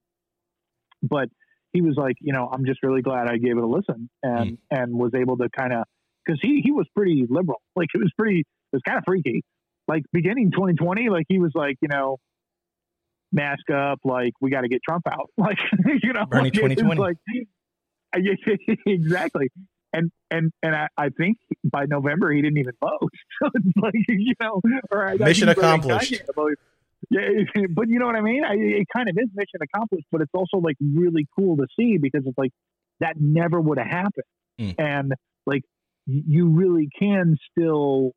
[1.02, 1.28] but
[1.72, 4.58] he was like, you know, I'm just really glad I gave it a listen and
[4.70, 5.84] and was able to kind of
[6.24, 7.60] because he he was pretty liberal.
[7.76, 9.42] Like it was pretty, it was kind of freaky.
[9.88, 12.18] Like beginning 2020, like he was like, you know,
[13.32, 15.58] mask up, like we got to get Trump out, like
[16.02, 17.00] you know, Bernie like, it was 2020.
[17.00, 17.16] Like
[18.86, 19.48] exactly.
[19.92, 23.10] And and and I, I think by November he didn't even vote.
[23.42, 26.22] So it's like you know, or Mission accomplished.
[27.10, 27.20] Yeah,
[27.74, 28.44] but you know what I mean.
[28.44, 31.96] I, it kind of is mission accomplished, but it's also like really cool to see
[31.98, 32.50] because it's like
[33.00, 34.24] that never would have happened,
[34.60, 34.74] Mm.
[34.78, 35.12] and
[35.46, 35.62] like
[36.06, 38.12] you really can still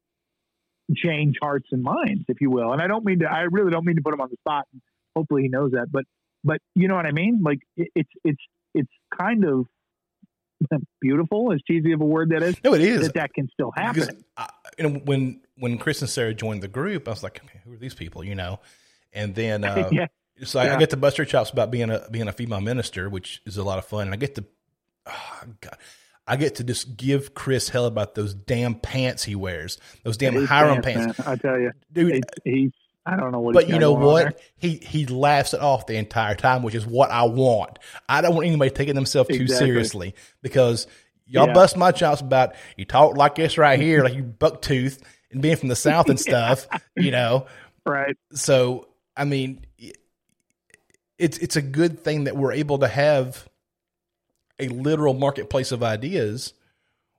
[0.96, 2.74] change hearts and minds, if you will.
[2.74, 3.26] And I don't mean to.
[3.26, 4.66] I really don't mean to put him on the spot.
[5.16, 5.88] Hopefully, he knows that.
[5.92, 6.04] But
[6.44, 7.40] but you know what I mean.
[7.44, 8.44] Like it, it's it's
[8.76, 9.66] it's kind of
[11.02, 13.02] beautiful, as cheesy of a word that is, no, it is.
[13.02, 14.24] that that can still happen.
[14.38, 17.60] I, you know, when when Chris and Sarah joined the group, I was like, okay,
[17.64, 18.24] who are these people?
[18.24, 18.60] You know,
[19.12, 20.08] and then uh, yeah,
[20.44, 23.10] so I, I get to bust her chops about being a being a female minister,
[23.10, 24.46] which is a lot of fun, and I get to,
[25.06, 25.78] oh, God,
[26.28, 30.46] I get to just give Chris hell about those damn pants he wears, those damn
[30.48, 32.24] harem pants, man, I tell you, dude.
[32.44, 32.72] he's.
[33.06, 33.54] I don't know what.
[33.54, 34.06] But you know there.
[34.06, 34.40] what?
[34.58, 37.80] He he laughs it off the entire time, which is what I want.
[38.08, 40.88] I don't want anybody taking themselves too seriously because
[41.26, 41.54] y'all Yeah.
[41.54, 45.02] bust my chops about you talk like this right here, like you buck tooth
[45.32, 47.46] and being from the south and stuff, you know.
[47.86, 48.16] Right.
[48.34, 48.88] So
[49.18, 49.66] I mean,
[51.18, 53.48] it's it's a good thing that we're able to have
[54.60, 56.54] a literal marketplace of ideas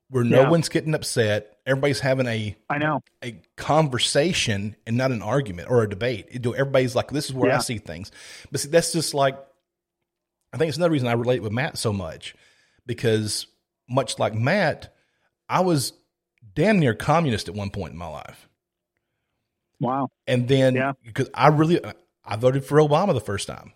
[0.09, 0.49] where no Yeah.
[0.51, 1.54] one's getting upset.
[1.67, 3.03] Everybody's having a I know.
[3.23, 6.43] a conversation and not an argument or a debate.
[6.43, 8.11] Do- Everybody's like, this is where I see things.
[8.51, 9.39] But see, that's just like,
[10.53, 12.35] I think it's another reason I relate with Matt so much
[12.87, 13.47] because
[13.89, 14.95] much like Matt,
[15.49, 15.95] I was
[16.55, 18.49] damn near communist at one point in my life.
[19.81, 20.09] Wow.
[20.27, 20.93] And then Yeah.
[21.03, 21.81] because I really,
[22.25, 23.73] I voted for Obama the first time.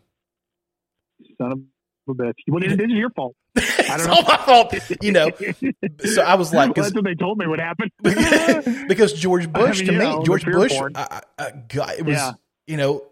[1.39, 1.61] Son of
[2.09, 2.35] a bitch.
[2.49, 3.35] Well, this is your fault.
[3.57, 4.29] it's don't all know.
[4.29, 5.31] my fault, you know.
[6.05, 7.91] So I was like, Well, that's what they told me would happen.
[8.89, 10.73] because George Bush mean, to me, know, George Bush.
[10.73, 12.33] I, I, I, God, it was Yeah.
[12.67, 13.03] you know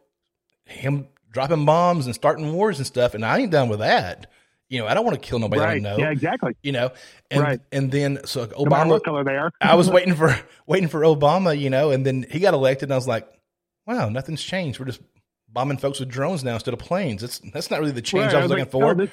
[0.64, 4.30] him dropping bombs and starting wars and stuff, and I ain't done with that.
[4.68, 5.82] You know, I don't want to kill nobody I right.
[5.82, 5.99] don't know.
[5.99, 6.11] Yeah.
[6.11, 6.57] Exactly.
[6.62, 6.90] You know,
[7.30, 7.61] and Right.
[7.72, 9.53] and then so No Obama, what color they are.
[9.61, 10.36] I was waiting for
[10.66, 13.28] waiting for Obama, you know, and then he got elected, and I was like,
[13.86, 14.78] wow, nothing's changed.
[14.80, 15.01] We're just
[15.57, 17.23] bombing folks with drones now instead of planes.
[17.23, 18.91] It's that's not really the change Right, I was like, looking for.
[18.91, 19.11] oh, this,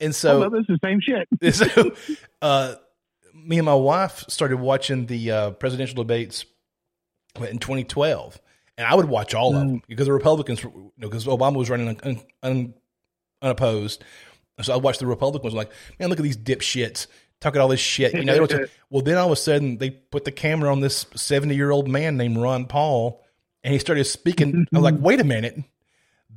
[0.00, 1.54] and oh, so no, this is the same shit.
[1.54, 1.92] so
[2.40, 2.74] uh,
[3.34, 6.46] me and my wife started watching the uh, presidential debates
[7.36, 8.40] in 2012
[8.78, 11.70] and I would watch all of them because the Republicans, you know, because Obama was
[11.70, 12.74] running un, un,
[13.42, 14.04] unopposed,
[14.62, 15.54] so I watched the Republicans.
[15.54, 17.06] Like, man, look at these dipshits
[17.40, 18.14] talking all this shit.
[18.14, 20.70] You know, they don't talk- well, then all of a sudden they put the camera
[20.70, 23.22] on this seventy year old man named Ron Paul,
[23.66, 24.66] and he started speaking.
[24.72, 25.02] I was like, mm-hmm.
[25.02, 25.58] wait a minute,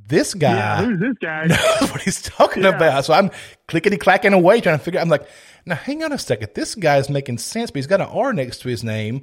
[0.08, 1.46] this guy yeah, who's this guy?
[1.46, 2.70] knows what he's talking Yeah.
[2.74, 3.04] about.
[3.04, 3.30] So I'm
[3.68, 4.98] clickety clacking away trying to figure.
[5.00, 5.26] I'm like,
[5.64, 6.50] now hang on a second.
[6.54, 9.22] This guy's making sense, but he's got an R next to his name.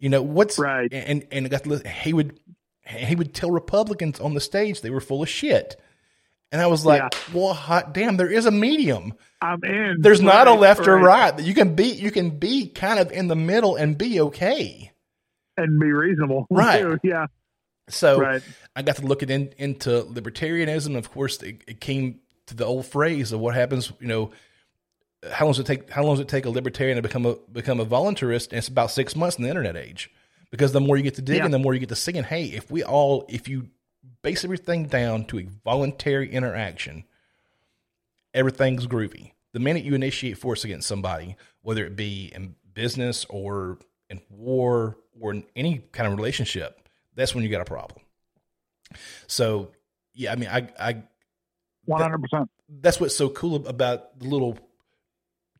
[0.00, 0.92] You know what's Right.
[0.92, 2.38] And and got to listen, he would
[2.84, 5.80] he would tell Republicans on the stage they were full of shit.
[6.50, 7.18] And I was like, Yeah.
[7.32, 9.14] well, hot damn, there is a medium.
[9.40, 9.98] I'm in.
[10.00, 11.38] There's not a Right, left or right.
[11.40, 14.90] You can be you can be kind of in the middle and be okay.
[15.56, 16.46] and be reasonable.
[16.50, 16.82] Right.
[16.82, 16.98] too.
[17.04, 17.26] Yeah.
[17.88, 18.42] So Right.
[18.74, 20.96] I got to look it in, into libertarianism.
[20.96, 23.92] Of course, it, it came to the old phrase of what happens.
[24.00, 24.30] You know,
[25.30, 25.90] how long does it take?
[25.90, 28.48] How long does it take a libertarian to become a become a voluntarist?
[28.50, 30.10] And it's about six months in the internet age,
[30.50, 31.48] because the more you get to digging, Yeah.
[31.48, 32.24] the more you get to seeing.
[32.24, 33.68] Hey, if we all, if you
[34.22, 37.04] base everything down to a voluntary interaction,
[38.34, 39.32] everything's groovy.
[39.52, 43.78] The minute you initiate force against somebody, whether it be in business or
[44.10, 46.80] in war or in any kind of relationship,
[47.16, 48.00] that's when you got a problem.
[49.26, 49.72] So,
[50.14, 51.02] yeah, I mean, I, I
[51.84, 52.48] One hundred percent.
[52.68, 54.58] that's what's so cool about the little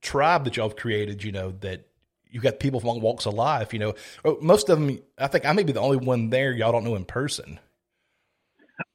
[0.00, 1.24] tribe that y'all have created.
[1.24, 1.86] You know that
[2.30, 3.72] you've got people from all walks of life.
[3.72, 3.94] You know,
[4.24, 5.00] Oh, most of them.
[5.18, 7.58] I think I may be the only one there y'all don't know in person.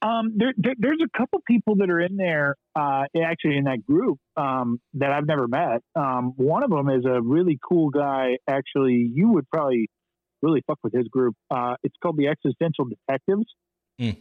[0.00, 3.84] Um, there, there, there's a couple people that are in there, uh, actually in that
[3.84, 5.82] group, um, that I've never met.
[5.96, 8.38] Um, one of them is a really cool guy.
[8.48, 9.88] Actually, you would probably
[10.42, 11.34] really fuck with his group.
[11.50, 13.46] Uh, it's called the Existential Detectives.
[14.00, 14.16] Mm.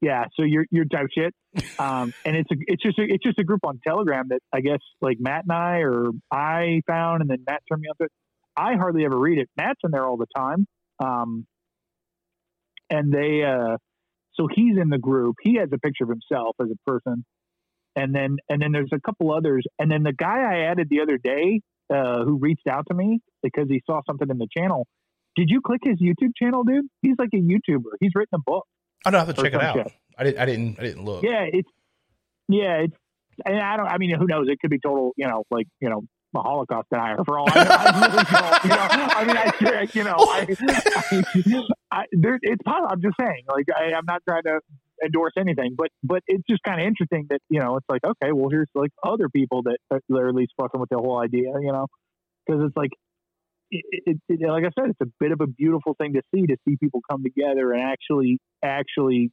[0.00, 1.34] Yeah, so you're you're type shit.
[1.78, 4.60] Um, and it's a it's just a, it's just a group on Telegram that I
[4.60, 8.04] guess like Matt and I or I found, and then Matt turned me on to
[8.04, 8.12] it.
[8.56, 9.48] I hardly ever read it.
[9.56, 10.66] Matt's in there all the time.
[11.02, 11.46] Um,
[12.90, 13.76] and they uh
[14.34, 15.36] so he's in the group.
[15.42, 17.24] He has a picture of himself as a person,
[17.94, 21.00] and then and then there's a couple others, and then the guy I added the
[21.00, 21.60] other day
[21.92, 24.86] uh, who reached out to me because he saw something in the channel.
[25.36, 26.86] Did you click his YouTube channel, dude?
[27.02, 27.90] He's like a YouTuber.
[28.00, 28.66] He's written a book.
[29.04, 29.92] I don't have to check it out.
[30.18, 30.38] I didn't.
[30.40, 30.80] I didn't.
[30.80, 31.22] I didn't look.
[31.22, 31.68] Yeah, it's
[32.48, 32.96] yeah, it's
[33.44, 33.86] and I don't.
[33.86, 34.46] I mean, who knows?
[34.48, 37.64] It could be total, you know, like you know, a Holocaust denier for all I
[37.64, 37.70] know.
[37.70, 40.46] I really don't, you know, I mean, I you know, I,
[41.90, 42.88] I, I there, it's possible.
[42.90, 44.60] I'm just saying, like, I, I'm not trying to
[45.04, 48.32] endorse anything, but but it's just kind of interesting that you know, it's like, okay,
[48.32, 51.52] well, here's like other people that that are at least fucking with the whole idea,
[51.60, 51.88] you know,
[52.46, 52.92] because it's like.
[53.70, 56.46] It, it, it, like I said, it's a bit of a beautiful thing to see
[56.46, 59.30] to see people come together and actually actually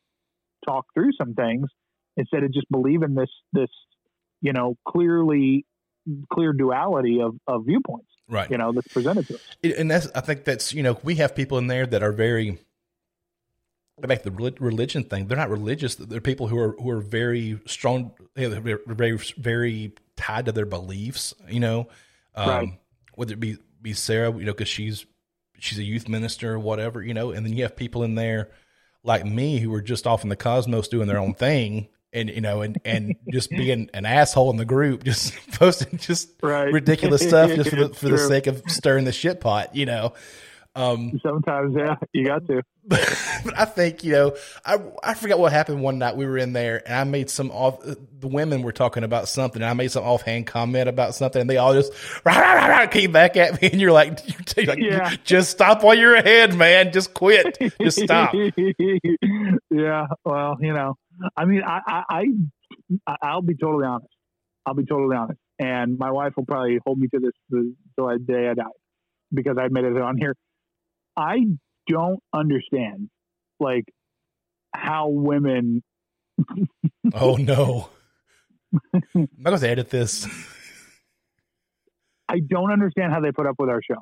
[0.66, 1.68] talk through some things
[2.18, 3.70] instead of just believing this this
[4.42, 5.66] you know clearly
[6.32, 8.50] clear duality of, of viewpoints Right.
[8.50, 11.36] you know that's presented to us and that's I think that's you know we have
[11.36, 12.58] people in there that are very
[14.02, 15.28] back the religion thing.
[15.28, 15.96] They're not religious.
[15.96, 18.12] They're people who are who are very strong.
[18.36, 21.34] You know, they're very very tied to their beliefs.
[21.48, 21.88] You know,
[22.36, 22.70] um, Right.
[23.16, 25.06] whether it be be Sarah, you know, because she's
[25.60, 27.04] she's a youth minister or whatever.
[27.04, 28.50] You know, and then you have people in there
[29.04, 31.90] like me who are just off in the cosmos doing their own thing.
[32.14, 36.30] And you know, and and just being an asshole in the group, just posting just
[36.42, 36.72] Right.
[36.72, 40.14] ridiculous stuff just for the, for the sake of stirring the shit pot, you know.
[40.76, 43.00] Um, sometimes yeah you got to but
[43.58, 46.18] I think you know, I I forgot what happened one night.
[46.18, 47.80] We were in there, and I made some off.
[47.82, 51.50] The women were talking about something, and I made some offhand comment about something, and
[51.50, 51.94] they all just
[52.26, 54.20] rah, rah, rah, came back at me, and you're like,
[54.58, 55.16] you're like Yeah.
[55.24, 56.92] just stop while you're ahead, man.
[56.92, 57.58] Just quit.
[57.80, 58.34] Just stop.
[59.72, 60.96] yeah well you know
[61.38, 62.26] i mean I, I
[63.08, 64.08] i i'll be totally honest
[64.66, 68.20] i'll be totally honest and my wife will probably hold me to this till the
[68.20, 68.64] day i die
[69.34, 70.36] because i admitted it on here
[71.18, 71.40] i
[71.88, 73.10] don't understand
[73.60, 73.86] like
[74.76, 75.84] how women
[77.14, 77.90] Oh no,
[78.94, 80.28] I'm not going to edit this.
[82.28, 84.02] i don't understand how they put up with our show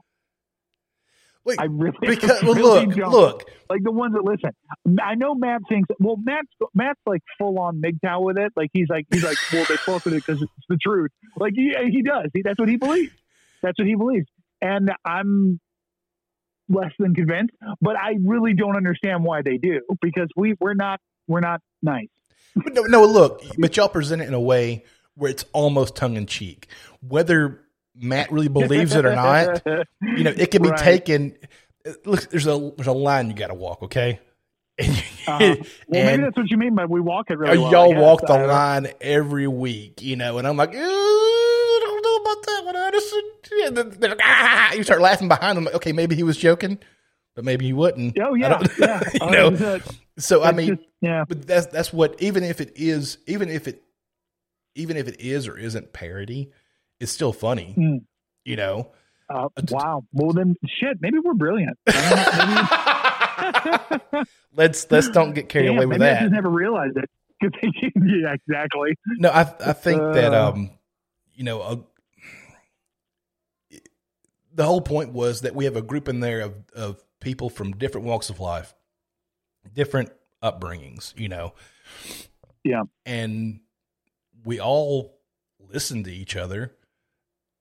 [1.44, 3.12] Wait, i really because well, really look, don't.
[3.12, 3.44] look.
[3.70, 4.52] like the ones that listen.
[5.02, 5.90] I know Matt thinks.
[6.00, 8.54] Well, Matt's Matt's like full on MGTOW with it.
[8.56, 11.10] Like he's like he's like, well, they fuck with it because it's the truth.
[11.38, 12.28] Like he he does.
[12.36, 13.12] He, that's what he believes.
[13.64, 14.28] That's what he believes.
[14.62, 15.60] And I'm
[16.72, 21.00] less than convinced, but I really don't understand why they do because we we're not
[21.28, 22.08] we're not nice.
[22.56, 24.84] But no, no, look, but y'all present it in a way
[25.16, 26.68] where it's almost tongue in cheek.
[27.08, 27.62] Whether
[27.96, 29.62] Matt really believes it or not,
[30.02, 30.80] you know, it can be Right.
[30.80, 31.36] taken.
[32.06, 33.84] Look, there's a there's a line you got to walk.
[33.84, 34.20] Okay,
[34.78, 34.90] and,
[35.28, 35.56] Uh-huh.
[35.88, 37.72] Well, maybe that's what you mean by we walk it really well.
[37.72, 38.54] Y'all walk the I don't know.
[38.54, 40.02] line every week.
[40.02, 41.41] You know, and I'm like, "Ooh, I don't know
[42.34, 43.22] about that Addison.
[43.66, 45.66] And then they're like, ah, you start laughing behind them.
[45.66, 46.80] Like, okay, maybe he was joking.
[47.36, 48.18] but maybe he wouldn't.
[48.20, 49.02] Oh yeah, yeah.
[49.14, 49.52] you know.
[49.52, 49.96] 100%.
[50.18, 53.68] So I mean, just- yeah, but that's that's what even if it is even if
[53.68, 53.82] it
[54.76, 56.52] even if it is or isn't parody,
[57.00, 57.74] it's still funny.
[57.78, 58.02] Mm.
[58.46, 58.92] You know.
[59.30, 60.04] uh, wow.
[60.14, 60.98] Well then, shit.
[61.02, 61.78] Maybe we're brilliant.
[61.88, 61.92] I
[63.42, 64.26] don't know, maybe-
[64.56, 66.22] let's let's don't get carried Damn, away with maybe I that.
[66.22, 67.10] just never realized it.
[67.96, 68.96] yeah, exactly.
[69.18, 70.50] No, I I think that Uh.
[70.50, 70.70] um,
[71.34, 71.86] you know,
[74.54, 77.74] the whole point was that we have a group in there of of people from
[77.74, 78.74] different walks of life,
[79.74, 80.12] different
[80.44, 81.54] upbringings, you know.
[82.64, 82.84] Yeah.
[83.08, 83.60] and
[84.46, 85.18] we all
[85.60, 86.76] listen to each other.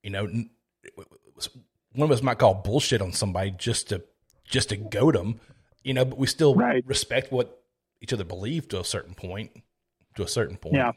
[0.03, 4.03] You know, one of us might call bullshit on somebody just to
[4.45, 5.41] just to goad them,
[5.83, 6.85] you know, but we still Right.
[6.87, 7.63] respect what
[8.01, 9.53] each other believe to a certain point.
[10.17, 10.93] To a certain point, Yeah.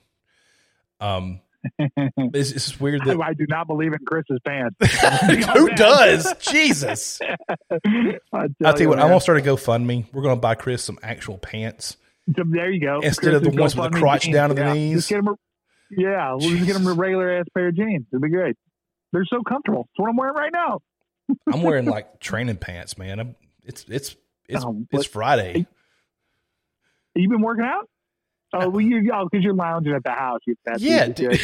[1.00, 1.42] Um,
[1.80, 4.76] it's, it's weird that I do not believe in Chris's pants.
[5.54, 6.34] who does?
[6.40, 7.20] Jesus!
[7.22, 7.36] I
[8.34, 10.06] I'll tell you what, I'm gonna start a GoFundMe.
[10.14, 11.98] We're gonna buy Chris some actual pants.
[12.36, 13.00] So there you go.
[13.02, 14.34] Instead of the ones with the crotch jeans.
[14.34, 14.74] down to the Yeah.
[14.74, 14.96] knees.
[14.98, 15.36] Just get 'em a-
[15.92, 18.06] yeah, we'll just get them a regular ass pair of jeans.
[18.12, 18.56] It'll be great.
[19.12, 19.88] They're so comfortable.
[19.92, 20.80] It's what I'm wearing right now.
[21.54, 23.20] I'm wearing like training pants, man.
[23.20, 24.16] I'm, it's it's
[24.50, 25.66] it's Oh, it's Friday.
[27.16, 27.88] You been working out?
[28.54, 30.42] Oh, well, you oh, because you're lounging at the house.
[30.46, 31.32] You Yeah, dude.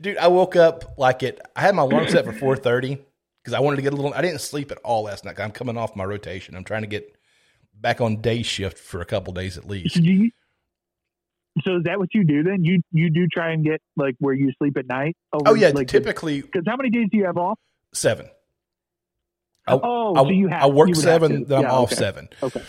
[0.00, 1.40] dude, I woke up like it.
[1.56, 2.98] I had my alarm set for 4:30
[3.42, 4.14] because I wanted to get a little.
[4.14, 5.40] I didn't sleep at all last night.
[5.40, 6.54] I'm coming off my rotation.
[6.54, 7.16] I'm trying to get
[7.74, 9.94] back on day shift for a couple days at least.
[9.96, 10.30] So, do you,
[11.62, 12.64] so is that what you do then?
[12.64, 15.16] You you do try and get like where you sleep at night?
[15.32, 17.58] Oh yeah, like typically Because how many days do you have off?
[17.92, 18.28] seven.
[19.66, 21.70] Oh, I, oh, I, so you have I work you would have seven, then I'm
[21.70, 21.96] off okay.
[21.96, 22.28] seven.
[22.42, 22.62] Okay.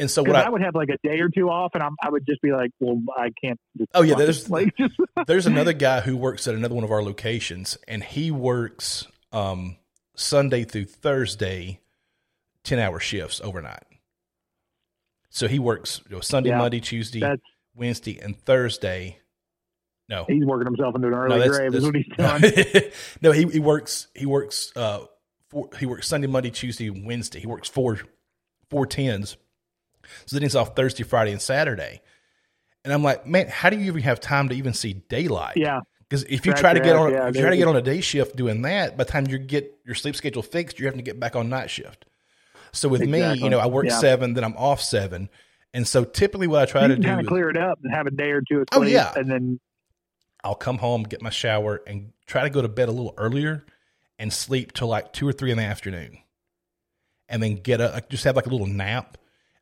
[0.00, 1.94] And so what I, I, would have like a day or two off, and I'm,
[2.02, 3.60] I would just be like, well, I can't.
[3.76, 4.94] Just Oh, yeah, there's- like just
[5.26, 9.76] there's another guy who works at another one of our locations, and he works um,
[10.14, 11.80] Sunday through Thursday,
[12.64, 13.84] ten hour shifts overnight.
[15.28, 17.22] So he works you know, Sunday, Yeah, Monday, Tuesday,
[17.74, 19.18] Wednesday, and Thursday.
[20.08, 21.74] No, he's working himself into an early no, that's, grave.
[21.74, 22.06] Is what he's
[22.72, 22.92] doing.
[23.20, 25.00] no, he he works he works uh
[25.50, 27.38] four, he works Sunday, Monday, Tuesday, Wednesday.
[27.38, 28.00] He works four
[28.70, 29.36] four tens.
[30.26, 32.00] So then he's off Thursday, Friday, and Saturday.
[32.84, 35.56] And I'm like, man, how do you even have time to even see daylight?
[35.56, 37.76] yeah, Because if you try to get on, yeah, if you try to get on
[37.76, 40.88] a day shift doing that, by the time you get your sleep schedule fixed, you're
[40.88, 42.06] having to get back on night shift.
[42.72, 43.98] So with me, you know, I work Yeah.
[43.98, 45.28] seven, then I'm off seven,
[45.74, 47.92] and so typically what I try you to do kind of clear it up and
[47.92, 49.12] have a day or two of Oh, sleep, yeah.
[49.16, 49.60] and then
[50.42, 53.64] I'll come home, get my shower, and try to go to bed a little earlier
[54.18, 56.18] and sleep till like two or three in the afternoon,
[57.28, 59.18] and then get up, just have like a little nap,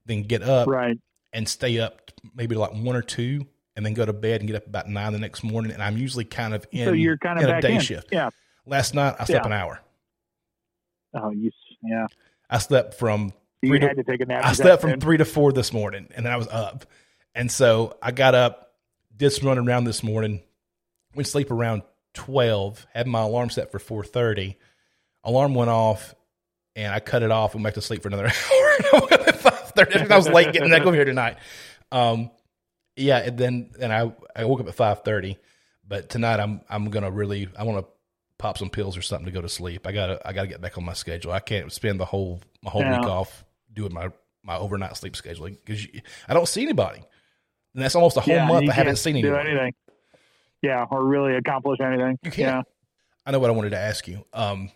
[0.08, 0.98] then get up right.
[1.32, 3.46] and stay up maybe like one or two,
[3.76, 5.70] and then go to bed and get up about nine the next morning.
[5.70, 7.80] And I'm usually kind of in so you're kind of a day in.
[7.80, 8.08] shift.
[8.10, 8.30] Yeah.
[8.66, 9.46] Last night I slept Yeah.
[9.46, 9.80] an hour.
[11.14, 11.50] Oh, you.
[11.82, 12.06] Yeah.
[12.50, 13.32] I slept from
[13.62, 14.44] You Three to- had to take a nap.
[14.44, 16.86] I slept from three to four this morning, and then I was up,
[17.34, 18.72] and so I got up,
[19.16, 20.42] did some running around this morning.
[21.14, 21.82] Went to sleep around
[22.14, 22.86] twelve.
[22.94, 24.56] Had my alarm set for four thirty.
[25.24, 26.14] Alarm went off,
[26.76, 29.52] and I cut it off and went back to sleep for another hour.
[29.78, 30.14] I woke up at five thirty.
[30.14, 31.36] I was late getting back over here tonight.
[31.92, 32.30] Um,
[32.96, 35.38] yeah, and then and I I woke up at five thirty,
[35.86, 37.90] but tonight I'm I'm gonna really I want to
[38.38, 39.86] pop some pills or something to go to sleep.
[39.86, 41.32] I gotta I gotta get back on my schedule.
[41.32, 42.98] I can't spend the whole my whole Yeah.
[42.98, 44.10] week off doing my
[44.42, 45.86] my overnight sleep scheduling because
[46.28, 47.02] I don't see anybody,
[47.74, 49.46] and that's almost a whole Yeah, month I haven't seen anyone.
[49.46, 49.74] anything.
[50.62, 52.18] Yeah, or really accomplish anything.
[52.22, 52.38] You can't.
[52.38, 52.62] Yeah.
[53.26, 54.24] I know what I wanted to ask you.
[54.32, 54.70] Um,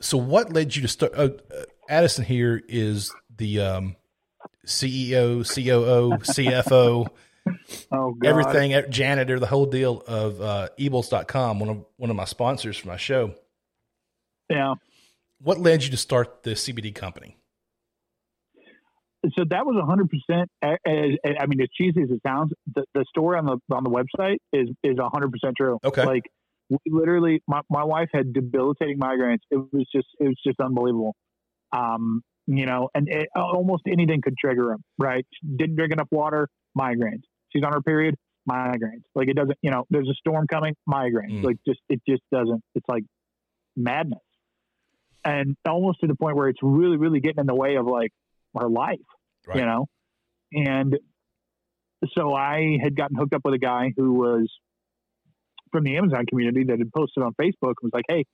[0.00, 1.12] so what led you to start?
[1.14, 3.96] Uh, uh, Addison here is the um,
[4.64, 7.06] CEO, COO, CFO,
[7.92, 8.26] Oh God.
[8.26, 12.88] everything, janitor, the whole deal of uh, eables.com, one of one of my sponsors for
[12.88, 13.34] my show.
[14.48, 14.74] Yeah.
[15.40, 17.36] What led you to start the CBD company?
[19.36, 20.50] so that was hundred percent.
[20.62, 24.36] I mean, as cheesy as it sounds, the, the story on the on the website
[24.52, 25.78] is is hundred percent true.
[25.82, 26.04] Okay.
[26.04, 26.24] like
[26.68, 29.38] we literally, my my wife had debilitating migraines.
[29.50, 31.14] It was just it was just unbelievable.
[31.72, 34.82] Um, you know, and it, almost anything could trigger them.
[34.98, 35.26] Right?
[35.56, 37.22] Didn't drink enough water, migraines.
[37.50, 38.16] She's on her period,
[38.50, 39.04] migraines.
[39.14, 39.58] Like it doesn't.
[39.62, 41.40] You know, there's a storm coming, migraines.
[41.40, 41.44] Mm.
[41.44, 42.62] Like just it just doesn't.
[42.74, 43.04] It's like
[43.76, 44.20] madness,
[45.24, 48.10] and almost to the point where it's really really getting in the way of like
[48.58, 48.98] her life
[49.46, 49.58] Right.
[49.58, 49.86] you know
[50.52, 50.98] and
[52.16, 54.50] so i had gotten hooked up with a guy who was
[55.70, 58.24] from the amazon community that had posted on facebook and was like hey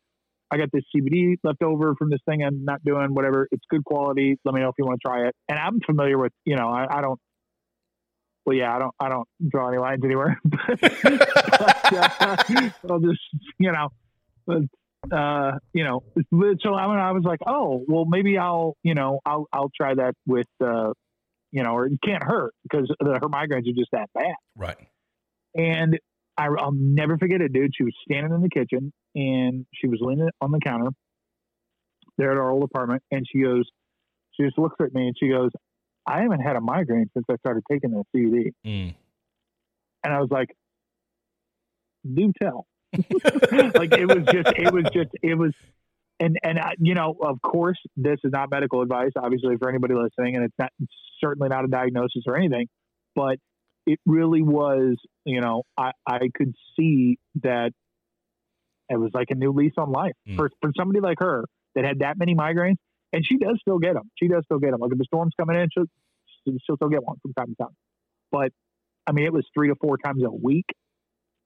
[0.51, 3.85] i got this cbd left over from this thing i'm not doing whatever it's good
[3.85, 6.57] quality let me know if you want to try it and i'm familiar with you
[6.57, 7.19] know i, I don't
[8.47, 10.83] well yeah i don't i don't draw any lines anywhere but,
[11.93, 12.37] uh,
[12.91, 13.21] i'll just
[13.59, 13.89] you know
[14.47, 14.63] but
[15.11, 16.03] uh, you know,
[16.63, 20.13] so I, I was like, oh, well, maybe I'll, you know, I'll, I'll try that
[20.27, 20.93] with, uh,
[21.53, 24.35] you know, or it can't hurt because her migraines are just that bad.
[24.57, 24.77] Right.
[25.55, 25.99] And
[26.37, 27.73] I, I'll never forget it, dude.
[27.75, 30.91] She was standing in the kitchen and she was leaning on the counter
[32.19, 33.03] there at our old apartment.
[33.11, 33.69] And she goes,
[34.35, 35.51] she just looks at me and she goes,
[36.07, 38.53] I haven't had a migraine since I started taking the CBD.
[38.67, 38.95] Mm.
[40.05, 40.49] And I was like,
[42.05, 42.67] do tell.
[42.93, 45.53] like it was just, it was just, it was,
[46.19, 49.95] and and uh, you know, of course, this is not medical advice, obviously, for anybody
[49.95, 52.67] listening, and it's not it's certainly not a diagnosis or anything,
[53.15, 53.39] but
[53.87, 54.97] it really was.
[55.25, 57.73] You know, I I could see that
[58.91, 60.37] it was like a new lease on life mm.
[60.37, 62.77] for for somebody like her that had that many migraines,
[63.13, 64.11] and she does still get them.
[64.21, 64.81] She does still get them.
[64.81, 65.87] Like if the storm's coming in, she'll
[66.45, 67.77] she'll still get one from time to time.
[68.31, 68.53] But
[69.07, 70.67] I mean, it was three to four times a week.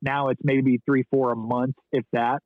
[0.02, 2.40] Now it's maybe three, four a month, if that.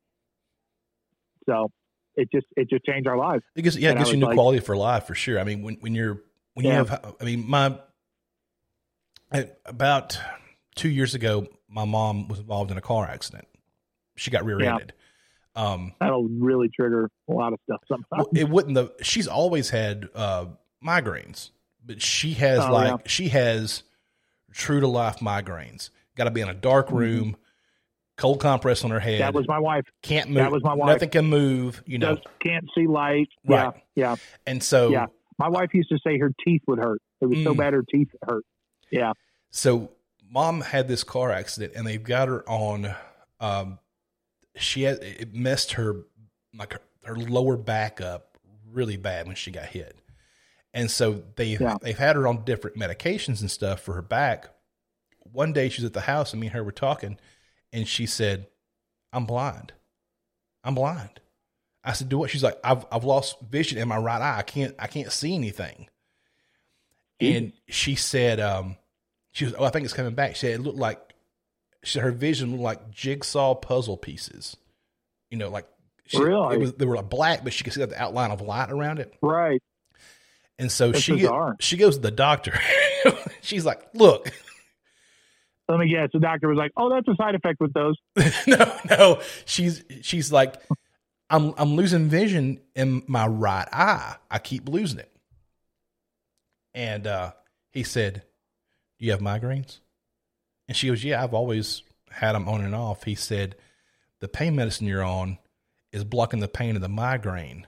[1.47, 1.71] So
[2.15, 3.43] it just it just changed our lives.
[3.55, 5.39] It gives yeah, it gives you new like, quality for life for sure.
[5.39, 6.21] I mean, when when you're
[6.53, 6.81] when yeah.
[6.81, 7.77] you have, I mean, my
[9.65, 10.17] about
[10.75, 13.47] two years ago, my mom was involved in a car accident.
[14.19, 14.93] She got rear-ended.
[15.55, 15.61] Yeah.
[15.61, 17.81] Um, That'll really trigger a lot of stuff.
[17.87, 18.75] Sometimes it wouldn't.
[18.75, 20.45] The she's always had uh,
[20.85, 21.49] migraines,
[21.85, 22.97] but she has oh, like yeah.
[23.05, 23.83] she has
[24.51, 25.89] true to life migraines.
[26.15, 26.97] Got to be in a dark mm-hmm.
[26.97, 27.25] room.
[27.29, 27.41] Mm-hmm
[28.19, 29.21] cold compress on her head.
[29.21, 29.85] That was my wife.
[30.03, 30.37] Can't move.
[30.37, 30.89] That was my wife.
[30.89, 31.81] Nothing can move.
[31.85, 33.29] You know, Just can't see light.
[33.47, 33.73] Right.
[33.95, 34.11] Yeah.
[34.11, 34.15] Yeah.
[34.45, 35.07] And so, yeah,
[35.37, 37.01] my wife used to say her teeth would hurt.
[37.21, 38.43] It was mm, so bad her teeth hurt.
[38.91, 39.13] Yeah.
[39.51, 39.91] So,
[40.29, 42.93] mom had this car accident, and they've got her on.
[43.39, 43.79] Um,
[44.59, 46.03] she had it messed her
[46.55, 48.37] like her, her lower back up
[48.71, 49.97] really bad when she got hit,
[50.73, 51.77] and so they yeah.
[51.81, 54.49] they've had her on different medications and stuff for her back.
[55.31, 57.17] One day she's at the house, and me and her were talking
[57.71, 58.47] and she said,
[59.13, 59.73] I'm blind.
[60.63, 61.19] I'm blind.
[61.83, 62.29] I said, do what?
[62.29, 64.37] She's like, I've, I've lost vision in my right eye.
[64.37, 65.87] I can't, I can't see anything.
[67.21, 68.77] And she said, um,
[69.31, 70.35] she was, oh, I think it's coming back.
[70.35, 70.99] She said, it looked like,
[71.83, 74.57] she her vision looked like jigsaw puzzle pieces.
[75.29, 75.67] You know, like,
[76.07, 76.55] she, really?
[76.55, 78.99] it was, they were like black, but she could see the outline of light around
[78.99, 79.13] it.
[79.21, 79.61] Right.
[80.57, 81.27] And so That's she,
[81.59, 82.59] she goes to the doctor.
[83.41, 84.29] She's like, look,
[85.69, 86.09] let me guess.
[86.11, 87.95] The doctor was like, "Oh, that's a side effect with those."
[88.47, 89.21] no, no.
[89.45, 90.55] She's she's like,
[91.29, 94.15] "I'm I'm losing vision in my right eye.
[94.31, 95.11] I keep losing it."
[96.73, 97.33] And uh,
[97.69, 98.23] he said,
[98.97, 99.79] "Do you have migraines?"
[100.69, 103.55] And she goes, "Yeah, I've always had them on and off." He said,
[104.19, 105.39] "The pain medicine you're on
[105.91, 107.65] is blocking the pain of the migraine,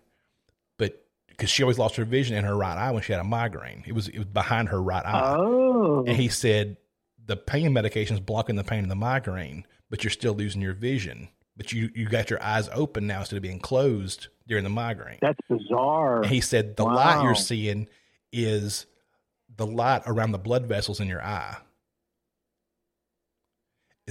[0.78, 3.26] but because she always lost her vision in her right eye when she had a
[3.26, 6.06] migraine, it was it was behind her right eye." Oh.
[6.06, 6.78] And he said
[7.26, 10.76] the pain medication is blocking the pain of the migraine, but you're still losing your
[10.76, 11.30] vision.
[11.58, 15.18] But you you got your eyes open now instead of being closed during the migraine.
[15.24, 16.18] That's bizarre.
[16.22, 16.94] And he said the wow.
[16.94, 17.90] light you're seeing
[18.32, 18.86] is
[19.58, 21.58] the light around the blood vessels in your eye.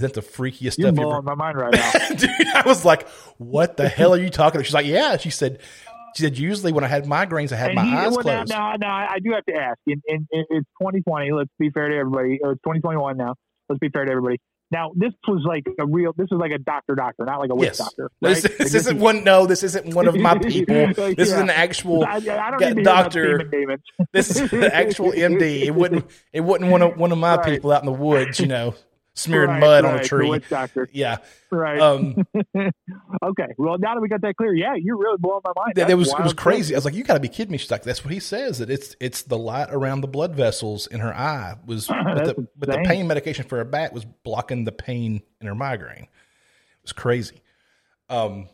[0.01, 0.85] Is that the freakiest You're stuff?
[0.85, 2.31] You're blowing my mind right now, dude.
[2.55, 5.59] I was like, "What the hell are you talking about?" She's like, "Yeah." She said,
[6.17, 8.49] "She said usually when I had migraines, I had and my he, eyes well, closed."
[8.49, 9.77] Now, now, I do have to ask.
[9.87, 11.33] In, in, in, it's 2020.
[11.33, 12.39] Let's be fair to everybody.
[12.43, 13.35] Or it's 2021 now.
[13.69, 14.39] Let's be fair to everybody.
[14.71, 16.15] Now, this was like a real.
[16.17, 17.79] This is like a doctor, doctor, not like a witch yes.
[17.79, 18.11] doctor.
[18.23, 18.37] Right?
[18.37, 19.23] This, this, this, isn't is, one.
[19.23, 20.77] No, this isn't one of my people.
[20.97, 21.35] like, this yeah.
[21.35, 23.51] is an actual I, I doctor.
[24.15, 25.65] this is an actual MD.
[25.65, 26.11] It wouldn't.
[26.33, 27.45] It wouldn't one of one of my right.
[27.45, 28.41] people out in the woods.
[28.41, 28.75] You know
[29.15, 30.29] smearing right, mud right, on a tree.
[30.29, 30.89] Witch doctor.
[30.93, 31.19] Yeah.
[31.51, 31.81] Right.
[31.81, 33.49] Um, okay.
[33.59, 35.73] Well, now that we got that clear, yeah, you're really blowing my mind.
[35.77, 36.75] That, it was it was crazy.
[36.75, 37.59] I was like, you got to be kidding me.
[37.59, 38.59] She's like, that's what he says.
[38.59, 42.49] That it's it's the light around the blood vessels in her eye was, but, the,
[42.57, 46.05] but the pain medication for her back was blocking the pain in her migraine.
[46.05, 47.41] It was crazy.
[48.09, 48.49] Um,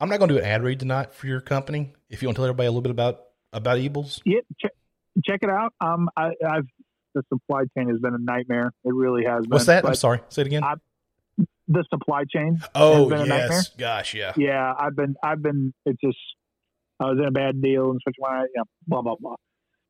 [0.00, 1.92] I'm not going to do an ad read tonight for your company.
[2.10, 3.20] If you want to tell everybody a little bit about
[3.52, 4.20] about Eables.
[4.24, 4.72] Yeah, check,
[5.24, 5.72] check it out.
[5.80, 6.66] Um, I, I've
[7.14, 8.72] the supply chain has been a nightmare.
[8.84, 9.42] It really has.
[9.42, 9.50] Been.
[9.50, 9.82] What's that?
[9.82, 10.20] But I'm sorry.
[10.28, 10.64] Say it again.
[10.64, 10.74] I,
[11.68, 12.60] the supply chain.
[12.74, 14.72] Oh yes, gosh, yeah, yeah.
[14.78, 15.72] I've been, I've been.
[15.86, 16.18] It's just
[17.00, 18.14] I was in a bad deal and such.
[18.18, 19.36] Why, yeah, blah blah blah.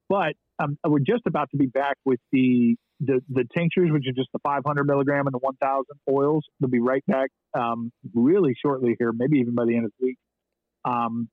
[0.09, 4.13] But um, we're just about to be back with the the the tinctures, which are
[4.13, 6.45] just the 500 milligram and the 1,000 oils.
[6.61, 10.07] They'll be right back um, really shortly here, maybe even by the end of the
[10.07, 10.19] week.
[10.85, 11.29] Um,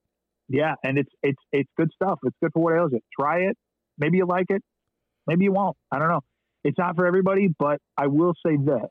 [0.48, 2.20] yeah, and it's it's it's good stuff.
[2.24, 3.04] It's good for what ails it.
[3.18, 3.58] Try it.
[3.98, 4.62] Maybe you like it.
[5.28, 5.78] Maybe you won't.
[5.92, 6.22] I don't know.
[6.64, 8.90] It's not for everybody, but I will say this.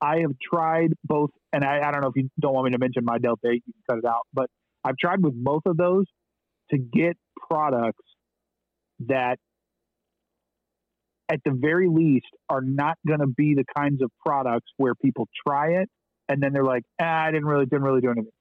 [0.00, 2.78] I have tried both, and I, I don't know if you don't want me to
[2.78, 4.50] mention my Delta 8, you can cut it out, but
[4.84, 6.06] I've tried with both of those
[6.70, 7.16] to get
[7.48, 8.02] products
[9.06, 9.38] that
[11.28, 15.28] at the very least are not going to be the kinds of products where people
[15.46, 15.88] try it
[16.28, 18.32] and then they're like, ah, I didn't really didn't really do anything.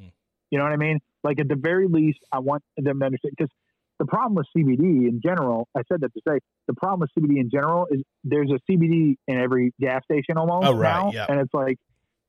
[0.00, 0.12] Mm.
[0.50, 1.00] You know what I mean?
[1.24, 3.50] Like at the very least, I want them to understand because
[3.98, 7.38] the problem with CBD in general, I said that to say the problem with CBD
[7.40, 11.26] in general is there's a CBD in every gas station almost Oh, right, now, yeah.
[11.28, 11.76] and it's like,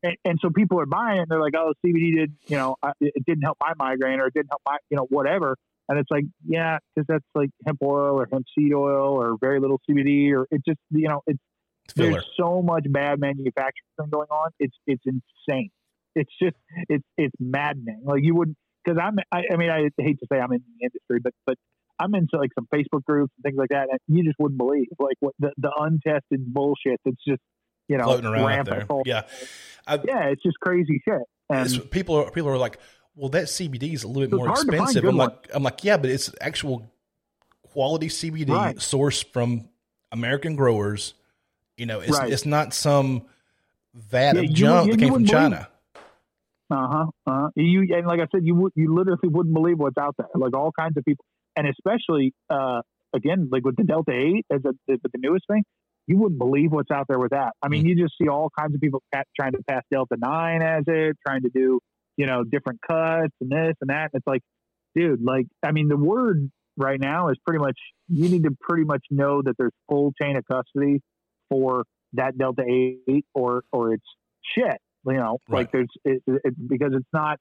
[0.02, 1.22] and, and so people are buying it.
[1.24, 4.34] and They're like, oh, CBD did, you know, it didn't help my migraine or it
[4.34, 5.56] didn't help my, you know, whatever.
[5.90, 9.60] And it's like, yeah, because that's like hemp oil or hemp seed oil or very
[9.60, 11.40] little CBD or it just, you know, it's
[11.96, 12.12] Filler.
[12.12, 14.52] there's so much bad manufacturing going on.
[14.60, 15.70] It's it's insane.
[16.16, 16.56] It's just
[16.88, 18.02] it's it's maddening.
[18.06, 20.86] Like you wouldn't because I'm I, I mean I hate to say I'm in the
[20.86, 21.58] industry, but but
[22.00, 24.88] I'm into like some Facebook groups and things like that, and you just wouldn't believe
[25.00, 27.42] like what the, the untested bullshit that's just
[27.88, 28.88] you know floating around rampant.
[28.88, 29.02] there.
[29.06, 29.24] Yeah,
[30.06, 31.22] yeah, it's just crazy shit.
[31.50, 32.78] And people are people are like,
[33.16, 35.04] well, that CBD is a little bit more hard to find expensive.
[35.06, 36.92] I'm like, I'm like, yeah, but it's actual
[37.64, 38.76] quality CBD Right.
[38.78, 39.70] sourced from
[40.12, 41.14] American growers.
[41.78, 42.32] You know, it's Right.
[42.32, 43.26] it's not some
[43.94, 45.69] vat Yeah, of junk that came from China.
[46.72, 47.06] Uh huh.
[47.26, 47.50] Uh-huh.
[47.56, 50.28] You and like I said, you would you literally wouldn't believe what's out there.
[50.36, 51.26] Like all kinds of people,
[51.56, 52.82] and especially uh,
[53.14, 55.64] again, like with the Delta Eight as a, the, the newest thing,
[56.06, 57.54] you wouldn't believe what's out there with that.
[57.62, 60.84] I mean, you just see all kinds of people trying to pass Delta Nine as
[60.88, 61.80] it, trying to do
[62.18, 64.10] you know different cuts and this and that.
[64.14, 64.42] And it's like,
[64.96, 67.78] dude, like I mean, the word right now is pretty much
[68.08, 71.02] you need to pretty much know that there's full chain of custody
[71.50, 71.84] for
[72.14, 74.06] that Delta Eight or or it's
[74.56, 74.78] shit.
[75.06, 75.60] You know, Right.
[75.60, 77.38] like there's it, it, because it's not.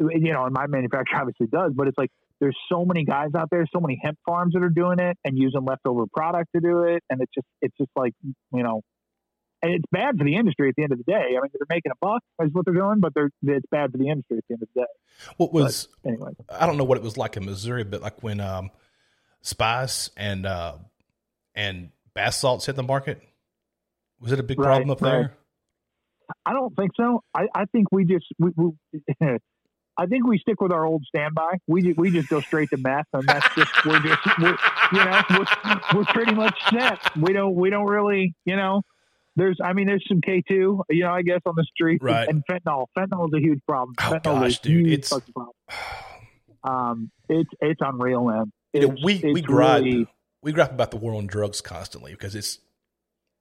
[0.00, 2.10] You know, and my manufacturer obviously does, but it's like
[2.40, 5.36] there's so many guys out there, so many hemp farms that are doing it and
[5.36, 8.82] using leftover product to do it, and it's just it's just like you know,
[9.60, 11.14] and it's bad for the industry at the end of the day.
[11.36, 13.98] I mean, they're making a buck is what they're doing, but they're it's bad for
[13.98, 14.86] the industry at the end of the day.
[15.36, 18.40] What was Anyway, I don't know what it was like in Missouri, but like when
[18.40, 18.70] um,
[19.40, 20.74] spice and uh,
[21.56, 23.20] and bath salts hit the market,
[24.20, 25.10] was it a big Right, problem up right.
[25.10, 25.32] there?
[26.46, 27.22] I don't think so.
[27.34, 29.00] I, I think we just we, we
[30.00, 31.54] I think we stick with our old standby.
[31.66, 34.56] We we just go straight to meth, and that's just we're just we're,
[34.92, 37.16] you know we're, we're pretty much set.
[37.16, 38.82] We don't we don't really you know.
[39.36, 42.28] There's I mean there's some K two you know I guess on the street Right.
[42.28, 42.86] and fentanyl.
[42.96, 43.94] Fentanyl is a huge problem.
[43.98, 45.54] Oh, fentanyl gosh, dude, it's- problem.
[46.64, 48.52] Um, it's it's unreal, man.
[48.72, 50.06] You know, It's- we we gripe really-
[50.42, 52.58] we gripe about the war on drugs constantly because it's.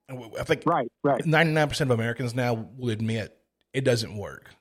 [0.09, 1.25] I think right, right.
[1.25, 3.37] ninety nine percent of Americans now will admit
[3.73, 4.51] it doesn't work.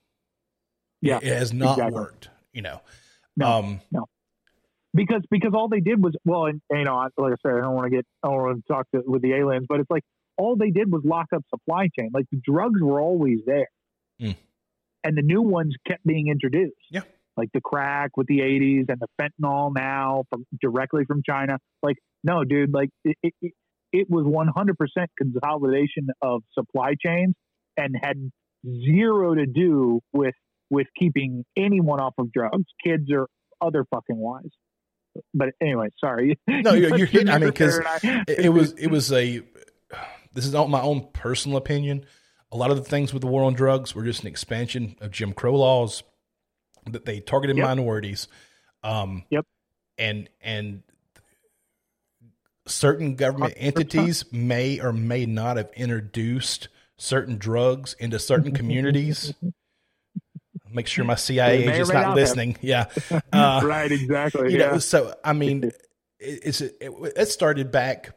[1.01, 1.94] Yeah, it has not exactly.
[1.94, 2.28] worked.
[2.52, 2.81] You know,
[3.36, 3.47] No.
[3.47, 3.81] um,
[4.94, 7.60] because because all they did was well, and, and, you know, like I said, I
[7.60, 9.90] don't want to get I don't want to talk to, with the aliens, but it's
[9.90, 10.02] like
[10.39, 12.10] all they did was lock up supply chain.
[12.12, 13.68] Like the drugs were always there,
[14.20, 14.36] Mm.
[15.05, 16.74] and the new ones kept being introduced.
[16.90, 17.02] Yeah.
[17.36, 21.59] like the crack with the '80s and the fentanyl now from directly from China.
[21.82, 23.52] Like, no, dude, like it it,
[24.01, 27.35] it, was 100% consolidation of supply chains
[27.77, 28.31] and had
[28.64, 30.35] zero to do with
[30.70, 33.28] with keeping anyone off of drugs, kids or
[33.60, 34.51] other fucking wise.
[35.32, 36.39] But anyway, sorry.
[36.48, 39.43] No, you're- you're hitting- I mean, because it, it was it was a.
[40.35, 42.05] This is all my own personal opinion.
[42.52, 45.10] A lot of the things with the war on drugs were just an expansion of
[45.10, 46.02] Jim Crow laws
[46.90, 47.66] that they targeted Yep.
[47.66, 48.28] minorities.
[48.82, 49.47] Um, Yep.
[49.98, 50.82] And and
[52.66, 56.68] certain government entities may or may not have introduced
[56.98, 59.32] certain drugs into certain communities.
[60.72, 62.14] Make sure my CIA agent's not not have.
[62.16, 62.56] listening.
[62.60, 62.86] Yeah.
[63.32, 64.52] Uh, right, exactly.
[64.52, 64.72] you yeah.
[64.72, 65.64] know, so I mean,
[66.18, 68.16] it, it's it, it started back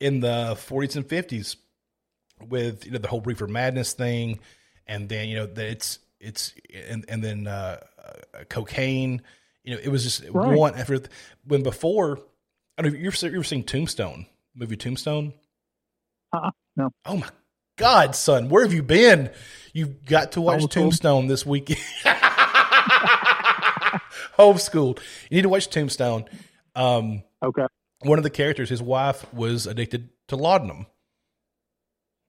[0.00, 1.56] in the 40s and 50s
[2.48, 4.40] with you know the whole reefer madness thing,
[4.86, 6.54] and then you know that it's it's
[6.88, 7.78] and and then uh,
[8.34, 9.22] uh, cocaine.
[9.64, 10.56] You know, it was just Right.
[10.56, 11.00] one after
[11.46, 12.20] when before.
[12.76, 15.32] I don't know if you've you ever seen Tombstone movie Tombstone.
[16.32, 16.90] Uh-uh, no.
[17.04, 17.28] Oh my
[17.76, 19.30] God, son, where have you been?
[19.72, 21.78] You've got to watch Tombstone this weekend.
[24.38, 24.98] Homeschooled.
[25.30, 26.24] You need to watch Tombstone.
[26.74, 27.66] Um, okay.
[28.00, 30.86] one of the characters, his wife, was addicted to laudanum.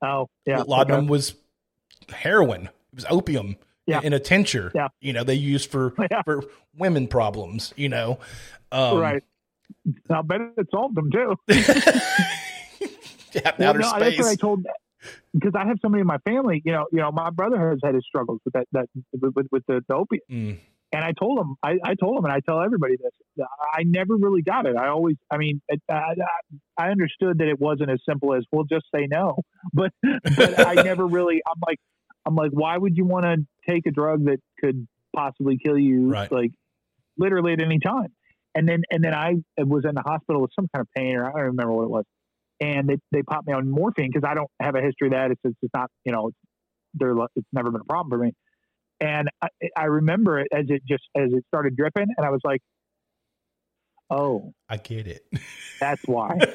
[0.01, 0.61] Oh, yeah.
[0.61, 1.09] laudanum okay.
[1.09, 1.35] was
[2.09, 2.65] heroin.
[2.67, 3.55] It was opium
[3.85, 4.01] Yeah.
[4.03, 4.71] in a tincture.
[4.75, 4.89] Yeah.
[5.01, 6.21] You know, they used for Yeah.
[6.23, 6.43] for
[6.77, 7.73] women problems.
[7.77, 8.19] You know,
[8.71, 9.23] um, right.
[10.09, 11.35] I bet it solved them too.
[11.49, 11.57] in
[13.59, 14.65] Well, outer no, that's what I told
[15.33, 16.61] because I have somebody in my family.
[16.65, 18.87] You know, you know, my brother has had his struggles with that that
[19.19, 20.23] with, with, the, the opiate.
[20.31, 20.59] Mm,
[20.91, 23.45] And I told him, I, I told him, and I tell everybody this.
[23.73, 24.75] I never really got it.
[24.75, 26.15] I always, I mean, it, I, I
[26.85, 29.37] I understood that it wasn't as simple as, we'll just say no.
[29.73, 31.41] But, but I never really.
[31.45, 31.79] I'm like,
[32.25, 36.07] I'm like, why would you want to take a drug that could possibly kill you,
[36.09, 36.31] Right.
[36.31, 36.51] like,
[37.17, 38.11] literally at any time?
[38.57, 41.25] And then, and then I was in the hospital with some kind of pain, or
[41.25, 42.05] I don't remember what it was.
[42.59, 45.29] And they, they popped me on morphine because I don't have a history of that.
[45.29, 46.31] It's, it's just not, you know,
[46.95, 48.31] they're it's never been a problem for me.
[48.99, 52.41] And I, I remember it as it just as it started dripping, and I was
[52.43, 52.61] like,
[54.09, 55.21] "Oh, I get it.
[55.79, 56.31] that's why."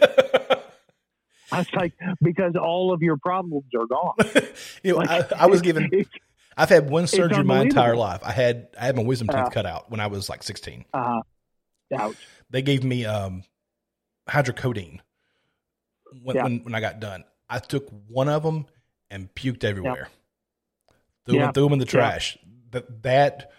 [1.53, 4.15] I was like, because all of your problems are gone.
[4.83, 5.89] you know, Like, I, I, was given.
[6.57, 8.21] I've had one surgery my entire life.
[8.25, 9.51] I had I had my wisdom teeth Yeah.
[9.51, 10.85] cut out when I was like 16.
[10.95, 11.21] uh,
[11.93, 12.17] ouch.
[12.51, 13.45] They gave me um,
[14.29, 15.01] hydrocodone
[16.23, 16.43] when, Yeah.
[16.45, 17.25] when when I got done.
[17.49, 18.67] I took one of them
[19.11, 20.09] and puked everywhere.
[21.27, 21.47] Threw, Yeah.
[21.47, 21.91] them, threw them in the Yeah.
[21.91, 22.39] trash.
[22.71, 23.53] That that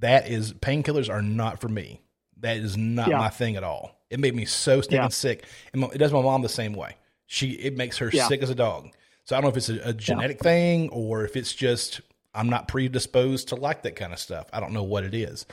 [0.00, 2.00] that is painkillers are not for me.
[2.38, 3.18] That is not Yeah.
[3.18, 3.96] my thing at all.
[4.10, 5.08] It made me so stinking Yeah.
[5.08, 6.96] sick, and it does my mom the same way.
[7.26, 8.26] She it makes her Yeah.
[8.28, 8.90] sick as a dog.
[9.24, 12.00] So I don't know if it's a, a genetic thing or if it's just
[12.34, 14.46] I'm not predisposed to like that kind of stuff.
[14.52, 15.46] I don't know what it is,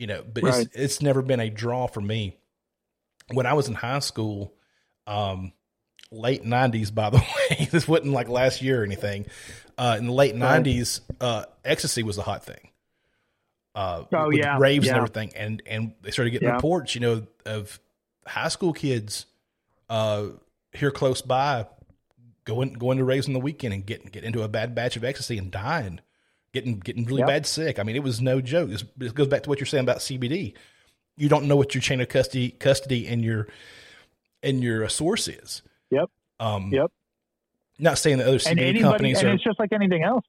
[0.00, 0.22] you know.
[0.24, 0.66] But Right.
[0.66, 2.36] it's it's never been a draw for me.
[3.32, 4.54] When I was in high school,
[5.06, 5.52] um,
[6.10, 7.18] late '90s, by the
[7.50, 9.26] way, this wasn't like last year or anything.
[9.78, 12.70] Uh, in the late '90s, uh, ecstasy was the hot thing.
[13.74, 16.54] Uh, Oh, yeah, raves and everything, and and they started getting Yeah.
[16.56, 17.78] reports, you know, of
[18.26, 19.26] high school kids
[19.88, 20.26] uh,
[20.72, 21.66] here close by
[22.44, 25.04] going going to raves on the weekend and getting get into a bad batch of
[25.04, 26.00] ecstasy and dying,
[26.52, 27.28] getting getting really Yep.
[27.28, 27.78] bad sick.
[27.78, 28.70] I mean, it was no joke.
[28.70, 30.54] This, this goes back to what you're saying about CBD.
[31.16, 33.46] You don't know what your chain of custody custody and your
[34.42, 35.62] and your source is.
[35.90, 36.08] Yep.
[36.38, 36.90] Um, Yep.
[37.78, 39.32] Not saying that other And CBD anybody, companies and are.
[39.34, 40.24] it's just like anything else.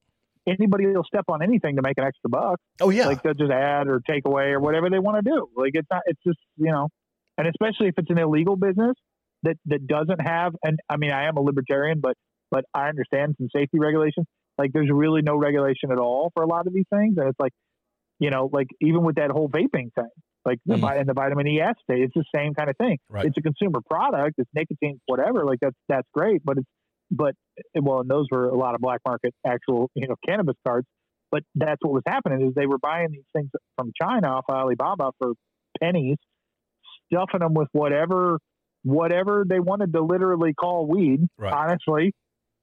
[0.48, 2.60] Anybody will step on anything to make an extra buck.
[2.80, 5.50] Oh yeah, Like they'll just add or take away or whatever they want to do.
[5.56, 6.02] Like it's not.
[6.08, 6.90] It's just you know,
[7.38, 8.96] and especially if it's an illegal business
[9.44, 10.56] that that doesn't have.
[10.64, 12.16] And I mean, I am a libertarian, but
[12.50, 14.26] but I understand some safety regulations.
[14.62, 17.40] Like there's really no regulation at all for a lot of these things, and it's
[17.40, 17.54] like,
[18.20, 20.10] you know, like even with that whole vaping thing,
[20.46, 20.80] like the, Mhm.
[20.82, 22.98] vi- and the vitamin E acetate, it's the same kind of thing.
[23.10, 23.26] Right.
[23.26, 24.36] It's a consumer product.
[24.38, 25.46] It's nicotine, whatever.
[25.46, 26.68] Like that's that's great, but it's
[27.10, 27.34] but
[27.82, 30.88] well, and those were a lot of black market actual you know cannabis cards.
[31.32, 35.12] But that's what was happening is they were buying these things from China off Alibaba
[35.18, 35.34] for
[35.82, 36.18] pennies,
[37.12, 38.38] stuffing them with whatever
[38.84, 41.22] whatever they wanted to literally call weed.
[41.38, 41.54] Right.
[41.54, 42.14] Honestly,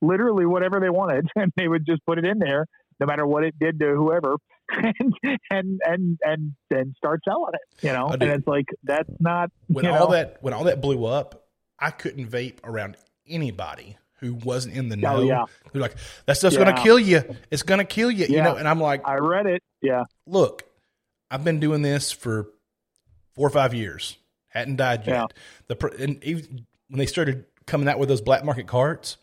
[0.00, 2.66] literally whatever they wanted, and they would just put it in there,
[3.00, 4.36] no matter what it did to whoever,
[4.70, 5.14] and
[5.50, 7.84] and and and then start selling it.
[7.84, 11.04] You know, and it's like that's not when all know, that when all that blew
[11.04, 11.46] up,
[11.78, 12.96] I couldn't vape around
[13.26, 15.16] anybody who wasn't in the oh, know.
[15.16, 15.44] Oh, yeah.
[15.72, 15.96] They're like,
[16.26, 16.64] that stuff's Yeah.
[16.64, 17.22] gonna kill you.
[17.50, 18.26] It's gonna kill you.
[18.26, 19.62] You know, and I'm like, I read it.
[19.80, 20.64] Yeah, look,
[21.30, 22.48] I've been doing this for
[23.34, 24.16] four or five years.
[24.48, 25.32] Hadn't died yet.
[25.68, 25.74] Yeah.
[25.74, 29.18] The and even when they started coming out with those black market carts,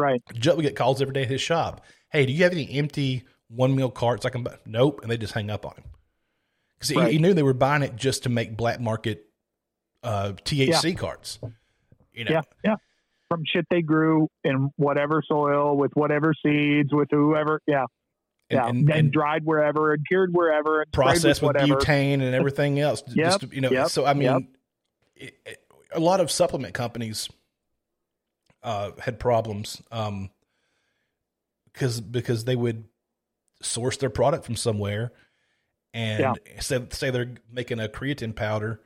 [0.00, 0.22] right.
[0.34, 1.84] Judd would get calls every day at his shop.
[2.10, 4.56] Hey, do you have any empty one meal carts I can buy?
[4.66, 5.00] Nope.
[5.02, 5.84] And they just hang up on him
[6.78, 7.06] because Right.
[7.08, 9.26] he, he knew they were buying it just to make black market
[10.02, 11.38] uh, THC carts.
[12.12, 12.76] You know, Yeah, yeah.
[13.28, 17.60] From shit they grew in whatever soil with whatever seeds with whoever.
[17.66, 17.84] Yeah,
[18.48, 18.66] and, yeah.
[18.68, 21.76] and, And, and dried wherever and cured wherever and processed with, whatever.
[21.76, 23.04] butane and everything else.
[23.06, 24.42] Yep, Just you know, yep, so I mean, yep.
[25.16, 25.56] it, it-
[25.92, 27.28] a lot of supplement companies
[28.62, 30.30] uh, had problems um,
[31.72, 32.84] because because they would
[33.62, 35.12] source their product from somewhere
[35.92, 36.34] and Yeah.
[36.60, 38.80] say say they're making a creatine powder.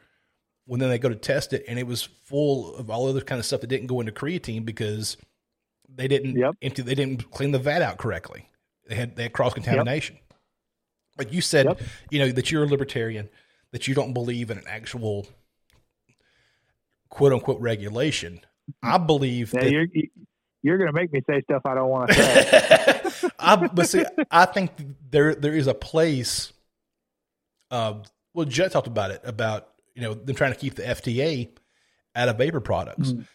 [0.67, 3.39] When then they go to test it, and it was full of all other kind
[3.39, 5.19] of stuff that didn't go into creatine because
[5.89, 6.55] they didn't Yep.
[6.63, 8.49] empty, they didn't clean the vat out correctly.
[8.89, 10.19] They had they had cross contamination.
[11.19, 11.81] Like you said, Yep.
[12.11, 13.29] you know that you're a libertarian,
[13.73, 15.27] that you don't believe in an actual
[17.11, 18.41] quote unquote regulation.
[18.83, 19.87] I believe Yeah, that you're
[20.63, 23.29] you're going to make me say stuff I don't want to say.
[23.39, 24.73] I, but see, I think
[25.11, 26.53] there there is a place.
[27.71, 27.95] Uh,
[28.33, 31.51] well, Jet talked about it about you know them trying to keep the FDA
[32.17, 33.13] out of vapor products.
[33.13, 33.27] Mm.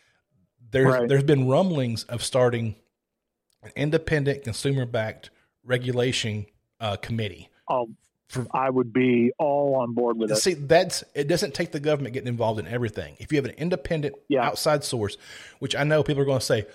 [0.72, 1.08] There's Right.
[1.10, 2.76] there's been rumblings of starting
[3.64, 5.30] an independent consumer backed
[5.64, 6.46] regulation
[6.80, 7.50] uh, committee.
[7.70, 7.90] oh,
[8.30, 10.36] For- I would be all on board with it.
[10.38, 11.28] See, that's it.
[11.28, 13.16] Doesn't take the government getting involved in everything.
[13.20, 14.46] If you have an independent Yeah.
[14.46, 15.18] outside source,
[15.60, 16.68] which I know people are going to say,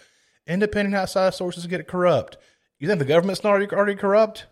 [0.46, 2.36] independent outside sources get corrupt.
[2.80, 4.46] You think the government's not already, already corrupt?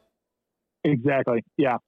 [0.85, 1.45] Exactly.
[1.57, 1.79] Yeah.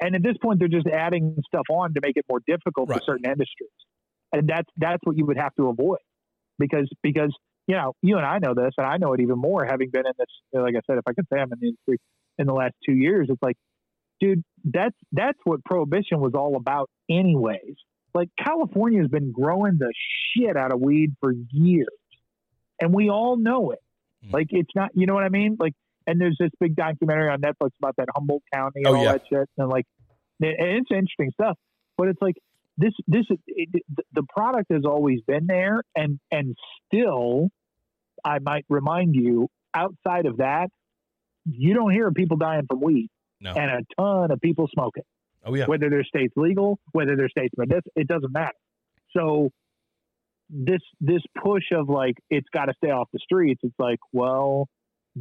[0.00, 2.98] And at this point, they're just adding stuff on to make it more difficult Right.
[3.00, 3.70] for certain industries,
[4.32, 5.98] and that's that's what you would have to avoid,
[6.58, 7.34] because because
[7.66, 10.06] you know you and I know this, and I know it even more having been
[10.06, 10.28] in this.
[10.52, 11.98] Like I said, if I could say I'm in the industry
[12.38, 13.56] in the last two years, it's like,
[14.20, 17.74] dude, that's that's what prohibition was all about, anyways.
[18.14, 19.92] Like California has been growing the
[20.34, 21.86] shit out of weed for years,
[22.80, 23.78] and we all know it.
[24.26, 24.32] Mhm.
[24.32, 25.56] Like it's not, you know what I mean?
[25.58, 25.74] Like
[26.06, 29.12] and there's this big documentary on Netflix about that Humboldt County and Oh, all yeah.
[29.12, 29.84] that shit, and like,
[30.40, 31.56] and it's interesting stuff.
[31.98, 32.36] But it's like
[32.78, 33.82] this, this, it,
[34.12, 37.50] the product has always been there, and and still,
[38.24, 40.70] I might remind you, outside of that,
[41.44, 43.52] you don't hear of people dying from weed, No.
[43.52, 45.04] and a ton of people smoking.
[45.44, 45.66] Oh yeah.
[45.66, 48.56] Whether their state's legal, whether their state's medicinal, it doesn't matter.
[49.16, 49.50] So
[50.50, 53.60] this this push of like it's got to stay off the streets.
[53.62, 54.68] It's like, well,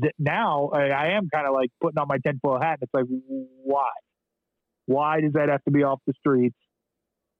[0.01, 2.79] th- now I, I am kind of like putting on my tinfoil hat.
[2.81, 3.05] And it's like,
[3.63, 3.89] why?
[4.85, 6.55] Why does that have to be off the streets?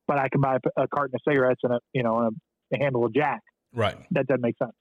[0.08, 2.36] But I can buy a, a carton of cigarettes and a you know and
[2.72, 3.41] a, a handle of Jack.
[3.74, 3.98] Right.
[4.12, 4.74] That doesn't make sense.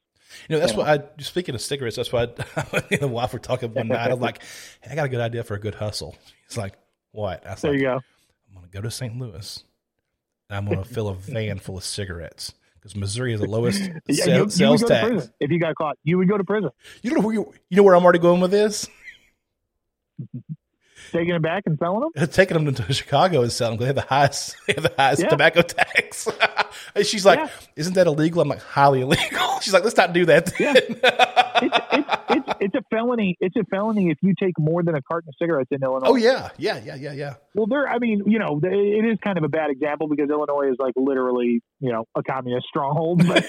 [0.48, 0.78] You know, that's Yeah.
[0.78, 0.89] what
[1.19, 1.23] I.
[1.23, 2.27] Speaking of cigarettes, that's why I,
[2.73, 4.11] me and the wife were talking one night.
[4.11, 4.43] I'm like,
[4.82, 6.16] hey, I got a good idea for a good hustle.
[6.48, 6.74] He's like,
[7.12, 7.47] what?
[7.47, 7.94] I was There like, you go.
[7.94, 9.16] I'm going to go to St.
[9.19, 9.65] Louis.
[10.48, 13.81] And I'm going to fill a van full of cigarettes because Missouri is the lowest
[14.09, 15.28] Yeah, sale- you, sales tax.
[15.40, 15.97] if you got caught.
[16.05, 16.70] You would go to prison.
[17.03, 18.89] You know where you, you know where I'm already going with this?
[21.12, 22.28] Taking it back and selling them.
[22.30, 23.80] Taking them to Chicago and selling them.
[23.80, 25.28] They have the highest, they have the highest Yeah.
[25.28, 26.28] tobacco tax.
[26.94, 27.48] and she's like, Yeah.
[27.76, 30.74] "Isn't that illegal?" I'm like, "Highly illegal." She's like, "Let's not do that." Yeah.
[30.76, 31.00] it's,
[31.92, 33.36] it's, it's, it's a felony.
[33.40, 36.06] It's a felony if you take more than a carton of cigarettes in Illinois.
[36.08, 37.34] oh yeah, yeah, yeah, yeah, yeah.
[37.54, 37.88] Well, there.
[37.88, 40.94] I mean, you know, it is kind of a bad example because Illinois is like
[40.96, 43.26] literally, you know, a communist stronghold.
[43.26, 43.44] But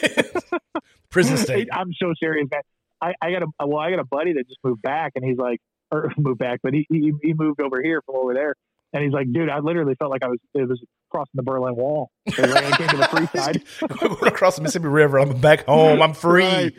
[1.10, 1.70] Prison state.
[1.72, 2.62] I'm so serious, man.
[3.02, 5.38] I, I got a well, I got a buddy that just moved back, and he's
[5.38, 5.60] like,
[5.92, 8.56] or moved back, but he he, he moved over here from over there,
[8.94, 11.76] and he's like, dude, I literally felt like I was it was crossing the Berlin
[11.76, 12.10] Wall.
[12.26, 13.64] It I came to the free side.
[14.00, 15.20] Going across the Mississippi River.
[15.20, 16.02] I'm back home.
[16.02, 16.44] I'm free.
[16.44, 16.74] Right.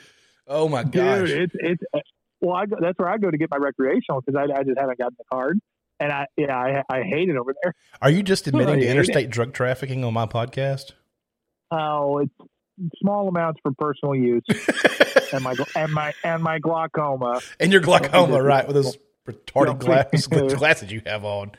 [0.47, 1.28] Oh my gosh.
[1.28, 1.40] dude.
[1.43, 2.01] It's it's uh,
[2.40, 4.78] well, I go, that's where I go to get my recreational because I, I just
[4.78, 5.59] haven't gotten the card,
[6.01, 7.74] and I yeah I I hate it over there.
[8.01, 10.93] Are you just admitting to interstate drug trafficking on my podcast?
[11.70, 12.32] Oh, it's
[13.00, 14.42] small amounts for personal use,
[15.32, 18.66] and my and my and my glaucoma, and your glaucoma, right?
[18.66, 18.96] With those
[19.26, 20.26] retarded glasses,
[20.56, 21.52] glasses you have on.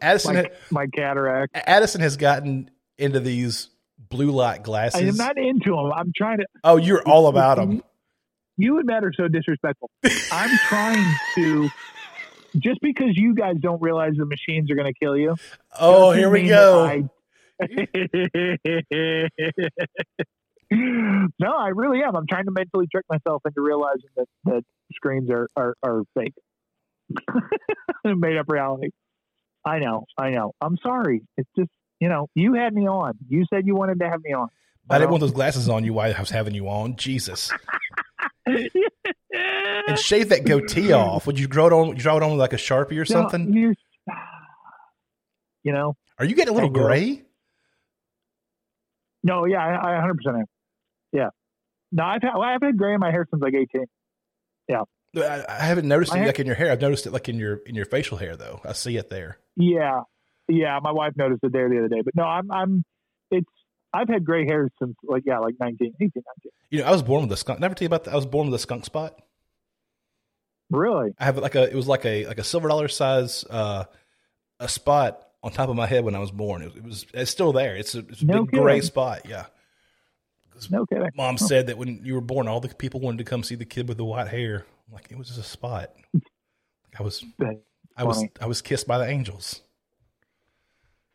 [0.00, 1.56] Addison, my, my cataract.
[1.56, 3.68] Addison has gotten into these
[3.98, 5.00] blue light glasses.
[5.00, 5.92] I am not into them.
[5.92, 6.46] I'm trying to.
[6.64, 7.82] oh, you're all about them.
[8.56, 9.90] You and Matt are so disrespectful.
[10.32, 11.04] I'm trying
[11.36, 11.68] to.
[12.56, 15.36] Just because you guys don't realize the machines are going to kill you.
[15.78, 16.84] Oh, here we go.
[16.84, 17.04] I-
[21.38, 22.14] no, I really am.
[22.16, 24.62] I'm trying to mentally trick myself into realizing that, that
[24.94, 26.34] screens are, are, are fake.
[28.04, 28.90] Made up reality.
[29.64, 30.04] I know.
[30.16, 30.52] I know.
[30.60, 31.22] I'm sorry.
[31.36, 31.70] It's just,
[32.00, 33.14] you know, you had me on.
[33.28, 34.48] You said you wanted to have me on.
[34.90, 36.96] I didn't want those glasses on you while I was having you on.
[36.96, 37.50] Jesus.
[39.88, 41.26] And shave that goatee off.
[41.26, 41.88] Would you grow it on?
[41.88, 43.50] You draw it on like a sharpie or something?
[43.50, 43.74] No,
[45.62, 47.22] you know, Are you getting a little gray?
[49.22, 50.46] no, yeah, I, I 100% am.
[51.12, 51.28] Yeah.
[51.92, 53.86] No, I've had, well, I've had gray in my hair since like 18.
[55.16, 56.70] I, I haven't noticed My it hair- like in your hair.
[56.70, 58.60] I've noticed it like in your in your facial hair though.
[58.64, 59.38] I see it there.
[59.56, 60.02] Yeah,
[60.48, 60.78] yeah.
[60.82, 62.84] My wife noticed it there the other day, but no, I'm, I'm.
[63.30, 63.48] It's.
[63.92, 66.22] I've had gray hair since like yeah, like 19, 18, 19.
[66.70, 67.58] You know, I was born with a skunk.
[67.58, 68.12] Never tell you about that.
[68.12, 69.18] I was born with a skunk spot.
[70.70, 71.14] Really?
[71.18, 71.62] I have like a.
[71.70, 73.84] It was like a like a silver dollar size uh,
[74.60, 76.60] a spot on top of my head when I was born.
[76.62, 77.06] It, it was.
[77.14, 77.76] It's still there.
[77.76, 79.22] It's a, it's a No big gray spot.
[79.26, 79.46] Yeah.
[80.70, 81.08] No kidding.
[81.16, 83.64] Mom said that when you were born, all the people wanted to come see the
[83.64, 84.66] kid with the white hair.
[84.92, 85.90] Like it was just a spot.
[86.98, 87.24] I was.
[87.38, 87.56] That's
[87.96, 88.16] I was.
[88.16, 88.30] funny.
[88.40, 89.60] I was kissed by the angels.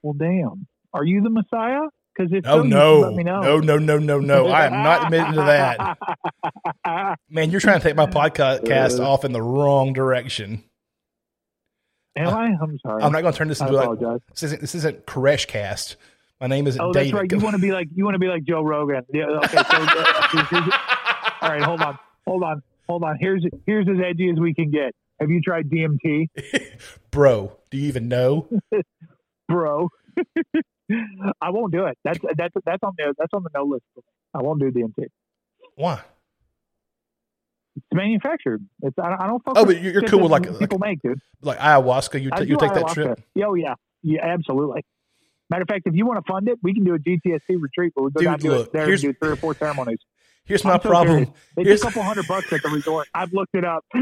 [0.01, 0.67] Well, damn.
[0.93, 1.81] Are you the Messiah?
[2.15, 2.99] Because if Oh so, no.
[2.99, 3.41] let me know.
[3.41, 4.47] No, no, no, no, no.
[4.47, 5.97] I am not admitting to
[6.85, 7.17] that.
[7.29, 9.09] Man, you're trying to take my podcast Uh.
[9.11, 10.63] off in the wrong direction.
[12.15, 12.51] Am I?
[12.61, 13.01] I'm sorry.
[13.01, 14.19] I'm not going to turn this I into like apologize.
[14.29, 15.95] this isn't this isn't Koresh cast.
[16.41, 17.31] My name isn't Oh, that's right.
[17.31, 19.03] You want to be like you want to be like Joe Rogan.
[19.13, 19.25] Yeah.
[19.25, 19.57] Okay.
[19.57, 20.69] So, uh,
[21.41, 21.61] all right.
[21.61, 21.97] Hold on.
[22.27, 22.61] Hold on.
[22.87, 23.17] Hold on.
[23.19, 24.93] Here's here's as edgy as we can get.
[25.19, 26.27] Have you tried DMT,
[27.11, 28.49] Bro, do you even know?
[29.47, 29.89] bro?
[31.41, 31.97] I won't do it.
[32.03, 33.83] That's that's that's on the that's on the no list.
[34.33, 35.05] I won't do DMT.
[35.75, 36.01] Why?
[37.75, 38.65] It's manufactured.
[38.81, 41.19] It's I don't, I don't fuck Oh, but you're, cool with like people make, dude.
[41.41, 42.21] like ayahuasca.
[42.21, 43.21] You ta- you take that trip.
[43.43, 44.83] Oh yeah, yeah, absolutely.
[45.53, 47.91] Matter of fact, if you want to fund it, we can do a GTST retreat
[47.93, 49.99] where we go Dude, down to look, it there and do three or four ceremonies.
[50.45, 51.31] Here's my so problem.
[51.57, 53.07] It's a couple hundred bucks at the resort.
[53.13, 53.85] I've looked it up.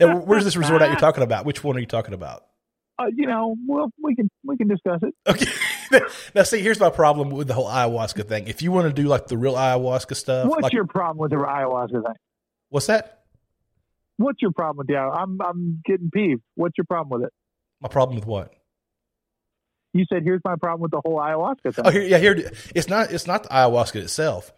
[0.00, 1.44] Now, where's this resort out you're talking about?
[1.44, 2.44] Which one are you talking about?
[2.96, 5.12] Uh, you know, well, we can we can discuss it.
[5.26, 5.50] Okay.
[6.34, 8.46] now, see, here's my problem with the whole ayahuasca thing.
[8.46, 11.32] If you want to do like the real ayahuasca stuff, What's like, your problem with
[11.32, 12.14] the ayahuasca thing?
[12.68, 13.24] what's that?
[14.16, 14.92] What's your problem with the?
[14.92, 15.16] ayahuasca?
[15.16, 16.42] I'm I'm getting peeved.
[16.54, 17.32] What's your problem with it?
[17.80, 18.53] My problem with what?
[19.94, 21.86] You said here's my problem with the whole ayahuasca thing.
[21.86, 22.50] Oh, here, yeah, here.
[22.74, 23.12] It's not.
[23.12, 24.52] It's not the ayahuasca itself.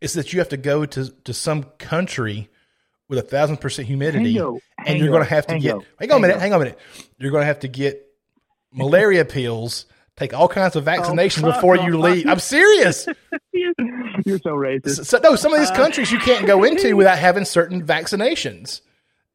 [0.00, 2.48] It's that you have to go to to some country
[3.06, 5.76] with a thousand percent humidity, Hango, and you're going to have to get.
[5.98, 6.40] Hang on a minute.
[6.40, 6.78] Hang on a minute.
[7.18, 8.06] You're going to have to get
[8.72, 9.84] malaria pills.
[10.16, 12.26] Take all kinds of oh, vaccinations Oh, before you leave.
[12.26, 13.06] I'm serious.
[13.52, 15.06] You're so racist.
[15.06, 18.82] So, no, some of these countries you can't go into without having certain vaccinations.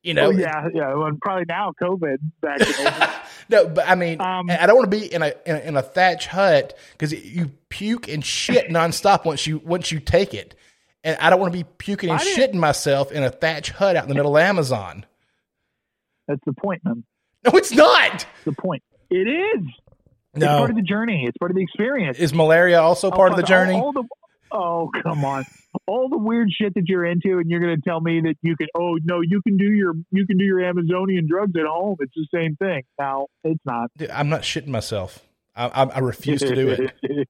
[0.03, 0.93] You oh, know, oh, yeah, yeah.
[0.93, 3.09] Well, probably now COVID vaccination.
[3.49, 5.77] No, but I mean, Um, I don't want to be in a in a, in
[5.77, 10.55] a thatch hut because you puke and shit nonstop once you once you take it,
[11.03, 14.03] and I don't want to be puking and shitting myself in a thatch hut out
[14.03, 15.05] in the middle of Amazon.
[16.27, 17.03] That's the point, man.
[17.45, 18.25] No, it's not.
[18.45, 18.83] The point.
[19.09, 19.63] It is.
[20.33, 21.25] It's No, part of the journey.
[21.25, 22.19] It's part of the experience.
[22.19, 23.73] is malaria also part of the All- journey?
[23.75, 24.03] all the-
[24.51, 25.45] oh, come on.
[25.85, 28.55] All the weird shit that you're into, and you're going to tell me that you
[28.55, 28.67] can.
[28.75, 31.97] Oh no, you can do your you can do your Amazonian drugs at home.
[31.99, 32.83] It's the same thing.
[32.99, 33.91] Now it's not.
[33.97, 35.19] Dude, I'm not shitting myself.
[35.55, 36.91] I, I, I refuse to do it.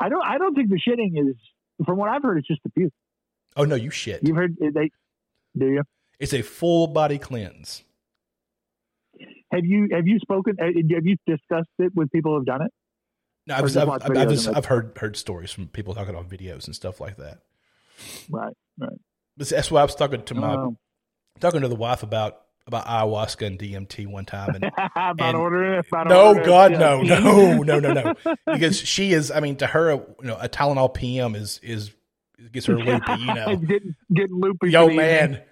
[0.00, 0.24] I don't.
[0.24, 1.36] I don't think the shitting is.
[1.84, 2.92] From what I've heard, it's just the puke.
[3.56, 4.20] Oh no, you shit.
[4.22, 4.90] You've heard they.
[5.56, 5.82] Do you?
[6.18, 7.84] It's a full body cleanse.
[9.52, 10.56] Have you have you spoken?
[10.60, 12.72] uh, Have you discussed it with people who've done it?
[13.46, 16.28] No, I've, just I've, watch I've, just, I've heard heard stories from people talking on
[16.28, 17.38] videos and stuff like that.
[18.30, 18.54] Right.
[18.78, 18.98] Right.
[19.36, 20.78] But that's why I was talking to my Um,
[21.40, 24.64] talking to the wife about about ayahuasca and DMT one time, and
[24.96, 25.86] about And- ordering it.
[25.88, 26.78] About no, ordering it, God, yeah.
[26.78, 27.02] no,
[27.62, 27.92] no, no, no,
[28.24, 29.30] no, because she is.
[29.30, 31.92] I mean, to her, you know, a Tylenol PM is is
[32.52, 33.12] gets her loopy.
[33.20, 34.70] You know, getting getting loopy.
[34.70, 34.96] yo evening.
[34.96, 35.42] man,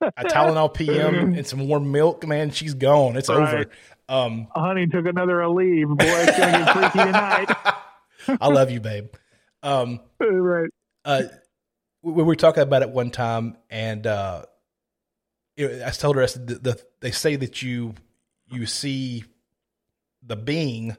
[0.00, 3.16] a Tylenol PM and some warm milk, man, she's gone.
[3.16, 3.54] It's Right.
[3.64, 3.70] over.
[4.08, 5.88] Um, honey took another leave.
[5.88, 7.50] Boy, it's gonna get freaky tonight.
[8.40, 9.08] I love you, babe.
[9.62, 10.70] Um, right.
[11.04, 11.22] uh,
[12.02, 14.44] we, we were talking about it one time, and uh,
[15.56, 17.94] it, I told her I said the, the, they say that you
[18.48, 19.24] you see
[20.22, 20.96] the being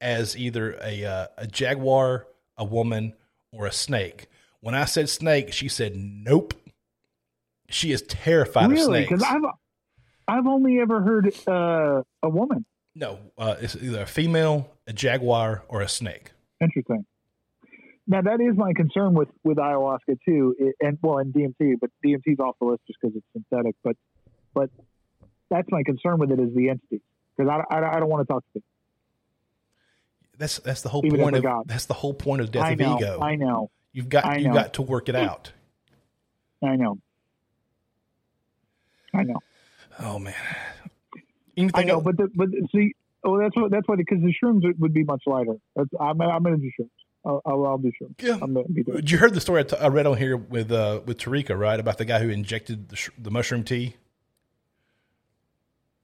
[0.00, 3.14] as either a uh, a jaguar, a woman,
[3.52, 4.26] or a snake.
[4.60, 6.54] When I said snake, she said nope.
[7.70, 9.06] She is terrified of Really?
[9.06, 9.08] snakes.
[9.10, 9.42] Because I've
[10.28, 12.64] I've only ever heard uh, a woman.
[12.94, 16.32] no, uh, it's either a female, a jaguar, or a snake.
[16.60, 17.06] Interesting.
[18.06, 21.90] Now that is my concern with with ayahuasca too, it, and well, and DMT, but
[22.04, 23.74] DMT's off the list just because it's synthetic.
[23.84, 23.96] But
[24.54, 24.70] but
[25.50, 27.00] that's my concern with it is the entity
[27.36, 28.62] because I, I, I don't want to talk to them.
[30.38, 31.64] That's that's the whole Even point of god.
[31.66, 33.18] that's the whole point of death I of know, ego.
[33.20, 34.54] I know, you've got I you've know.
[34.54, 35.52] got to work it out.
[36.64, 36.98] I know,
[39.14, 39.38] I know.
[40.00, 40.34] Oh man.
[41.74, 42.04] I know, else?
[42.04, 42.94] but the, but see,
[43.24, 45.54] oh, that's what that's why because the shrooms would, would be much lighter.
[45.74, 46.90] That's, I'm I'm gonna do shrooms.
[47.24, 48.14] I'll, I'll, I'll do shrooms.
[48.22, 48.38] Yeah.
[48.40, 49.04] I'm gonna be doing.
[49.06, 51.80] you heard the story I, t- I read on here with uh, with Tarika, right?
[51.80, 53.96] About the guy who injected the, sh- the mushroom tea.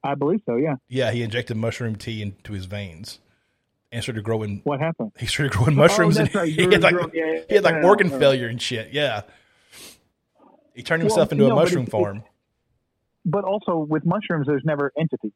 [0.03, 0.55] I believe so.
[0.57, 0.75] Yeah.
[0.87, 3.19] Yeah, he injected mushroom tea into his veins
[3.91, 4.61] and started growing.
[4.65, 5.13] What happened?
[5.17, 6.51] He started growing mushrooms, Oh, and that's right.
[6.53, 8.19] he had like Growing- yeah, yeah, he had like yeah, organ yeah.
[8.19, 8.91] failure and shit.
[8.91, 9.21] Yeah,
[10.75, 12.23] he turned Well, himself into no, a mushroom it's- farm.
[13.25, 15.33] But also with mushrooms, there's never entity.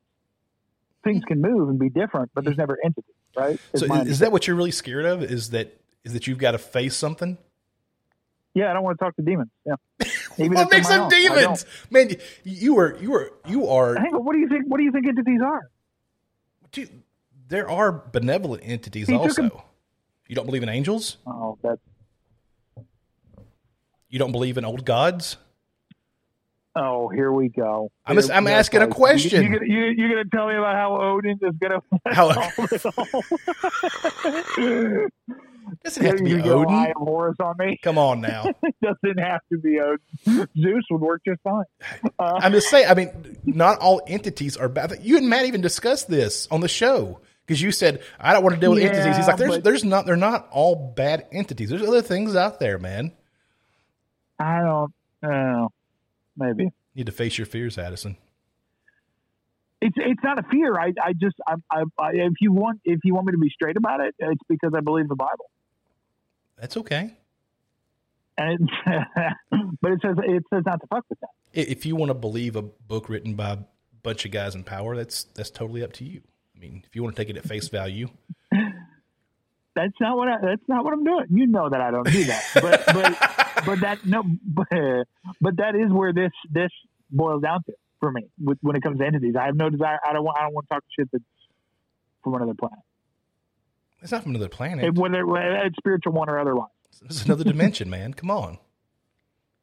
[1.04, 3.60] Things can move and be different, but there's never entity, right?
[3.74, 5.24] So is, is that what you're really scared of?
[5.24, 7.38] Is that is that you've got to face something?
[8.54, 9.50] Yeah, I don't want to talk to demons.
[9.66, 9.76] Yeah.
[10.38, 11.10] Even What makes them own.
[11.10, 12.12] Demons, man?
[12.44, 13.96] You are you are you are.
[13.96, 14.66] Hang on, what do you think?
[14.68, 15.70] What do you think entities are?
[16.72, 17.04] Dude,
[17.48, 19.64] there are benevolent entities He also.
[20.28, 21.18] You don't believe in angels?
[21.26, 21.82] Oh, that's
[24.10, 25.38] You don't believe in old gods?
[26.76, 27.92] Oh, here we go.
[28.06, 29.44] I'm just- I'm asking a question.
[29.44, 32.32] You, you, you, you're going to tell me about how Odin is going to How-
[32.32, 33.04] solve it all?
[35.84, 36.88] Doesn't have to be Odin.
[36.88, 37.78] Of Horus on me.
[37.84, 38.52] Come on now.
[38.82, 40.48] doesn't have to be Odin.
[40.60, 41.64] Zeus would work just fine.
[42.18, 42.88] Uh, I'm just saying.
[42.90, 44.98] I mean, not all entities are bad.
[45.02, 48.56] You and Matt even discussed this on the show because you said I don't want
[48.56, 49.16] to deal with entities.
[49.16, 51.70] He's like, there's, but- there's not, they're not all bad entities.
[51.70, 53.12] There's other things out there, man.
[54.40, 54.92] I don't
[55.22, 55.70] know.
[56.40, 56.64] Maybe.
[56.64, 58.18] You need to face your fears, Addison.
[59.82, 60.78] It's it's not a fear.
[60.78, 63.50] I I just I, I, I if you want if you want me to be
[63.50, 65.50] straight about it, it's because I believe the Bible.
[66.58, 67.14] That's okay.
[68.38, 68.70] And
[69.82, 71.30] but it says it says not to fuck with that.
[71.54, 73.58] If you want to believe a book written by a
[74.02, 76.22] bunch of guys in power, that's that's totally up to you.
[76.56, 78.10] I mean, if you want to take it at face value,
[79.80, 81.28] That's not what I, that's not what I'm doing.
[81.30, 82.44] You know that I don't do that.
[82.56, 84.68] But but but that no but,
[85.42, 86.70] but that is where this this
[87.12, 89.36] boils down to for me with, when it comes to entities.
[89.40, 89.98] I have no desire.
[90.08, 91.24] I don't want I don't want to talk shit that's
[92.24, 92.80] from another planet,
[94.02, 94.86] it's not from another planet.
[94.86, 96.70] It- whether whether it's spiritual one or otherwise.
[97.06, 98.14] It's another dimension, man.
[98.14, 98.58] Come on,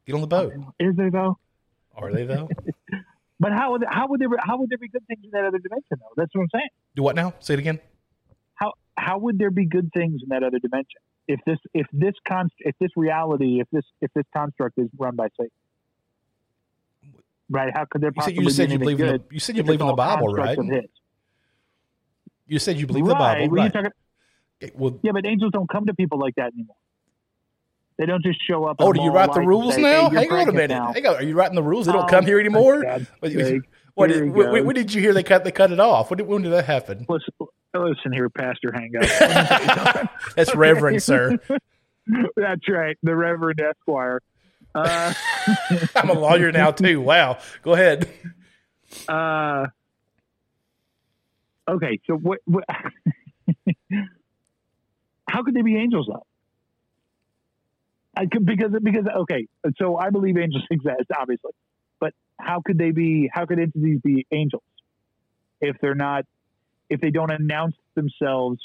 [0.07, 0.53] get on the boat.
[0.81, 1.39] Is there though?
[1.95, 2.49] Are they though?
[3.39, 5.45] But how would how would there be, how would there be good things in that
[5.45, 6.13] other dimension though?
[6.17, 6.69] That's what I'm saying.
[6.95, 7.35] Do what now?
[7.41, 7.81] Say it again.
[8.55, 12.15] How how would there be good things in that other dimension if this if this
[12.27, 15.51] const if this reality if this if this construct is run by Satan?
[17.49, 17.73] Right?
[17.73, 19.23] How could there You said possibly you said be you believe in good?
[19.29, 20.57] the, you said you believe in the Bible, right?
[20.57, 20.91] constructs of his?
[22.49, 23.11] You said you believe right.
[23.11, 23.73] the Bible, right?
[23.73, 23.93] talking-
[24.63, 26.77] Okay, well, yeah, but angels don't come to people like that anymore.
[27.99, 28.77] They don't just show up.
[28.79, 30.11] Oh, do you write the rules now?
[30.11, 30.69] Hey, Hang on a minute.
[30.69, 30.93] Now.
[30.93, 31.17] Hang on.
[31.17, 31.87] Are you writing the rules?
[31.87, 32.83] They don't oh, come here anymore.
[32.83, 33.33] What,
[33.95, 36.11] what, did, when, when, did you hear they cut they cut it off?
[36.11, 37.07] When did, when did that happen?
[37.09, 37.33] Listen,
[37.79, 40.09] listen here, Pastor Hango.
[40.35, 41.39] That's Reverend, sir.
[42.37, 44.21] That's right, the Reverend Esquire.
[44.75, 45.13] Uh,
[45.97, 47.01] I'm a lawyer now too.
[47.01, 47.39] Wow.
[47.63, 48.09] Go ahead.
[49.09, 49.67] Uh,
[51.69, 52.41] okay, so what?
[52.45, 52.65] what
[55.29, 56.27] how could they be angels though?
[58.17, 59.47] I could, because because okay,
[59.79, 61.53] so I believe angels exist, obviously,
[62.01, 63.31] but how could they be?
[63.33, 64.63] How could entities be angels
[65.61, 66.25] if they're not?
[66.89, 68.61] If they don't announce themselves?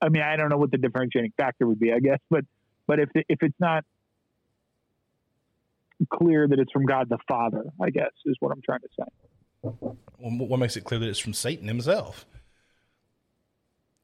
[0.00, 1.92] I mean, I don't know what the differentiating factor would be.
[1.92, 2.44] I guess, but
[2.86, 3.84] but if if it's not
[6.12, 9.04] clear that it's from God the Father, I guess is what I'm trying to say.
[9.62, 12.26] Well, what makes it clear that it's from Satan himself?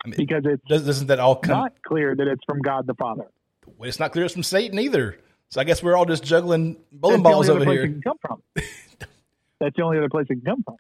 [0.05, 2.95] I mean, because it doesn't that all come not clear that it's from God the
[2.95, 3.27] Father.
[3.81, 5.19] It's not clear it's from Satan either.
[5.51, 8.01] So I guess we're all just juggling bowling balls over here.
[8.03, 8.43] come from.
[9.61, 10.77] That's the only other place it can come from.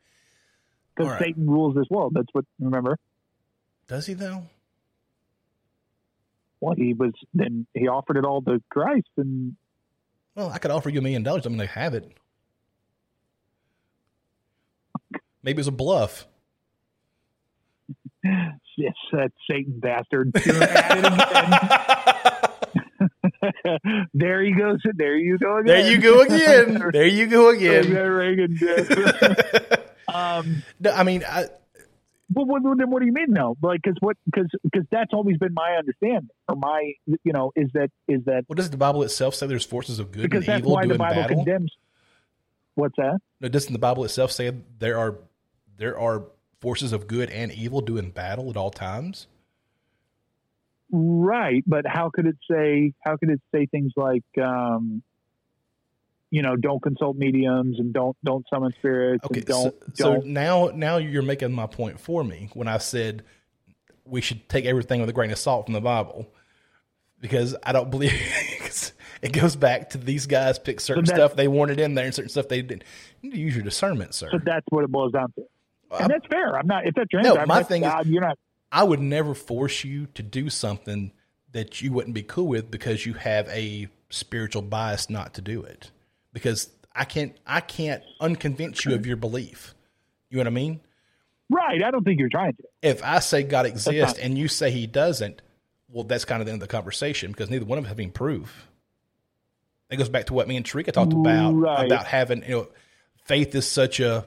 [1.00, 1.28] Because right.
[1.28, 2.12] Satan rules this world.
[2.14, 2.98] That's what remember.
[3.88, 4.44] Does he though?
[6.60, 9.56] Well, he was then he offered it all to Christ, and
[10.34, 11.46] well, I could offer you a million dollars.
[11.46, 12.12] I'm going to have it.
[15.42, 16.26] Maybe it's a bluff.
[18.76, 20.32] yes, that Satan bastard.
[24.12, 24.80] there he goes.
[24.94, 25.66] There you go again.
[25.66, 26.92] There you go again.
[26.92, 27.86] there you go again.
[30.14, 30.54] Reagan.
[30.54, 31.48] um, no, I mean, I,
[32.32, 33.56] well, what, what, what do you mean though?
[33.60, 34.16] Like, because what?
[34.24, 38.44] Because because that's always been my understanding, or my you know, is that is that.
[38.48, 41.26] Well, does the Bible itself say there's forces of good because and evil doing battle?
[41.28, 41.76] Condemns,
[42.74, 43.18] what's that?
[43.40, 45.16] No, doesn't the Bible itself say there are
[45.76, 46.24] there are
[46.60, 49.26] forces of good and evil doing battle at all times?
[50.92, 52.92] Right, but how could it say?
[53.04, 54.24] How could it say things like?
[54.40, 55.02] um
[56.30, 59.24] you know, don't consult mediums and don't don't summon spirits.
[59.24, 60.22] Okay, don't, so, don't.
[60.22, 63.24] so now now you're making my point for me when I said
[64.04, 66.32] we should take everything with a grain of salt from the Bible
[67.20, 68.12] because I don't believe
[69.22, 72.14] it goes back to these guys pick certain so stuff they wanted in there and
[72.14, 72.84] certain stuff they didn't.
[73.20, 74.28] You need to use your discernment, sir.
[74.30, 75.46] So that's what it boils down to,
[76.00, 76.56] and that's fair.
[76.56, 77.34] I'm not if that's your no.
[77.34, 78.38] answer, my thing is you're not.
[78.72, 81.10] I would never force you to do something
[81.50, 85.62] that you wouldn't be cool with because you have a spiritual bias not to do
[85.62, 85.90] it
[86.32, 89.74] because I can't I can't unconvince you of your belief.
[90.28, 90.80] You know what I mean?
[91.48, 91.82] Right.
[91.82, 92.62] I don't think you're trying to.
[92.82, 95.42] If I say God exists and you say He doesn't,
[95.88, 97.98] well, that's kind of the end of the conversation because neither one of us have
[97.98, 98.68] any proof.
[99.90, 101.86] It goes back to what me and Tarika talked about right.
[101.86, 102.68] about having you know
[103.24, 104.24] faith is such a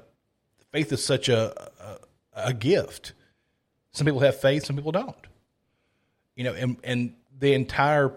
[0.72, 1.72] faith is such a,
[2.36, 3.14] a, a gift.
[3.92, 5.16] Some people have faith, some people don't.
[6.36, 8.14] You know, and and the entire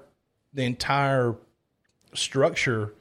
[0.52, 1.36] the entire
[2.14, 2.94] structure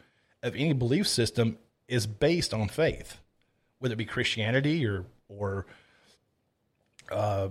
[0.46, 1.58] of any belief system
[1.88, 3.18] is based on faith,
[3.80, 5.66] whether it be Christianity or or
[7.12, 7.50] uh,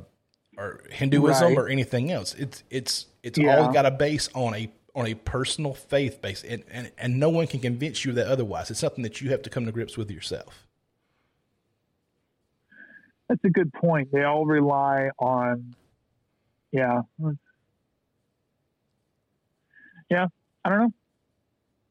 [0.57, 1.59] or Hinduism right.
[1.59, 2.35] or anything else.
[2.35, 3.59] It's it's it's yeah.
[3.59, 7.29] all got a base on a on a personal faith base, and, and and no
[7.29, 8.71] one can convince you that otherwise.
[8.71, 10.67] It's something that you have to come to grips with yourself.
[13.29, 14.13] That's a good point.
[14.13, 15.75] They all rely on,
[16.71, 17.01] yeah,
[20.11, 20.27] yeah.
[20.65, 20.93] I don't know.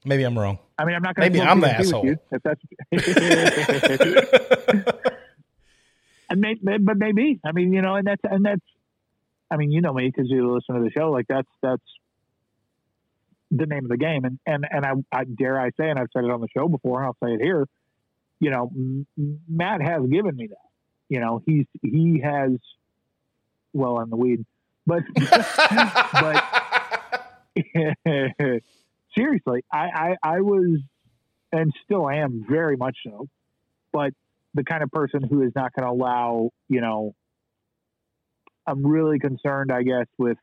[0.06, 0.60] Maybe I'm wrong.
[0.78, 1.38] I mean, I'm not going to.
[1.38, 2.06] Maybe I'm the asshole.
[2.06, 2.62] You, if that's.
[6.30, 8.62] and but maybe I mean, you know, and that's and that's.
[9.50, 11.10] I mean, you know me because you listen to the show.
[11.12, 11.82] Like that's that's
[13.52, 16.10] the name of the game, and and and I, I dare I say, and I've
[16.12, 17.68] said it on the show before, and I'll say it here.
[18.40, 18.72] You know,
[19.48, 20.58] Matt has given me that.
[21.08, 22.52] You know, he's he has.
[23.76, 24.46] Well, on the weed,
[24.86, 25.46] but but
[29.16, 30.80] seriously, I, I, I was
[31.52, 33.28] and still am very much so,
[33.92, 34.12] but
[34.56, 37.14] the kind of person who is not going to allow, you know,
[38.66, 40.38] I'm really concerned, I guess, with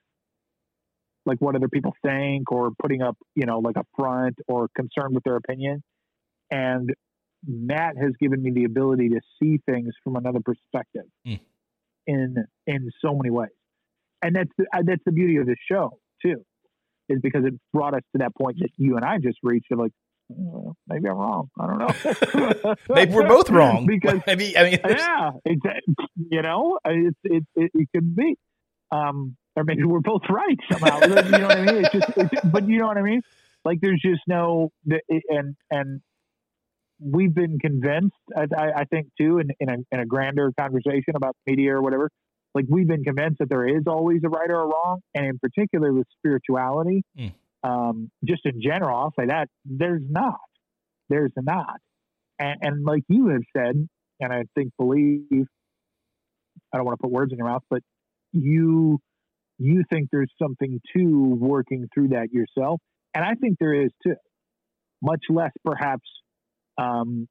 [1.27, 5.15] like what other people think or putting up, you know, like a front or concerned
[5.15, 5.83] with their opinion.
[6.51, 6.95] And
[7.47, 11.41] Matt has given me the ability to see things from another perspective mm.
[12.07, 12.37] in
[12.67, 13.49] in so many ways,
[14.23, 16.45] and that's the, that's the beauty of this show too
[17.11, 19.79] is because it brought us to that point that you and I just reached of
[19.79, 19.93] like,
[20.29, 21.51] well, maybe I'm wrong.
[21.59, 22.75] I don't know.
[22.95, 23.87] maybe we're both wrong.
[23.89, 25.63] because maybe I mean, yeah, it's
[26.31, 28.37] you know, it's it it, it could be,
[28.93, 31.01] um, or maybe we're both right somehow.
[31.01, 31.85] you know what I mean?
[31.85, 33.23] It's just, it's, but you know what I mean?
[33.65, 34.71] Like, there's just no,
[35.29, 36.01] and and
[37.01, 38.17] we've been convinced.
[38.37, 38.47] I,
[38.77, 42.11] I think too, in in a, in a grander conversation about media or whatever,
[42.55, 45.39] like we've been convinced that there is always a right or a wrong, and in
[45.39, 47.33] particular with spirituality, Mm.
[47.63, 50.41] um, just in general, I'll say that there's not,
[51.09, 51.79] there's not,
[52.39, 53.89] and, and like you have said,
[54.21, 55.47] and I think believe,
[56.73, 57.83] I don't want to put words in your mouth, but
[58.33, 58.99] you
[59.59, 62.81] you think there's something to working through that yourself,
[63.15, 64.15] and I think there is too.
[65.03, 66.07] Much less perhaps
[66.77, 67.27] um,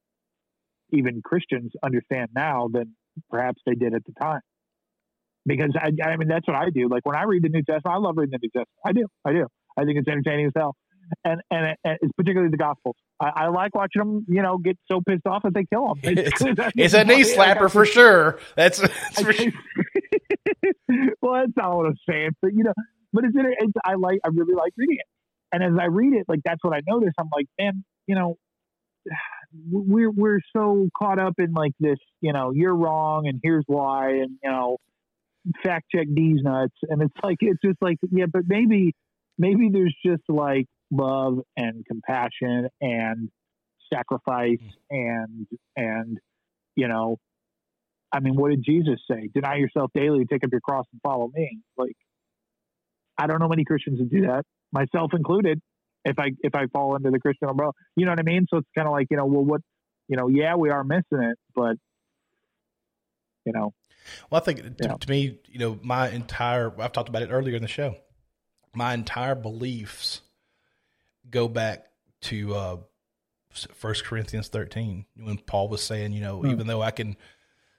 [0.92, 2.96] even Christians understand now than
[3.30, 4.42] perhaps they did at the time.
[5.46, 6.88] Because I, I mean, that's what I do.
[6.90, 8.70] Like when I read the New Testament, I love reading the New Testament.
[8.86, 9.48] I do, I do.
[9.78, 10.76] I think it's entertaining as hell,
[11.24, 12.96] and and, and it's particularly the Gospels.
[13.20, 16.18] I, I like watching them, you know, get so pissed off that they kill them.
[16.18, 16.42] It's,
[16.76, 18.40] it's a knee slapper for sure.
[18.56, 19.52] That's, that's for sure.
[21.22, 22.74] well, that's not what I'm saying, but you know,
[23.14, 25.08] but it's, it's I like I really like reading it,
[25.52, 27.14] and as I read it, like that's what I notice.
[27.18, 28.38] I'm like, man, you know,
[29.72, 34.10] we're we're so caught up in like this, you know, you're wrong and here's why,
[34.10, 34.78] and you know,
[35.64, 38.94] fact check these nuts, and it's like it's just like yeah, but maybe
[39.38, 43.30] maybe there's just like love and compassion and
[43.92, 44.72] sacrifice mm.
[44.92, 46.18] and and
[46.76, 47.18] you know
[48.12, 49.30] I mean, what did Jesus say?
[49.34, 51.60] Deny yourself daily, take up your cross, and follow me.
[51.78, 51.96] Like,
[53.18, 55.60] I don't know many Christians that do that, myself included.
[56.06, 58.46] If I if I fall into the Christian umbrella, you know what I mean.
[58.50, 59.62] So it's kind of like you know, well, what
[60.08, 61.76] you know, yeah, we are missing it, but
[63.46, 63.74] you know,
[64.30, 64.94] Well, I think to, Yeah.
[64.96, 67.96] to me, you know, my entire I've talked about it earlier in the show.
[68.74, 70.22] My entire beliefs
[71.30, 71.86] go back
[72.22, 72.78] to uh
[73.52, 76.52] First Corinthians thirteen when Paul was saying, you know, Hmm.
[76.52, 77.18] even though I can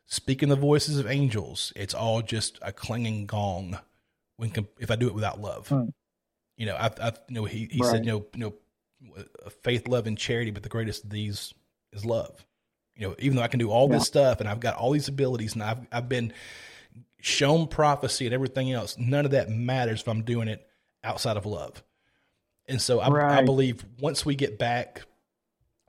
[0.06, 3.78] speak in the voices of angels, it's all just a clanging gong
[4.36, 5.68] when if I do it without love.
[5.68, 5.86] Hmm.
[6.56, 7.90] You know, I, I you know he he Right.
[7.92, 8.40] said, you know, you
[9.14, 9.24] know,
[9.62, 11.54] faith, love, and charity, but the greatest of these
[11.92, 12.44] is love.
[13.00, 13.96] You know, even though I can do all Yeah.
[13.96, 16.34] this stuff and I've got all these abilities and I've I've been
[17.22, 20.66] shown prophecy and everything else, none of that matters if I'm doing it
[21.02, 21.82] outside of love.
[22.68, 25.02] And so I, I believe once we get back,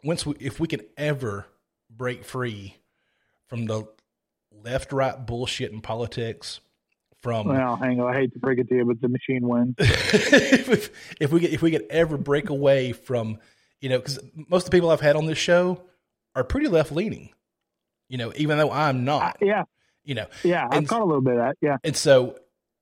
[0.05, 1.47] once we if we can ever
[1.89, 2.77] break free
[3.47, 3.83] from the
[4.63, 6.61] left right bullshit in politics,
[7.21, 9.75] from well, hang on, I hate to break it to you, but the machine wins.
[9.79, 10.89] if,
[11.19, 13.37] if we get if we could ever break away from
[13.81, 14.17] you know because
[14.47, 15.83] most of the people I've had on this show
[16.35, 17.29] are pretty left leaning,
[18.09, 19.63] you know, even though I'm not, uh, yeah,
[20.03, 21.57] you know, yeah, I've And- caught a little bit of that.
[21.61, 22.37] Yeah, and so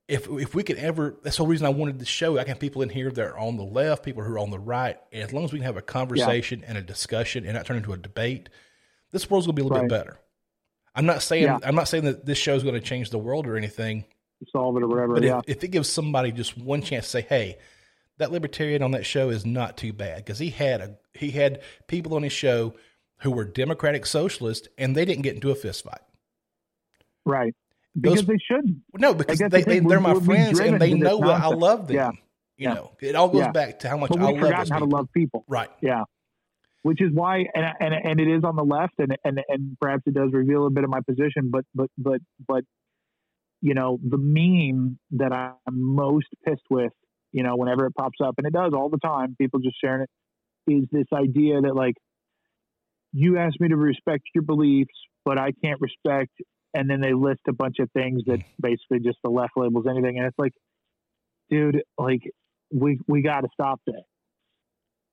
[0.07, 2.37] if if we could ever, that's the whole reason I wanted the show.
[2.37, 4.49] I can have people in here that are on the left, people who are on
[4.51, 7.53] the right, and as long as we can have a conversation and a discussion and
[7.55, 8.49] not turn into a debate,
[9.11, 10.19] this world's gonna be a little bit better.
[10.95, 11.59] I'm not saying Yeah.
[11.63, 14.05] I'm not saying that this show's going to change the world or anything,
[14.51, 15.13] solve it or whatever.
[15.13, 17.57] but yeah, if, if it gives somebody just one chance to say, "Hey,
[18.17, 21.61] that libertarian on that show is not too bad," because he had a he had
[21.87, 22.73] people on his show
[23.21, 26.01] who were democratic socialists, and they didn't get into a fist fight.
[27.25, 27.53] right.
[27.99, 28.81] Because Those- they should.
[28.99, 31.95] No, because they, they, they're my friends, and they know that I love them.
[31.95, 32.11] Yeah.
[32.11, 32.73] You Yeah.
[32.75, 33.51] know, it all goes Yeah.
[33.51, 35.43] back to how much But I love forgotten how to love people.
[35.47, 35.69] Right.
[35.81, 36.03] Yeah.
[36.83, 40.03] Which is why, and, and and it is on the left, and and and perhaps
[40.05, 42.63] it does reveal a bit of my position, but but but but,
[43.61, 46.93] you know, the meme that I'm most pissed with,
[47.33, 50.03] you know, whenever it pops up, and it does all the time, people just sharing
[50.03, 50.09] it,
[50.71, 51.95] is this idea that like,
[53.13, 54.93] you asked me to respect your beliefs,
[55.25, 56.31] but I can't respect,
[56.73, 60.17] and then they list a bunch of things that basically just the left labels anything,
[60.17, 60.53] and it's like,
[61.49, 62.21] dude, like
[62.71, 64.03] we we got to stop that.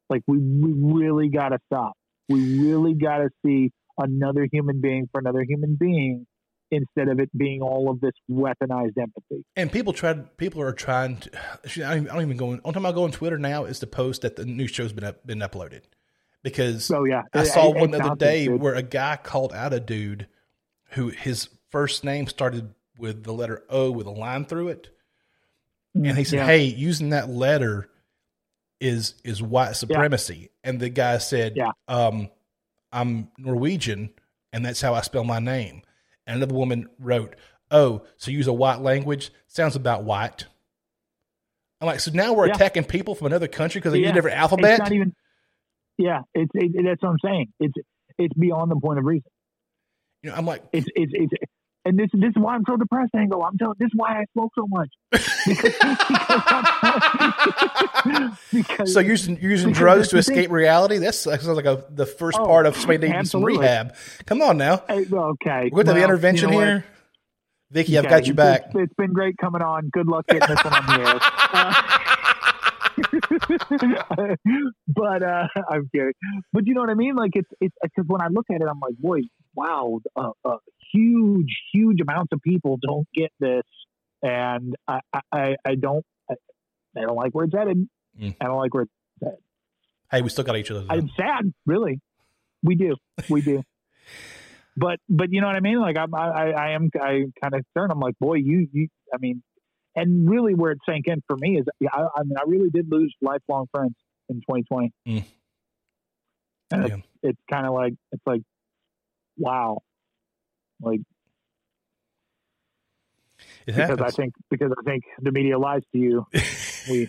[0.09, 1.94] Like we we really got to stop.
[2.28, 6.27] We really got to see another human being for another human being
[6.70, 9.44] instead of it being all of this weaponized empathy.
[9.55, 10.36] And people tried.
[10.36, 11.31] People are trying to.
[11.86, 12.51] I don't, even go.
[12.51, 14.93] On, only time I go on Twitter now is to post that the new show's
[14.93, 15.82] been up, been uploaded,
[16.47, 19.73] because So yeah, I saw it- one the other day where a guy called out
[19.73, 20.28] a dude
[20.90, 24.89] who his first name started with the letter O with a line through it,
[25.94, 26.47] and he said, Yeah.
[26.47, 27.89] "Hey, using that letter
[28.81, 31.73] is is white supremacy." And the guy said, Yeah.
[31.89, 32.31] um,
[32.93, 34.10] "I'm Norwegian,
[34.52, 35.82] and that's how I spell my name."
[36.28, 37.35] And another woman wrote,
[37.73, 39.32] "Oh, so use a white language?
[39.48, 40.47] Sounds about white."
[41.81, 42.55] I'm like, so now we're Yeah.
[42.55, 44.78] attacking people from another country because they use a different It's alphabet.
[44.78, 45.12] not even.
[45.98, 47.52] Yeah, it's it, that's what I'm saying.
[47.60, 47.74] It's
[48.18, 49.31] it's beyond the point of reason.
[50.23, 51.32] you know, I'm like, It's it's it's.
[51.85, 53.44] And this this is why I'm so depressed, Angle.
[53.44, 53.77] I'm telling.
[53.78, 54.89] This is why I smoke so much.
[58.52, 60.36] because So you're using, you're using drugs to the thing.
[60.36, 60.98] escape reality?
[60.98, 63.94] That's that sounds like a, the first Oh, part of somebody needing some rehab.
[64.27, 64.82] Come on now.
[64.89, 65.70] Hey, okay.
[65.73, 66.66] We're to the intervention you know what?
[66.68, 66.85] here.
[67.70, 68.66] Vicky, I've got you back.
[68.66, 69.89] It's, it's been great coming on.
[69.93, 71.20] Good luck getting this one on the air.
[74.89, 76.12] but uh, I'm kidding.
[76.52, 77.14] But you know what I mean?
[77.16, 79.20] Like it's it's because when I look at it, I'm like, boy,
[79.55, 80.56] wow, a, a
[80.93, 83.62] huge, huge amounts of people don't get this,
[84.23, 85.01] and I,
[85.32, 86.35] I, I don't, I,
[86.97, 87.89] I don't like where it's headed.
[88.20, 88.36] Mm.
[88.40, 88.93] I don't like where it's
[90.10, 90.82] Hey, we still got each other.
[90.82, 90.94] though.
[90.94, 92.01] I'm sad, really.
[92.62, 92.97] We do,
[93.28, 93.62] we do.
[94.77, 95.81] but but you know what I mean?
[95.81, 97.93] Like I'm, I I am I kind of concerned.
[97.93, 98.89] I'm like, boy, you you.
[99.12, 99.43] I mean,
[99.97, 102.70] and really where it sank in for me is, yeah, I, I mean, I really
[102.70, 103.94] did lose lifelong friends
[104.28, 104.93] in 2020.
[105.09, 105.24] Mm.
[106.70, 106.94] And Yeah.
[106.97, 108.43] it's, it's kind of like it's like,
[109.39, 109.78] wow,
[110.81, 111.01] like
[113.66, 116.27] It because I think because I think the media lies to you.
[116.32, 116.40] we,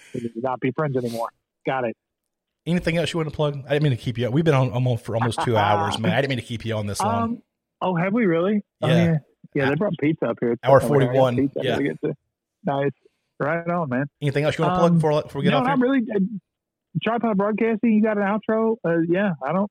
[0.13, 1.29] we should not be friends anymore.
[1.65, 1.95] Got it.
[2.65, 3.63] Anything else you want to plug?
[3.65, 4.29] I didn't mean to keep you.
[4.29, 6.13] We've been on, on for almost two hours, man.
[6.13, 7.23] I didn't mean to keep you on this long.
[7.23, 7.41] Um.
[7.79, 8.61] Oh, have we really?
[8.81, 8.95] Oh, Yeah.
[8.95, 9.17] yeah.
[9.53, 10.57] Yeah, they brought pizza up here.
[10.63, 10.99] Hour Oh,
[11.63, 11.77] yeah,
[12.65, 12.69] I got 41, pizza.
[12.69, 12.79] I yeah.
[12.79, 12.91] gotta get to- Nice.
[13.39, 14.05] Right on, man.
[14.21, 15.87] Anything else you want to plug um, before, before we get no, off not here?
[15.87, 16.01] really.
[16.13, 16.19] Uh,
[17.03, 18.77] Tripod Broadcasting, you got an outro?
[18.83, 19.69] Uh, yeah, I don't.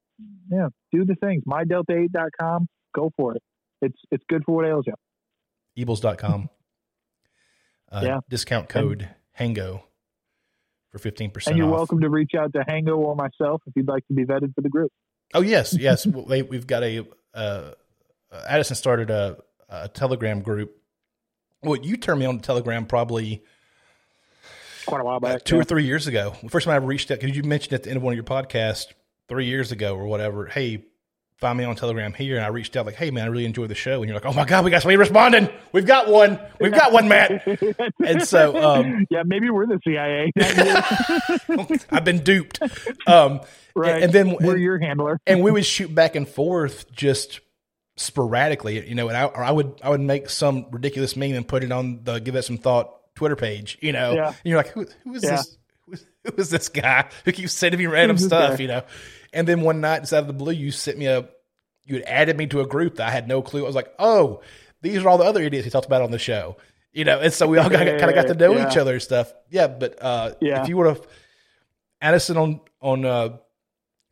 [0.51, 1.43] Yeah, do the things.
[1.47, 2.69] MyDelta8.com.
[2.95, 3.43] Go for it.
[3.83, 4.95] It's it's good for what ails you.
[5.77, 6.49] Eables.com.
[7.91, 8.19] Uh, Yeah.
[8.29, 9.09] Discount code
[9.39, 9.81] HANGO
[10.91, 11.73] for 15% And you're off.
[11.73, 14.61] welcome to reach out to Hango or myself if you'd like to be vetted for
[14.61, 14.91] the group.
[15.35, 16.05] Oh yes, yes.
[16.29, 17.73] we, we've got a uh,
[18.33, 19.37] uh, Addison started a,
[19.69, 20.77] a Telegram group.
[21.67, 23.43] Well, you turned me on to Telegram probably
[24.87, 25.45] Quite a while back.
[25.45, 25.63] two yeah.
[25.63, 26.35] or three years ago.
[26.43, 28.13] The first time I ever reached out, because you mentioned at the end of one
[28.13, 28.87] of your podcasts
[29.29, 30.47] three years ago or whatever.
[30.47, 30.85] Hey,
[31.39, 33.67] find me on Telegram here, and I reached out like, "Hey, man, I really enjoy
[33.67, 35.49] the show." And you're like, "Oh my god, we got somebody responding.
[35.73, 36.39] We've got one.
[36.61, 37.45] We've got one, Matt."
[38.07, 40.31] And so, um, yeah, maybe we're the CIA.
[41.91, 42.61] I've been duped.
[43.09, 43.41] Um,
[43.75, 44.03] right.
[44.05, 45.21] and then we're and- your handler.
[45.27, 47.41] and we would shoot back and forth just
[47.97, 49.09] sporadically, you know.
[49.09, 52.01] And I, or I would I would make some ridiculous meme and put it on
[52.05, 54.13] the Give That Some Thought Twitter page, you know.
[54.15, 54.29] Yeah.
[54.29, 55.37] And you're like, who, who is Yeah.
[55.37, 55.57] this?
[56.25, 58.63] Who is, this guy who keeps sending me random stuff, guy?
[58.63, 58.83] you know?
[59.33, 61.29] And then one night, just out of the blue, you sent me a,
[61.85, 63.63] you had added me to a group that I had no clue.
[63.63, 64.41] I was like, oh,
[64.83, 66.57] these are all the other idiots he talked about on the show,
[66.93, 67.21] you know.
[67.21, 69.33] And so we all got, Yeah, kind of got to know each other and stuff.
[69.51, 70.63] Yeah, but uh, Yeah.
[70.63, 71.07] if you would have,
[72.01, 73.37] Addison on on uh,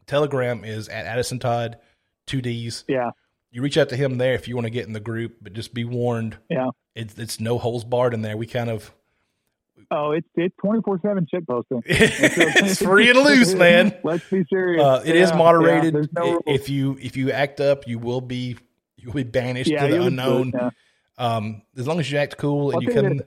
[0.06, 1.78] Telegram is at Addison Todd,
[2.26, 2.84] two D's.
[2.88, 3.10] Yeah.
[3.54, 5.52] You reach out to him there if you want to get in the group, but
[5.52, 6.70] just be warned, Yeah.
[6.96, 8.36] it's it's no holes barred in there.
[8.36, 8.92] We kind of
[9.92, 11.82] Oh, it's it's twenty four seven shit posting.
[11.86, 13.96] it's free and loose, man.
[14.02, 14.82] Let's be serious.
[14.82, 15.94] Uh, it is Yeah, moderated.
[15.94, 18.56] yeah, no if you if you act up, you will be
[18.96, 20.50] you will be banished yeah, to the unknown.
[20.52, 20.70] yeah.
[21.16, 23.20] Um, as long as you act cool and I'll you come.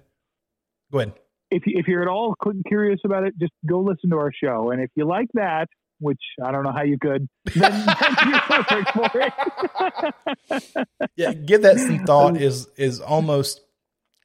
[0.91, 1.13] Go ahead.
[1.51, 2.35] If you, if you're at all
[2.67, 5.69] curious about it, just go listen to our show, and if you like that,
[5.99, 10.87] which I don't know how you could, then, then you're for it.
[11.15, 12.37] Yeah, give that some thought.
[12.37, 13.61] Is is almost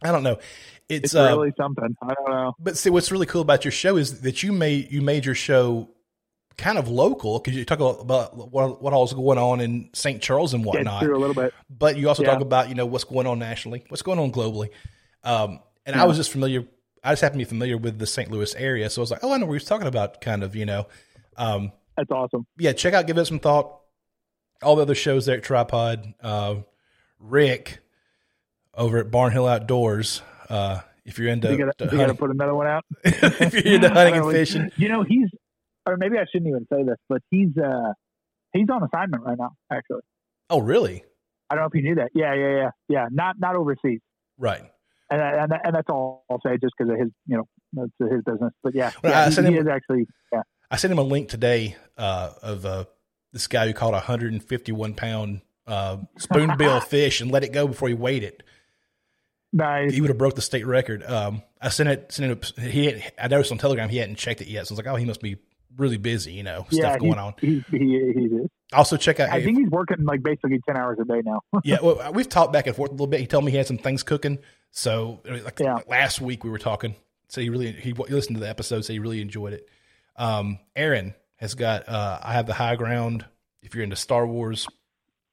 [0.03, 0.39] I don't know.
[0.89, 1.97] It's, it's uh, really something.
[2.03, 2.53] I don't know.
[2.59, 5.35] But see, what's really cool about your show is that you made you made your
[5.35, 5.89] show
[6.59, 10.21] kind of local because you talk about what what all's going on in St.
[10.21, 11.03] Charles and whatnot.
[11.03, 11.55] a little bit.
[11.71, 12.33] But you also Yeah.
[12.33, 14.69] talk about you know what's going on nationally, what's going on globally.
[15.25, 16.65] Um, and I was just familiar.
[17.05, 18.31] I just happen to be familiar with the St.
[18.31, 20.21] Louis area, so I was like, oh, I know what he's talking about.
[20.21, 20.87] Kind of, you know.
[21.37, 22.47] Um, That's awesome.
[22.59, 23.79] yeah, check out, give it some thought.
[24.63, 26.15] All the other shows there at Tripod.
[26.23, 26.57] Uh,
[27.19, 27.79] Rick
[28.75, 30.23] over at Barnhill Outdoors.
[30.49, 32.85] Uh, if you're into You gotta, to you gotta put another one out.
[33.05, 35.29] if you're into hunting and fishing, You know, he's,
[35.87, 37.93] or maybe I shouldn't even say this, but he's uh
[38.53, 39.51] he's on assignment right now.
[39.73, 40.03] Actually,
[40.51, 41.03] oh really?
[41.51, 42.11] I don't know if you knew that.
[42.15, 43.07] Yeah, yeah, yeah, yeah.
[43.11, 44.01] Not not overseas.
[44.39, 44.63] Right.
[45.11, 48.23] and and, and that's all I'll say, just because of his, you know, that's his
[48.25, 48.53] business.
[48.63, 50.43] But yeah, Well, yeah he, he is actually, yeah,
[50.73, 52.85] I sent him a link today uh, of uh,
[53.33, 57.89] this guy who caught a 151 pound uh, spoonbill fish and let it go before
[57.89, 58.43] he weighed it.
[59.53, 59.93] nice.
[59.93, 61.03] He would have broke the state record.
[61.05, 62.11] Um, I sent it.
[62.11, 62.59] Sent it.
[62.73, 64.93] He had, I noticed on Telegram he hadn't checked it yet, so I was like,
[64.93, 65.37] oh, he must be
[65.77, 66.33] really busy.
[66.33, 67.35] You know, yeah, stuff going on.
[67.39, 68.49] He's, he he is.
[68.73, 69.29] Also, check out.
[69.29, 71.43] I think he's working like basically ten hours a day now.
[71.65, 73.21] yeah, well, we've talked back and forth a little bit.
[73.21, 74.39] He told me he had some things cooking.
[74.71, 75.81] So, like Yeah.
[75.87, 76.95] last week we were talking.
[77.29, 78.87] So he really he, he listened to the episode.
[78.87, 79.69] So he really enjoyed it.
[80.17, 81.89] Um, Aaron has got.
[81.89, 83.25] Uh, I have the high ground.
[83.63, 84.67] If you're into Star Wars,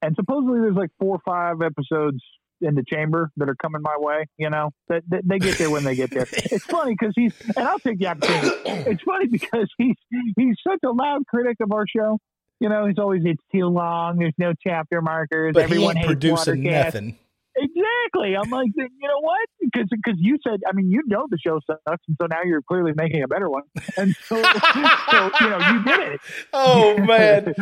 [0.02, 2.20] and supposedly there's like four or five episodes
[2.62, 4.26] in the chamber that are coming my way.
[4.38, 6.28] You know, that, that they get there when they get there.
[6.32, 8.50] it's funny because he's, and I'll take the opportunity.
[8.66, 9.96] It's funny because he's
[10.38, 12.18] he's such a loud critic of our show.
[12.60, 14.18] You know, he's always it's too long.
[14.18, 15.54] There's no chapter markers.
[15.54, 17.18] but Everyone he ain't producing nothing.
[17.56, 18.36] Exactly.
[18.36, 19.40] I'm like, you know what?
[19.60, 22.62] Because because you said, I mean, you know the show sucks, and so now you're
[22.62, 23.64] clearly making a better one.
[23.98, 26.22] And so, so you know, you did it.
[26.54, 27.54] Oh man.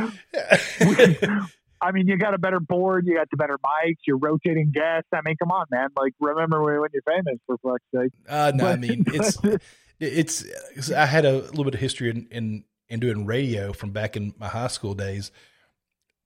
[1.80, 5.10] I mean, you got a better board, you got the better mics, you're rotating guests.
[5.14, 5.90] I mean, come on, man.
[5.96, 8.12] Like, remember when, when you're famous for fuck's sake.
[8.28, 9.38] uh, no, I mean it's
[10.00, 10.44] it's.
[10.44, 14.16] it's- I had a little bit of history in in, in doing radio from back
[14.18, 15.32] in my high school days.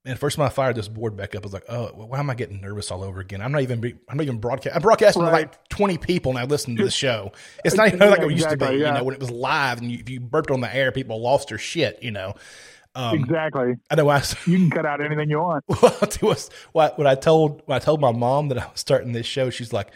[0.04, 2.30] And first time I fired this board back up, I was like, "Oh, why am
[2.30, 3.40] I getting nervous all over again?
[3.40, 3.80] I'm not even.
[3.82, 4.76] Be, I'm not even broadcast.
[4.76, 5.30] I'm broadcasting Right.
[5.30, 7.32] to like 20 people now listening to the show.
[7.66, 8.66] It's not even like it used to be.
[8.66, 10.92] Exactly, You know, when it was live and you, if you burped on the air,
[10.92, 12.02] people lost their shit.
[12.02, 12.34] You know.
[12.96, 13.76] Um, exactly.
[13.92, 14.10] I know.
[14.10, 15.64] I You can cut out anything you want.
[16.22, 19.50] was what I told when I told my mom that I was starting this show,
[19.52, 19.92] she's like,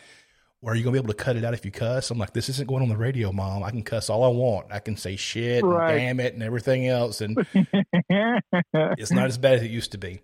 [0.65, 2.33] "Well, are you gonna be able to cut it out if you cuss?" I'm like,
[2.33, 3.61] "This isn't going on the radio, mom.
[3.63, 4.71] I can cuss all I want.
[4.71, 5.91] I can say shit, Right.
[5.91, 7.37] and damn it, and everything else, and
[8.09, 10.21] it's not as bad as it used to be."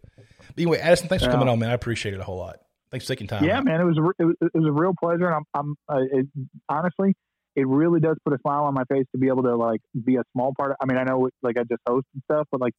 [0.47, 1.69] But anyway, Addison, thanks for coming on, man.
[1.69, 2.57] I appreciate it a whole lot.
[2.89, 3.45] Thanks for taking time.
[3.45, 3.65] yeah, out.
[3.65, 6.01] man, it was a, it was, it was a real pleasure, and I'm, I'm uh,
[6.11, 6.27] it,
[6.67, 7.13] honestly,
[7.55, 10.15] it really does put a smile on my face to be able to like be
[10.17, 10.71] a small part.
[10.71, 12.73] Of, I mean, I know like I just host and stuff, but like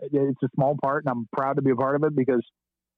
[0.00, 2.44] it- it's a small part, and I'm proud to be a part of it because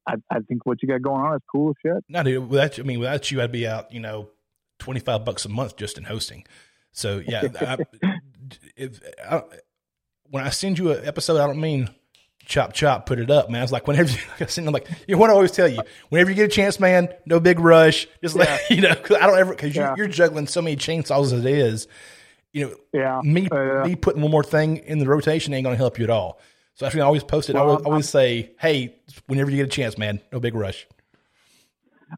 [0.06, 2.04] I, I think what you got going on is cool shit.
[2.08, 2.48] No, dude.
[2.48, 3.92] Without you, I mean, without you, I'd be out.
[3.92, 4.30] You know,
[4.78, 6.44] twenty five bucks a month just in hosting.
[6.92, 7.78] So yeah, I,
[8.76, 9.42] if I,
[10.30, 11.90] when I send you an episode, I don't mean
[12.44, 13.62] chop chop, put it up, man.
[13.62, 15.68] It's like whenever you, like I send, I'm like, you know what I always tell
[15.68, 18.06] you, whenever you get a chance, man, no big rush.
[18.22, 19.88] Just like you know, 'cause I don't ever because Yeah.
[19.88, 21.86] you're, you're juggling so many chainsaws as it is.
[22.52, 23.82] You know, Yeah, me Uh, yeah.
[23.84, 26.40] me putting one more thing in the rotation ain't going to help you at all.
[26.78, 27.56] So when I always post it.
[27.56, 28.94] I Well, always, I'm- always say, hey,
[29.26, 30.86] whenever you get a chance, man, no big rush.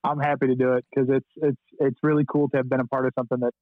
[0.05, 2.87] I'm happy to do it because it's it's it's really cool to have been a
[2.87, 3.53] part of something that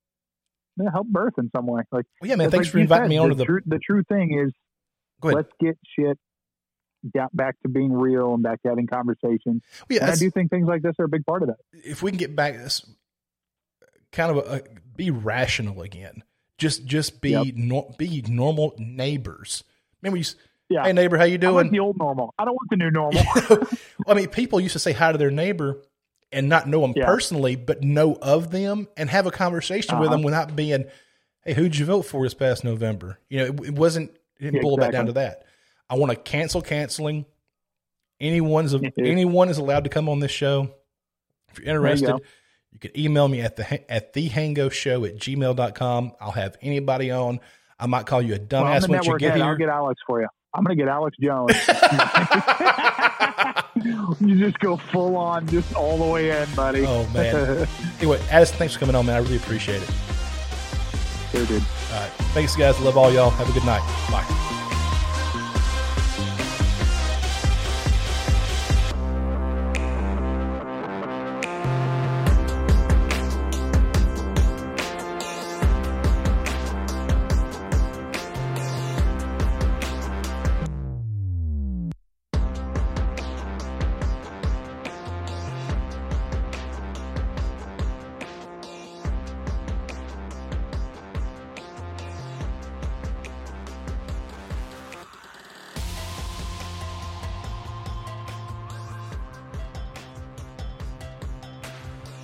[0.92, 1.82] helped birth in some way.
[1.90, 2.50] Like, Well, yeah, man.
[2.50, 3.44] Thanks like for inviting said, me onto the the.
[3.46, 4.52] true, the true thing is
[5.22, 6.18] let's get shit
[7.14, 9.62] down, back to being real and back to having conversations.
[9.88, 11.56] Well, yeah, and I do think things like this are a big part of that.
[11.72, 12.84] if we can get back this
[14.12, 14.62] kind of a, a-
[14.96, 16.24] be rational again
[16.58, 17.46] just just be Yep.
[17.56, 19.62] nor, be normal neighbors
[20.02, 20.34] you s-
[20.70, 20.84] Yeah.
[20.84, 22.34] hey neighbor how you I want doing the old normal.
[22.38, 23.22] I don't want the new normal.
[24.06, 25.82] i mean people used to say hi to their neighbor
[26.30, 27.06] and not know them Yeah.
[27.06, 30.16] personally but know of them and have a conversation with Uh-huh.
[30.16, 30.84] them without being
[31.44, 34.56] hey who'd you vote for this past november you know it, it wasn't it didn't
[34.56, 35.44] Yeah, boil back down to that
[35.88, 37.24] i want to cancel canceling
[38.20, 40.70] anyone's anyone is allowed to come on this show
[41.50, 42.20] if you're interested go.
[42.72, 46.12] you can email me at the at thehango show at gmail.com.
[46.20, 47.40] I'll have anybody on.
[47.78, 49.40] I might call you a Well, dumbass the once you get head.
[49.40, 50.28] I'll get Alex for you.
[50.54, 51.52] I'm going to get Alex Jones.
[54.20, 56.84] you just go full on, just all the way in, buddy.
[56.86, 57.66] oh man.
[58.00, 59.16] anyway, Addison, thanks for coming on, man.
[59.16, 59.90] I really appreciate it.
[61.30, 61.62] Sure, dude.
[61.92, 62.10] All right.
[62.32, 62.80] Thanks guys.
[62.80, 63.30] Love all y'all.
[63.30, 63.82] Have a good night.
[64.10, 64.64] Bye.